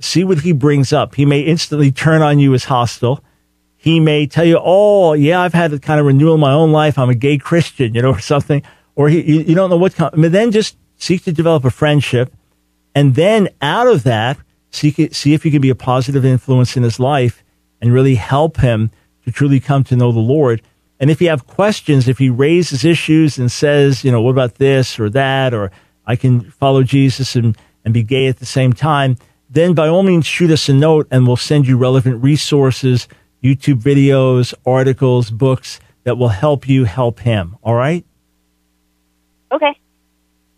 See 0.00 0.24
what 0.24 0.40
he 0.40 0.52
brings 0.52 0.92
up. 0.92 1.14
He 1.14 1.24
may 1.24 1.40
instantly 1.40 1.92
turn 1.92 2.22
on 2.22 2.40
you 2.40 2.54
as 2.54 2.64
hostile. 2.64 3.22
He 3.76 4.00
may 4.00 4.26
tell 4.26 4.44
you, 4.44 4.58
"Oh, 4.60 5.12
yeah, 5.12 5.40
I've 5.40 5.54
had 5.54 5.72
a 5.72 5.78
kind 5.78 6.00
of 6.00 6.06
renewal 6.06 6.34
in 6.34 6.40
my 6.40 6.52
own 6.52 6.72
life. 6.72 6.98
I'm 6.98 7.08
a 7.08 7.14
gay 7.14 7.38
Christian," 7.38 7.94
you 7.94 8.02
know, 8.02 8.10
or 8.10 8.18
something. 8.18 8.62
Or 8.96 9.08
he, 9.08 9.22
you, 9.22 9.40
you 9.42 9.54
don't 9.54 9.70
know 9.70 9.76
what. 9.76 9.96
But 9.96 10.32
then 10.32 10.50
just 10.50 10.76
seek 10.96 11.22
to 11.24 11.32
develop 11.32 11.64
a 11.64 11.70
friendship, 11.70 12.34
and 12.94 13.14
then 13.14 13.48
out 13.62 13.86
of 13.86 14.02
that, 14.02 14.38
see 14.70 14.92
if 14.98 15.44
you 15.44 15.50
can 15.52 15.60
be 15.60 15.70
a 15.70 15.74
positive 15.76 16.24
influence 16.24 16.76
in 16.76 16.82
his 16.82 16.98
life 16.98 17.44
and 17.80 17.92
really 17.92 18.16
help 18.16 18.56
him 18.58 18.90
to 19.26 19.32
truly 19.32 19.60
come 19.60 19.84
to 19.84 19.96
know 19.96 20.12
the 20.12 20.20
Lord. 20.20 20.62
And 20.98 21.10
if 21.10 21.20
you 21.20 21.28
have 21.28 21.46
questions, 21.46 22.08
if 22.08 22.18
he 22.18 22.30
raises 22.30 22.84
issues 22.84 23.38
and 23.38 23.52
says, 23.52 24.04
you 24.04 24.10
know, 24.10 24.22
what 24.22 24.30
about 24.30 24.54
this 24.54 24.98
or 24.98 25.10
that, 25.10 25.52
or 25.52 25.70
I 26.06 26.16
can 26.16 26.50
follow 26.52 26.82
Jesus 26.82 27.36
and, 27.36 27.56
and 27.84 27.92
be 27.92 28.02
gay 28.02 28.28
at 28.28 28.38
the 28.38 28.46
same 28.46 28.72
time, 28.72 29.18
then 29.50 29.74
by 29.74 29.88
all 29.88 30.02
means 30.02 30.26
shoot 30.26 30.50
us 30.50 30.68
a 30.68 30.72
note 30.72 31.06
and 31.10 31.26
we'll 31.26 31.36
send 31.36 31.66
you 31.66 31.76
relevant 31.76 32.22
resources, 32.22 33.08
YouTube 33.42 33.82
videos, 33.82 34.54
articles, 34.64 35.30
books 35.30 35.80
that 36.04 36.16
will 36.16 36.28
help 36.28 36.68
you 36.68 36.84
help 36.84 37.20
him. 37.20 37.56
All 37.62 37.74
right? 37.74 38.04
Okay. 39.52 39.78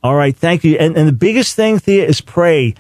All 0.03 0.15
right. 0.15 0.37
Thank 0.37 0.63
you. 0.63 0.77
And, 0.77 0.97
and 0.97 1.09
the 1.09 1.13
biggest 1.13 1.57
thing, 1.57 1.79
Thea, 1.79 2.07
is 2.07 2.21
pray. 2.21 2.75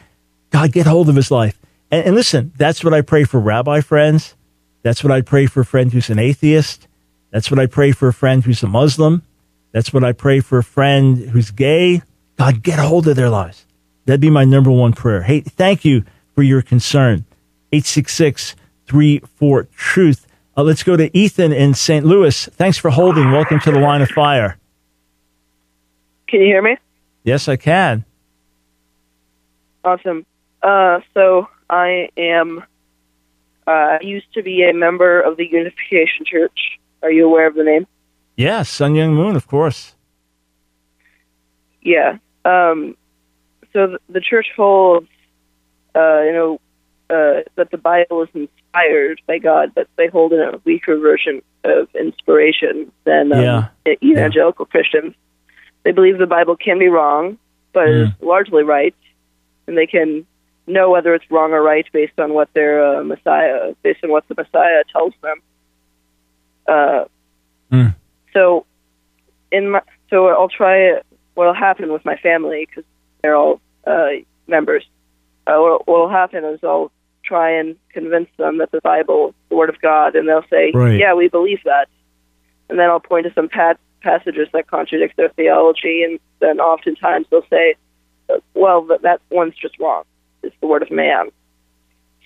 God, 0.50 0.70
get 0.70 0.86
hold 0.86 1.08
of 1.08 1.16
his 1.16 1.30
life. 1.30 1.58
And, 1.90 2.06
and 2.06 2.14
listen, 2.14 2.52
that's 2.56 2.84
what 2.84 2.94
I 2.94 3.00
pray 3.00 3.24
for 3.24 3.40
rabbi 3.40 3.80
friends. 3.80 4.34
That's 4.82 5.02
what 5.02 5.12
I 5.12 5.20
pray 5.20 5.46
for 5.46 5.60
a 5.60 5.64
friend 5.64 5.92
who's 5.92 6.10
an 6.10 6.18
atheist. 6.18 6.86
That's 7.30 7.50
what 7.50 7.60
I 7.60 7.66
pray 7.66 7.92
for 7.92 8.08
a 8.08 8.12
friend 8.12 8.42
who's 8.42 8.62
a 8.62 8.68
Muslim. 8.68 9.22
That's 9.72 9.92
what 9.92 10.04
I 10.04 10.12
pray 10.12 10.40
for 10.40 10.58
a 10.58 10.64
friend 10.64 11.18
who's 11.18 11.50
gay. 11.50 12.02
God, 12.36 12.62
get 12.62 12.78
a 12.78 12.82
hold 12.82 13.06
of 13.08 13.16
their 13.16 13.28
lives. 13.28 13.66
That'd 14.06 14.20
be 14.20 14.30
my 14.30 14.44
number 14.44 14.70
one 14.70 14.92
prayer. 14.92 15.22
Hey, 15.22 15.40
thank 15.40 15.84
you 15.84 16.04
for 16.34 16.42
your 16.42 16.62
concern. 16.62 17.26
866 17.72 18.56
34 18.86 19.64
Truth. 19.64 20.26
Uh, 20.56 20.62
let's 20.62 20.82
go 20.82 20.96
to 20.96 21.16
Ethan 21.16 21.52
in 21.52 21.74
St. 21.74 22.04
Louis. 22.04 22.46
Thanks 22.46 22.78
for 22.78 22.90
holding. 22.90 23.30
Welcome 23.30 23.60
to 23.60 23.70
the 23.70 23.78
line 23.78 24.00
of 24.00 24.08
fire. 24.08 24.56
Can 26.26 26.40
you 26.40 26.46
hear 26.46 26.62
me? 26.62 26.76
Yes, 27.22 27.48
I 27.48 27.56
can. 27.56 28.04
Awesome. 29.84 30.24
Uh, 30.62 31.00
so 31.14 31.48
I 31.68 32.08
am. 32.16 32.64
Uh, 33.68 33.70
I 33.70 33.98
used 34.00 34.32
to 34.32 34.42
be 34.42 34.62
a 34.62 34.72
member 34.72 35.20
of 35.20 35.36
the 35.36 35.46
Unification 35.46 36.24
Church. 36.24 36.58
Are 37.02 37.12
you 37.12 37.26
aware 37.26 37.46
of 37.46 37.54
the 37.54 37.64
name? 37.64 37.86
Yes, 38.34 38.70
Sun 38.70 38.94
Myung 38.94 39.12
Moon, 39.12 39.36
of 39.36 39.46
course. 39.46 39.94
Yeah. 41.82 42.16
Um, 42.46 42.96
so 43.74 43.86
the, 43.88 43.98
the 44.08 44.20
church 44.20 44.46
holds, 44.56 45.06
uh, 45.94 46.22
you 46.22 46.32
know, 46.32 46.60
uh, 47.10 47.42
that 47.56 47.70
the 47.70 47.76
Bible 47.78 48.22
is 48.22 48.28
inspired 48.34 49.20
by 49.26 49.38
God, 49.38 49.72
but 49.74 49.86
they 49.96 50.08
hold 50.08 50.32
in 50.32 50.40
a 50.40 50.58
weaker 50.64 50.96
version 50.98 51.42
of 51.64 51.88
inspiration 51.94 52.90
than 53.04 53.32
um, 53.32 53.42
Yeah. 53.42 53.68
evangelical 54.02 54.64
Christians. 54.64 55.14
They 55.84 55.92
believe 55.92 56.18
the 56.18 56.26
Bible 56.26 56.56
can 56.56 56.78
be 56.78 56.88
wrong, 56.88 57.38
but 57.72 57.88
is 57.88 58.08
largely 58.22 58.62
right, 58.62 58.94
and 59.66 59.76
they 59.76 59.86
can 59.86 60.26
know 60.68 60.90
whether 60.90 61.14
it's 61.14 61.30
wrong 61.30 61.52
or 61.52 61.62
right 61.62 61.86
based 61.92 62.18
on 62.18 62.34
what 62.34 62.52
their 62.54 62.98
uh, 62.98 63.04
Messiah, 63.04 63.74
based 63.82 64.04
on 64.04 64.10
what 64.10 64.26
the 64.28 64.34
Messiah 64.36 64.84
tells 64.92 65.14
them. 65.22 65.38
Uh, 66.66 67.04
Mm. 67.70 67.94
So, 68.32 68.66
in 69.50 69.70
my, 69.70 69.82
so 70.10 70.28
I'll 70.28 70.48
try 70.48 71.00
what'll 71.34 71.54
happen 71.54 71.92
with 71.92 72.04
my 72.04 72.16
family 72.16 72.66
because 72.66 72.84
they're 73.22 73.36
all 73.36 73.60
uh, 73.86 74.08
members. 74.46 74.84
Uh, 75.46 75.56
what 75.58 75.88
will 75.88 76.08
happen 76.08 76.44
is 76.44 76.60
I'll 76.62 76.90
try 77.22 77.50
and 77.50 77.76
convince 77.90 78.28
them 78.36 78.58
that 78.58 78.70
the 78.70 78.80
Bible 78.80 79.34
the 79.48 79.56
Word 79.56 79.68
of 79.68 79.80
God, 79.80 80.14
and 80.14 80.28
they'll 80.28 80.46
say, 80.50 80.72
Right. 80.74 80.98
"Yeah, 80.98 81.14
we 81.14 81.28
believe 81.28 81.60
that." 81.64 81.88
And 82.68 82.78
then 82.78 82.88
I'll 82.90 83.00
point 83.00 83.26
to 83.26 83.32
some 83.32 83.48
pat- 83.48 83.80
passages 84.02 84.48
that 84.52 84.66
contradict 84.66 85.16
their 85.16 85.30
theology, 85.30 86.02
and 86.02 86.18
then 86.40 86.60
oftentimes 86.60 87.26
they'll 87.30 87.46
say, 87.50 87.74
"Well, 88.54 88.82
that, 88.84 89.02
that 89.02 89.20
one's 89.30 89.56
just 89.56 89.78
wrong. 89.78 90.04
It's 90.42 90.54
the 90.60 90.66
Word 90.66 90.82
of 90.82 90.90
man." 90.90 91.30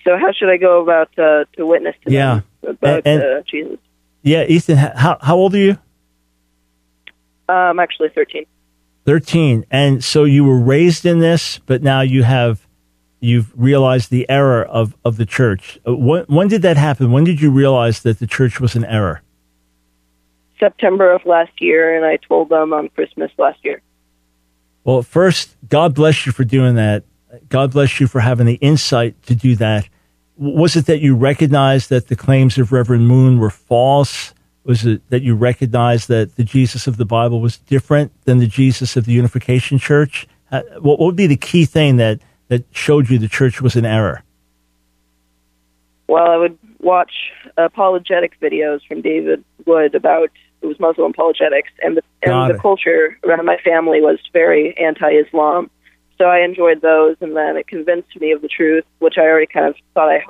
So 0.03 0.17
how 0.17 0.31
should 0.33 0.49
I 0.49 0.57
go 0.57 0.81
about 0.81 1.17
uh, 1.17 1.45
to 1.55 1.65
witness 1.65 1.95
to 2.05 2.11
Yeah. 2.11 2.41
them 2.61 2.71
about 2.75 3.01
And- 3.05 3.07
and- 3.07 3.39
uh, 3.39 3.41
Jesus? 3.49 3.77
Yeah, 4.21 4.43
Ethan, 4.45 4.77
how, 4.77 5.17
how 5.21 5.35
old 5.35 5.53
are 5.53 5.57
you? 5.57 5.77
Uh, 7.49 7.51
I'm 7.51 7.79
actually 7.79 8.09
13. 8.09 8.45
13. 9.05 9.65
And 9.69 10.01
so 10.03 10.23
you 10.23 10.45
were 10.45 10.59
raised 10.59 11.05
in 11.05 11.19
this, 11.19 11.59
but 11.65 11.83
now 11.83 11.99
you 12.01 12.23
have, 12.23 12.65
you've 13.19 13.51
realized 13.53 14.11
the 14.11 14.29
error 14.29 14.63
of, 14.63 14.95
of 15.03 15.17
the 15.17 15.25
church. 15.25 15.77
Uh, 15.85 15.93
When, 15.95 16.23
when 16.25 16.47
did 16.47 16.61
that 16.61 16.77
happen? 16.77 17.11
When 17.11 17.25
did 17.25 17.41
you 17.41 17.51
realize 17.51 18.01
that 18.03 18.19
the 18.19 18.27
church 18.27 18.61
was 18.61 18.75
an 18.77 18.85
error? 18.85 19.21
September 20.59 21.11
of 21.11 21.25
last 21.25 21.51
year, 21.59 21.95
and 21.97 22.05
I 22.05 22.15
told 22.17 22.47
them 22.47 22.71
on 22.71 22.87
Christmas 22.89 23.29
last 23.37 23.59
year. 23.63 23.81
Well, 24.85 25.01
first, 25.01 25.55
God 25.67 25.93
bless 25.95 26.25
you 26.25 26.31
for 26.31 26.45
doing 26.45 26.75
that. 26.75 27.03
God 27.49 27.71
bless 27.71 27.99
you 27.99 28.07
for 28.07 28.19
having 28.19 28.45
the 28.45 28.55
insight 28.55 29.21
to 29.23 29.35
do 29.35 29.55
that. 29.55 29.87
Was 30.37 30.75
it 30.75 30.85
that 30.87 30.99
you 30.99 31.15
recognized 31.15 31.89
that 31.89 32.07
the 32.07 32.15
claims 32.15 32.57
of 32.57 32.71
Reverend 32.71 33.07
Moon 33.07 33.39
were 33.39 33.49
false? 33.49 34.33
Was 34.63 34.85
it 34.85 35.07
that 35.09 35.21
you 35.21 35.35
recognized 35.35 36.07
that 36.07 36.35
the 36.35 36.43
Jesus 36.43 36.87
of 36.87 36.97
the 36.97 37.05
Bible 37.05 37.41
was 37.41 37.57
different 37.57 38.11
than 38.25 38.39
the 38.39 38.47
Jesus 38.47 38.95
of 38.95 39.05
the 39.05 39.13
Unification 39.13 39.77
Church? 39.77 40.27
What 40.49 40.81
what 40.81 40.99
would 40.99 41.15
be 41.15 41.27
the 41.27 41.37
key 41.37 41.65
thing 41.65 41.97
that, 41.97 42.19
that 42.47 42.63
showed 42.71 43.09
you 43.09 43.17
the 43.17 43.27
church 43.27 43.61
was 43.61 43.75
in 43.75 43.85
error? 43.85 44.23
Well, 46.07 46.29
I 46.29 46.37
would 46.37 46.57
watch 46.79 47.11
apologetic 47.57 48.39
videos 48.39 48.85
from 48.87 49.01
David 49.01 49.43
Wood 49.65 49.95
about 49.95 50.29
it 50.61 50.65
was 50.67 50.79
Muslim 50.79 51.11
apologetics, 51.11 51.69
and 51.81 51.97
the 51.97 52.03
and 52.21 52.53
the 52.53 52.59
culture 52.59 53.17
around 53.23 53.45
my 53.45 53.57
family 53.57 53.99
was 53.99 54.17
very 54.31 54.77
anti-Islam. 54.77 55.69
So 56.23 56.29
I 56.29 56.39
enjoyed 56.39 56.81
those, 56.81 57.17
and 57.19 57.35
then 57.35 57.57
it 57.57 57.67
convinced 57.67 58.15
me 58.17 58.31
of 58.31 58.41
the 58.41 58.47
truth, 58.47 58.85
which 58.99 59.15
I 59.17 59.23
already 59.23 59.45
kind 59.45 59.65
of 59.67 59.75
thought 59.93 60.07
I 60.09 60.23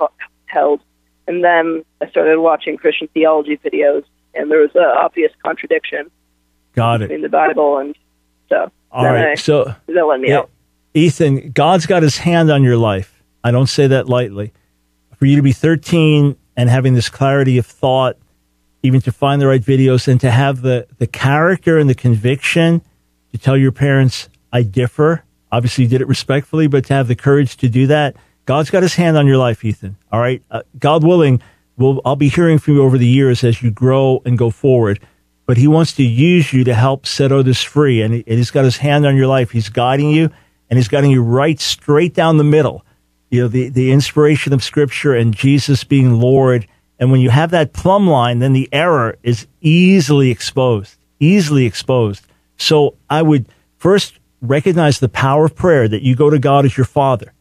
held. 0.46 0.80
And 1.28 1.44
then 1.44 1.84
I 2.00 2.08
started 2.10 2.40
watching 2.40 2.76
Christian 2.76 3.06
theology 3.14 3.56
videos, 3.58 4.02
and 4.34 4.50
there 4.50 4.58
was 4.58 4.72
an 4.74 4.82
obvious 4.82 5.30
contradiction 5.44 6.10
Got 6.74 7.02
it. 7.02 7.10
between 7.10 7.22
the 7.22 7.28
Bible 7.28 7.78
and 7.78 7.94
so. 8.48 8.72
All 8.90 9.04
right. 9.04 9.28
I, 9.28 9.34
So, 9.36 9.72
that 9.86 10.04
let 10.04 10.18
me 10.18 10.30
Yeah. 10.30 10.38
out. 10.40 10.50
Ethan, 10.94 11.52
God's 11.52 11.86
got 11.86 12.02
his 12.02 12.18
hand 12.18 12.50
on 12.50 12.64
your 12.64 12.76
life. 12.76 13.22
I 13.44 13.52
don't 13.52 13.68
say 13.68 13.86
that 13.86 14.08
lightly. 14.08 14.52
For 15.16 15.26
you 15.26 15.36
to 15.36 15.42
be 15.42 15.52
13 15.52 16.34
and 16.56 16.68
having 16.68 16.94
this 16.94 17.08
clarity 17.08 17.56
of 17.56 17.66
thought, 17.66 18.16
even 18.82 19.00
to 19.02 19.12
find 19.12 19.40
the 19.40 19.46
right 19.46 19.62
videos 19.62 20.08
and 20.08 20.20
to 20.22 20.32
have 20.32 20.62
the, 20.62 20.88
the 20.98 21.06
character 21.06 21.78
and 21.78 21.88
the 21.88 21.94
conviction 21.94 22.82
to 23.30 23.38
tell 23.38 23.56
your 23.56 23.70
parents, 23.70 24.28
I 24.52 24.64
differ. 24.64 25.22
Obviously, 25.54 25.84
you 25.84 25.90
did 25.90 26.00
it 26.00 26.08
respectfully, 26.08 26.66
but 26.66 26.84
to 26.86 26.94
have 26.94 27.06
the 27.06 27.14
courage 27.14 27.56
to 27.58 27.68
do 27.68 27.86
that, 27.86 28.16
God's 28.44 28.70
got 28.70 28.82
his 28.82 28.96
hand 28.96 29.16
on 29.16 29.28
your 29.28 29.36
life, 29.36 29.64
Ethan. 29.64 29.96
All 30.10 30.18
right. 30.18 30.42
Uh, 30.50 30.62
God 30.80 31.04
willing, 31.04 31.40
we'll, 31.76 32.00
I'll 32.04 32.16
be 32.16 32.28
hearing 32.28 32.58
from 32.58 32.74
you 32.74 32.82
over 32.82 32.98
the 32.98 33.06
years 33.06 33.44
as 33.44 33.62
you 33.62 33.70
grow 33.70 34.20
and 34.24 34.36
go 34.36 34.50
forward. 34.50 34.98
But 35.46 35.56
he 35.56 35.68
wants 35.68 35.92
to 35.92 36.02
use 36.02 36.52
you 36.52 36.64
to 36.64 36.74
help 36.74 37.06
set 37.06 37.30
others 37.30 37.62
free. 37.62 38.02
And, 38.02 38.14
he, 38.14 38.24
and 38.26 38.36
he's 38.36 38.50
got 38.50 38.64
his 38.64 38.78
hand 38.78 39.06
on 39.06 39.14
your 39.14 39.28
life. 39.28 39.52
He's 39.52 39.68
guiding 39.68 40.10
you 40.10 40.28
and 40.68 40.76
he's 40.76 40.88
guiding 40.88 41.12
you 41.12 41.22
right 41.22 41.60
straight 41.60 42.14
down 42.14 42.36
the 42.36 42.42
middle. 42.42 42.84
You 43.30 43.42
know, 43.42 43.48
the, 43.48 43.68
the 43.68 43.92
inspiration 43.92 44.52
of 44.52 44.64
scripture 44.64 45.14
and 45.14 45.32
Jesus 45.32 45.84
being 45.84 46.18
Lord. 46.18 46.66
And 46.98 47.12
when 47.12 47.20
you 47.20 47.30
have 47.30 47.52
that 47.52 47.72
plumb 47.72 48.08
line, 48.08 48.40
then 48.40 48.54
the 48.54 48.68
error 48.72 49.18
is 49.22 49.46
easily 49.60 50.32
exposed, 50.32 50.96
easily 51.20 51.64
exposed. 51.64 52.26
So 52.56 52.96
I 53.08 53.22
would 53.22 53.46
first 53.76 54.18
recognize 54.48 55.00
the 55.00 55.08
power 55.08 55.46
of 55.46 55.54
prayer 55.54 55.88
that 55.88 56.02
you 56.02 56.16
go 56.16 56.30
to 56.30 56.38
God 56.38 56.64
as 56.64 56.76
your 56.76 56.86
father, 56.86 57.32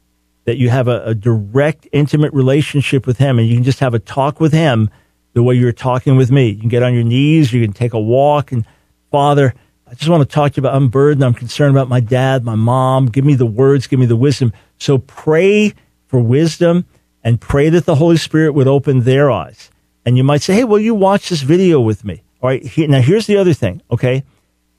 that 0.45 0.58
you 0.58 0.70
have 0.70 0.88
a, 0.88 1.04
a 1.04 1.16
direct, 1.16 1.88
intimate 1.91 2.34
relationship 2.34 3.08
with 3.08 3.18
him 3.18 3.39
and 3.39 3.47
you 3.47 3.56
can 3.56 3.64
just 3.64 3.80
have 3.80 3.93
a 3.93 3.99
talk 3.99 4.39
with 4.39 4.54
him 4.54 4.89
the 5.34 5.43
way 5.43 5.56
you're 5.56 5.72
talking 5.72 6.16
with 6.16 6.32
me. 6.32 6.49
You 6.49 6.60
can 6.60 6.70
get 6.70 6.84
on 6.84 6.93
your 6.93 7.04
knees, 7.04 7.54
you 7.54 7.64
can 7.66 7.74
take 7.74 7.93
a 7.93 7.99
walk 7.99 8.51
and 8.51 8.66
Father, 9.12 9.54
I 9.93 9.95
just 9.95 10.10
want 10.10 10.28
to 10.28 10.34
talk 10.34 10.54
to 10.54 10.58
you 10.58 10.62
about, 10.62 10.76
I'm 10.76 10.89
burdened. 10.89 11.24
I'm 11.24 11.36
concerned 11.36 11.76
about 11.76 11.88
my 11.88 11.99
dad, 11.99 12.43
my 12.43 12.56
mom. 12.56 13.06
Give 13.06 13.24
me 13.24 13.36
the 13.36 13.45
words, 13.45 13.86
give 13.86 13.99
me 13.99 14.08
the 14.08 14.16
wisdom. 14.16 14.51
So 14.80 14.97
pray 14.97 15.76
for 16.08 16.20
wisdom 16.20 16.86
and 17.24 17.39
pray 17.39 17.70
that 17.70 17.86
the 17.86 17.93
Holy 17.93 18.18
Spirit 18.18 18.54
would 18.54 18.68
open 18.68 19.01
their 19.01 19.30
eyes. 19.30 19.70
And 20.04 20.18
you 20.18 20.24
might 20.24 20.41
say, 20.41 20.56
hey, 20.56 20.64
will 20.64 20.80
you 20.80 20.95
watch 20.95 21.30
this 21.30 21.43
video 21.43 21.80
with 21.80 22.04
me? 22.04 22.24
All 22.41 22.49
right. 22.49 22.66
Now, 22.76 23.01
here's 23.01 23.28
the 23.28 23.38
other 23.38 23.54
thing, 23.54 23.84
okay? 23.91 24.24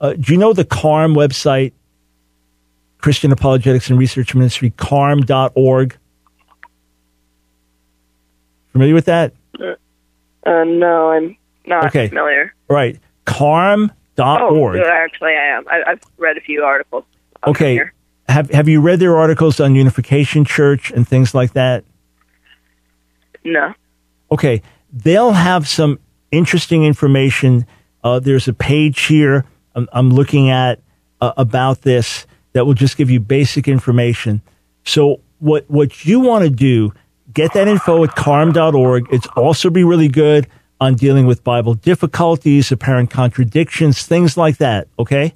Uh, 0.01 0.13
do 0.13 0.33
you 0.33 0.37
know 0.37 0.51
the 0.51 0.65
CARM 0.65 1.13
website, 1.15 1.71
Christian 3.05 3.31
Apologetics 3.31 3.91
and 3.91 3.99
Research 3.99 4.33
Ministry, 4.33 4.71
carm.org? 4.71 5.95
Familiar 8.71 8.95
with 8.95 9.05
that? 9.05 9.31
Uh, 9.59 10.63
no, 10.63 11.11
I'm 11.11 11.37
not 11.67 11.85
Okay. 11.85 12.07
familiar. 12.07 12.55
Right. 12.67 12.99
carm.org. 13.25 13.91
Oh, 14.17 14.89
actually, 14.91 15.33
I 15.33 15.55
am. 15.55 15.67
I, 15.69 15.83
I've 15.85 16.01
read 16.17 16.35
a 16.35 16.41
few 16.41 16.63
articles. 16.63 17.03
Okay. 17.45 17.73
here. 17.73 17.93
Have 18.27 18.49
Have 18.49 18.67
you 18.67 18.81
read 18.81 18.97
their 18.99 19.15
articles 19.15 19.59
on 19.59 19.75
Unification 19.75 20.43
Church 20.43 20.89
and 20.89 21.07
things 21.07 21.35
like 21.35 21.53
that? 21.53 21.83
No. 23.43 23.71
Okay, 24.31 24.63
they'll 24.91 25.33
have 25.33 25.67
some 25.67 25.99
interesting 26.31 26.83
information. 26.83 27.67
Uh, 28.03 28.17
there's 28.19 28.47
a 28.47 28.53
page 28.53 29.01
here 29.03 29.45
I'm, 29.75 29.87
I'm 29.93 30.09
looking 30.09 30.49
at 30.49 30.79
uh, 31.21 31.33
about 31.37 31.83
this 31.83 32.25
that 32.55 32.65
will 32.65 32.73
just 32.73 32.95
give 32.95 33.09
you 33.09 33.19
basic 33.19 33.67
information. 33.67 34.41
So 34.85 35.19
what 35.39 35.69
what 35.69 36.05
you 36.05 36.21
want 36.21 36.45
to 36.45 36.49
do, 36.49 36.93
get 37.33 37.53
that 37.53 37.67
info 37.67 38.05
at 38.05 38.15
carm.org. 38.15 39.07
It's 39.11 39.27
also 39.35 39.69
be 39.69 39.83
really 39.83 40.07
good 40.07 40.47
on 40.79 40.95
dealing 40.95 41.27
with 41.27 41.43
Bible 41.43 41.73
difficulties, 41.73 42.71
apparent 42.71 43.09
contradictions, 43.09 44.07
things 44.07 44.37
like 44.37 44.57
that. 44.57 44.87
Okay, 44.97 45.33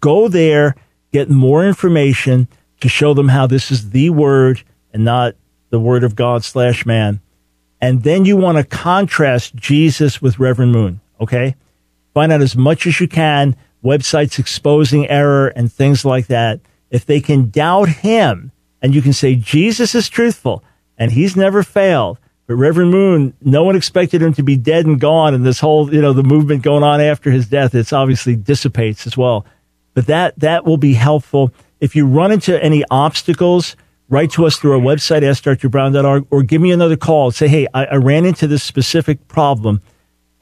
go 0.00 0.26
there, 0.26 0.74
get 1.12 1.30
more 1.30 1.64
information 1.64 2.48
to 2.80 2.88
show 2.88 3.14
them 3.14 3.28
how 3.28 3.46
this 3.46 3.70
is 3.70 3.90
the 3.90 4.10
word 4.10 4.64
and 4.92 5.04
not 5.04 5.36
the 5.70 5.78
word 5.78 6.02
of 6.02 6.16
God 6.16 6.42
slash 6.42 6.84
man. 6.84 7.20
And 7.80 8.02
then 8.02 8.24
you 8.24 8.36
want 8.36 8.58
to 8.58 8.64
contrast 8.64 9.54
Jesus 9.54 10.20
with 10.20 10.40
Reverend 10.40 10.72
Moon. 10.72 11.00
Okay. 11.20 11.54
Find 12.12 12.32
out 12.32 12.42
as 12.42 12.56
much 12.56 12.88
as 12.88 12.98
you 12.98 13.06
can, 13.06 13.54
websites 13.84 14.38
exposing 14.38 15.08
error 15.08 15.48
and 15.48 15.72
things 15.72 16.04
like 16.04 16.26
that. 16.26 16.60
If 16.90 17.06
they 17.06 17.20
can 17.20 17.50
doubt 17.50 17.88
him 17.88 18.52
and 18.82 18.94
you 18.94 19.02
can 19.02 19.12
say 19.12 19.34
Jesus 19.34 19.94
is 19.94 20.08
truthful 20.08 20.64
and 20.98 21.12
he's 21.12 21.36
never 21.36 21.62
failed. 21.62 22.18
But 22.46 22.56
Reverend 22.56 22.90
Moon, 22.90 23.34
no 23.40 23.62
one 23.62 23.76
expected 23.76 24.20
him 24.20 24.34
to 24.34 24.42
be 24.42 24.56
dead 24.56 24.84
and 24.84 25.00
gone 25.00 25.34
and 25.34 25.46
this 25.46 25.60
whole, 25.60 25.92
you 25.94 26.00
know, 26.00 26.12
the 26.12 26.24
movement 26.24 26.62
going 26.62 26.82
on 26.82 27.00
after 27.00 27.30
his 27.30 27.46
death, 27.46 27.74
it's 27.74 27.92
obviously 27.92 28.34
dissipates 28.34 29.06
as 29.06 29.16
well. 29.16 29.46
But 29.94 30.06
that, 30.06 30.38
that 30.40 30.64
will 30.64 30.76
be 30.76 30.94
helpful. 30.94 31.52
If 31.78 31.94
you 31.94 32.06
run 32.06 32.32
into 32.32 32.62
any 32.62 32.84
obstacles, 32.90 33.76
write 34.08 34.32
to 34.32 34.46
us 34.46 34.56
through 34.56 34.72
our 34.72 34.80
website, 34.80 35.22
askdrbrown.org, 35.22 36.26
or 36.30 36.42
give 36.42 36.60
me 36.60 36.72
another 36.72 36.96
call. 36.96 37.30
Say, 37.30 37.48
hey, 37.48 37.66
I, 37.72 37.86
I 37.86 37.94
ran 37.96 38.24
into 38.24 38.46
this 38.46 38.62
specific 38.62 39.28
problem. 39.28 39.80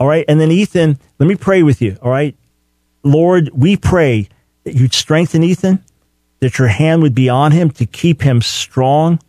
All 0.01 0.09
right. 0.09 0.25
And 0.29 0.41
then, 0.41 0.51
Ethan, 0.51 0.99
let 1.19 1.27
me 1.27 1.37
pray 1.37 1.63
with 1.63 1.83
you. 1.83 1.99
All 2.03 2.11
right. 2.11 2.35
Lord, 3.03 3.51
we 3.53 3.77
pray 3.77 4.29
that 4.65 4.75
you'd 4.75 4.95
strengthen 4.95 5.43
Ethan, 5.43 5.85
that 6.41 6.59
your 6.59 6.69
hand 6.69 7.03
would 7.03 7.15
be 7.15 7.29
on 7.29 7.53
him 7.53 7.71
to 7.73 7.87
keep 7.87 8.23
him 8.23 8.43
strong 8.43 9.21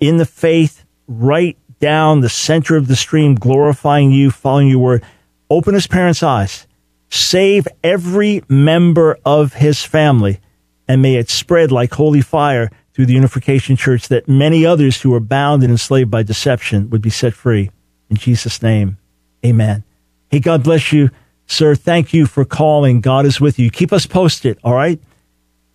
in 0.00 0.16
the 0.16 0.26
faith, 0.26 0.84
right 1.08 1.56
down 1.78 2.20
the 2.20 2.28
center 2.28 2.76
of 2.76 2.88
the 2.88 2.96
stream, 2.96 3.34
glorifying 3.34 4.10
you, 4.10 4.30
following 4.30 4.68
your 4.68 4.78
word. 4.78 5.04
Open 5.48 5.74
his 5.74 5.86
parents' 5.86 6.22
eyes. 6.22 6.66
Save 7.08 7.68
every 7.84 8.42
member 8.48 9.18
of 9.24 9.54
his 9.54 9.82
family, 9.84 10.40
and 10.88 11.00
may 11.00 11.14
it 11.14 11.30
spread 11.30 11.70
like 11.70 11.94
holy 11.94 12.20
fire 12.20 12.70
through 12.92 13.06
the 13.06 13.14
Unification 13.14 13.76
Church 13.76 14.08
that 14.08 14.28
many 14.28 14.66
others 14.66 15.02
who 15.02 15.14
are 15.14 15.20
bound 15.20 15.62
and 15.62 15.70
enslaved 15.70 16.10
by 16.10 16.22
deception 16.22 16.90
would 16.90 17.02
be 17.02 17.10
set 17.10 17.34
free. 17.34 17.70
In 18.10 18.16
Jesus' 18.16 18.62
name, 18.62 18.98
amen. 19.44 19.84
Hey, 20.30 20.40
God 20.40 20.64
bless 20.64 20.92
you, 20.92 21.10
sir. 21.46 21.74
Thank 21.74 22.12
you 22.12 22.26
for 22.26 22.44
calling. 22.44 23.00
God 23.00 23.26
is 23.26 23.40
with 23.40 23.58
you. 23.58 23.70
Keep 23.70 23.92
us 23.92 24.06
posted, 24.06 24.58
all 24.64 24.74
right? 24.74 25.00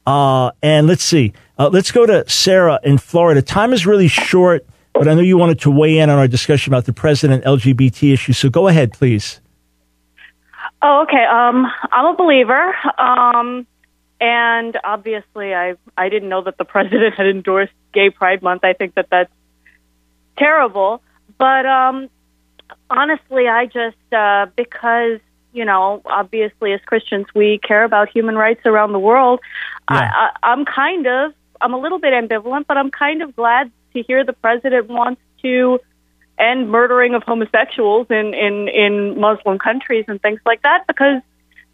Uh, 0.06 0.52
and 0.62 0.88
let's 0.88 1.04
see. 1.04 1.34
Uh, 1.58 1.70
let's 1.70 1.92
go 1.92 2.06
to 2.06 2.28
Sarah 2.30 2.80
in 2.84 2.98
Florida. 2.98 3.42
Time 3.42 3.74
is 3.74 3.86
really 3.86 4.08
short, 4.08 4.66
but 4.94 5.08
I 5.08 5.14
know 5.14 5.22
you 5.22 5.38
wanted 5.38 5.60
to 5.62 5.72
weigh 5.72 6.00
in 6.00 6.10
on 6.10 6.18
our 6.18 6.28
discussion 6.28 6.74
about 6.74 6.86
the 6.86 6.94
president 6.94 7.44
LGBT 7.46 8.14
issue. 8.14 8.34
So 8.34 8.50
go 8.50 8.68
ahead, 8.68 8.94
please. 8.94 9.40
Oh, 10.82 11.04
okay. 11.04 11.24
Um, 11.24 11.68
I'm 11.92 12.06
a 12.08 12.16
believer. 12.16 12.76
Um, 12.98 13.68
and 14.20 14.78
obviously, 14.84 15.54
I 15.54 15.76
I 15.98 16.10
didn't 16.10 16.30
know 16.30 16.44
that 16.44 16.58
the 16.58 16.66
president 16.76 17.16
had 17.16 17.28
endorsed 17.28 17.74
Gay 17.94 18.10
Pride 18.10 18.42
Month. 18.42 18.64
I 18.64 18.74
think 18.74 18.96
that 18.96 19.08
that's 19.10 19.32
terrible. 20.38 21.02
But 21.38 21.66
um, 21.66 22.10
honestly, 22.90 23.48
I 23.48 23.66
just 23.66 24.14
uh, 24.14 24.48
because 24.56 25.20
you 25.54 25.66
know, 25.66 26.02
obviously, 26.06 26.74
as 26.74 26.82
Christians, 26.86 27.28
we 27.36 27.60
care 27.60 27.84
about 27.84 28.10
human 28.10 28.36
rights 28.36 28.62
around 28.66 28.94
the 28.94 29.00
world. 29.00 29.40
Yeah. 29.90 29.98
I, 29.98 30.02
I, 30.04 30.52
I'm 30.52 30.66
kind 30.66 31.08
of 31.08 31.34
I'm 31.60 31.74
a 31.74 31.80
little 31.80 32.00
bit 32.00 32.14
ambivalent, 32.14 32.66
but 32.68 32.78
I'm 32.78 32.92
kind 32.92 33.22
of 33.22 33.36
glad 33.36 33.72
to 33.94 34.02
hear 34.04 34.24
the 34.24 34.34
president 34.34 34.88
wants 34.88 35.22
to 35.42 35.80
end 36.40 36.70
murdering 36.70 37.14
of 37.14 37.24
homosexuals 37.24 38.08
in 38.10 38.34
in 38.34 38.68
in 38.70 39.20
Muslim 39.20 39.60
countries 39.60 40.06
and 40.08 40.22
things 40.22 40.40
like 40.46 40.62
that 40.64 40.86
because 40.88 41.22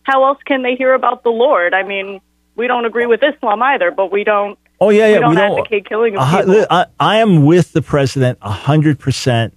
how 0.04 0.26
else 0.26 0.40
can 0.46 0.64
they 0.64 0.76
hear 0.76 0.94
about 0.94 1.24
the 1.24 1.30
Lord? 1.30 1.74
I 1.74 1.84
mean, 1.84 2.22
we 2.56 2.68
don't 2.68 2.86
agree 2.86 3.06
with 3.06 3.22
Islam 3.24 3.62
either, 3.62 3.92
but 3.92 4.12
we 4.12 4.24
don't 4.24 4.58
Oh 4.80 4.90
yeah, 4.90 5.08
yeah. 5.08 5.16
we 5.16 5.20
don't 5.20 5.38
advocate 5.38 5.88
killing 5.88 6.16
of 6.16 6.22
Uh, 6.22 6.40
people. 6.40 6.66
I, 6.70 6.86
I 7.00 7.18
am 7.18 7.46
with 7.46 7.74
the 7.74 7.82
president 7.82 8.40
hundred 8.42 9.00
percent 9.00 9.54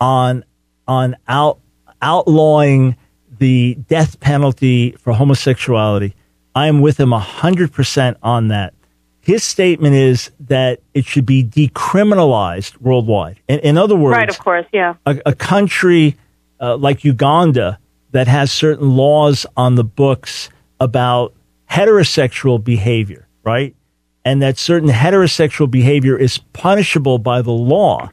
on 0.00 0.44
on 0.86 1.16
out 1.26 1.58
outlawing 2.00 2.96
the 3.44 3.74
death 3.88 4.20
penalty 4.20 4.92
for 4.92 5.12
homosexuality. 5.12 6.14
I 6.54 6.66
am 6.66 6.80
with 6.80 6.98
him 6.98 7.12
hundred 7.12 7.74
percent 7.74 8.16
on 8.22 8.48
that. 8.48 8.72
His 9.20 9.44
statement 9.44 9.94
is 9.94 10.30
that 10.40 10.80
it 10.94 11.04
should 11.04 11.26
be 11.26 11.44
decriminalized 11.44 12.80
worldwide. 12.80 13.38
In, 13.46 13.58
in 13.58 13.76
other 13.76 13.96
words, 13.96 14.16
right, 14.16 14.30
of 14.30 14.38
course, 14.38 14.64
yeah. 14.72 14.94
a, 15.04 15.20
a 15.26 15.34
country 15.34 16.16
uh, 16.58 16.78
like 16.78 17.04
Uganda 17.04 17.78
that 18.12 18.28
has 18.28 18.50
certain 18.50 18.96
laws 18.96 19.44
on 19.58 19.74
the 19.74 19.84
books 19.84 20.48
about 20.80 21.34
heterosexual 21.70 22.64
behavior, 22.64 23.28
right? 23.42 23.76
And 24.24 24.40
that 24.40 24.56
certain 24.56 24.88
heterosexual 24.88 25.70
behavior 25.70 26.16
is 26.16 26.38
punishable 26.54 27.18
by 27.18 27.42
the 27.42 27.50
law, 27.50 28.08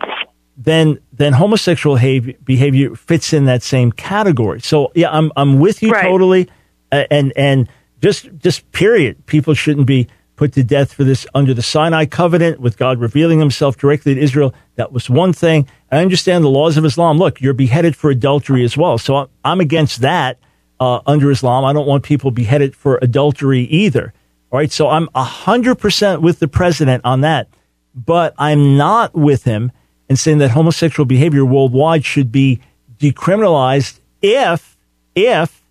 then 0.58 1.00
then 1.14 1.34
homosexual 1.34 1.96
behavior, 1.96 2.34
behavior 2.44 2.96
fits 2.96 3.34
in 3.34 3.46
that 3.46 3.64
same 3.64 3.92
category. 3.92 4.62
So 4.62 4.92
yeah, 4.96 5.10
I'm 5.12 5.32
I'm 5.36 5.60
with 5.60 5.82
you 5.82 5.92
Right. 5.92 6.04
totally, 6.04 6.50
uh, 6.92 7.06
and 7.10 7.34
and 7.36 7.70
just 8.02 8.30
just 8.38 8.70
period. 8.72 9.26
People 9.26 9.54
shouldn't 9.54 9.88
be 9.88 10.08
put 10.36 10.54
to 10.54 10.64
death 10.64 10.94
for 10.94 11.04
this 11.04 11.28
under 11.36 11.54
the 11.54 11.62
Sinai 11.62 12.06
covenant 12.06 12.60
with 12.60 12.78
God 12.78 13.00
revealing 13.00 13.40
Himself 13.40 13.78
directly 13.78 14.16
to 14.16 14.22
Israel. 14.22 14.54
That 14.76 14.92
was 14.92 15.10
one 15.10 15.34
thing. 15.34 15.68
I 15.92 16.00
understand 16.00 16.44
the 16.44 16.50
laws 16.50 16.78
of 16.78 16.86
Islam. 16.86 17.18
Look, 17.18 17.42
you're 17.42 17.54
beheaded 17.54 17.96
for 17.96 18.10
adultery 18.10 18.64
as 18.64 18.76
well. 18.76 18.98
So 18.98 19.18
I'm, 19.18 19.28
I'm 19.46 19.60
against 19.60 20.02
that 20.02 20.40
uh, 20.80 21.00
under 21.06 21.30
Islam. 21.30 21.64
I 21.64 21.74
don't 21.74 21.86
want 21.86 22.04
people 22.04 22.32
beheaded 22.32 22.76
for 22.76 22.98
adultery 23.04 23.62
either. 23.66 24.14
All 24.52 24.58
right. 24.58 24.72
So 24.72 24.90
I'm 24.90 25.08
100% 25.10 26.22
with 26.22 26.40
the 26.40 26.48
president 26.48 27.06
on 27.06 27.22
that. 27.22 27.48
But 27.94 28.34
I'm 28.38 28.78
not 28.78 29.14
with 29.14 29.44
him 29.44 29.72
in 30.12 30.18
saying 30.18 30.40
that 30.40 30.52
homosexual 30.52 31.06
behavior 31.06 31.46
worldwide 31.46 32.04
should 32.04 32.34
be 32.34 32.60
decriminalized 32.98 34.02
if, 34.22 34.76
if 35.16 35.64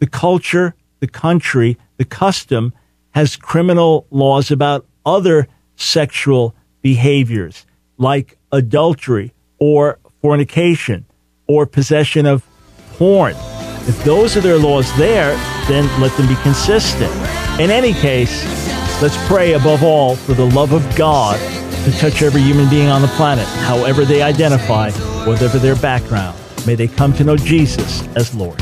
the 0.00 0.08
culture, 0.08 0.74
the 0.98 1.06
country, 1.06 1.78
the 1.96 2.04
custom 2.04 2.72
has 3.12 3.36
criminal 3.36 4.04
laws 4.10 4.50
about 4.50 4.84
other 5.06 5.46
sexual 5.76 6.52
behaviors 6.82 7.64
like 7.96 8.36
adultery 8.50 9.32
or 9.60 10.00
fornication 10.20 11.06
or 11.46 11.64
possession 11.64 12.26
of 12.26 12.44
porn. 12.94 13.36
If 13.86 14.02
those 14.02 14.36
are 14.36 14.40
their 14.40 14.58
laws 14.58 14.92
there, 14.98 15.36
then 15.68 15.84
let 16.00 16.10
them 16.16 16.26
be 16.26 16.34
consistent. 16.42 17.12
In 17.60 17.70
any 17.70 17.92
case, 17.92 18.44
let's 19.00 19.16
pray 19.28 19.52
above 19.52 19.84
all 19.84 20.16
for 20.16 20.34
the 20.34 20.46
love 20.46 20.72
of 20.72 20.82
God 20.96 21.38
to 21.86 21.92
touch 21.92 22.20
every 22.20 22.42
human 22.42 22.68
being 22.68 22.88
on 22.88 23.00
the 23.00 23.08
planet, 23.08 23.46
however 23.62 24.04
they 24.04 24.20
identify, 24.20 24.90
whatever 25.24 25.58
their 25.60 25.76
background. 25.76 26.36
May 26.66 26.74
they 26.74 26.88
come 26.88 27.12
to 27.12 27.22
know 27.22 27.36
Jesus 27.36 28.02
as 28.16 28.34
Lord. 28.34 28.60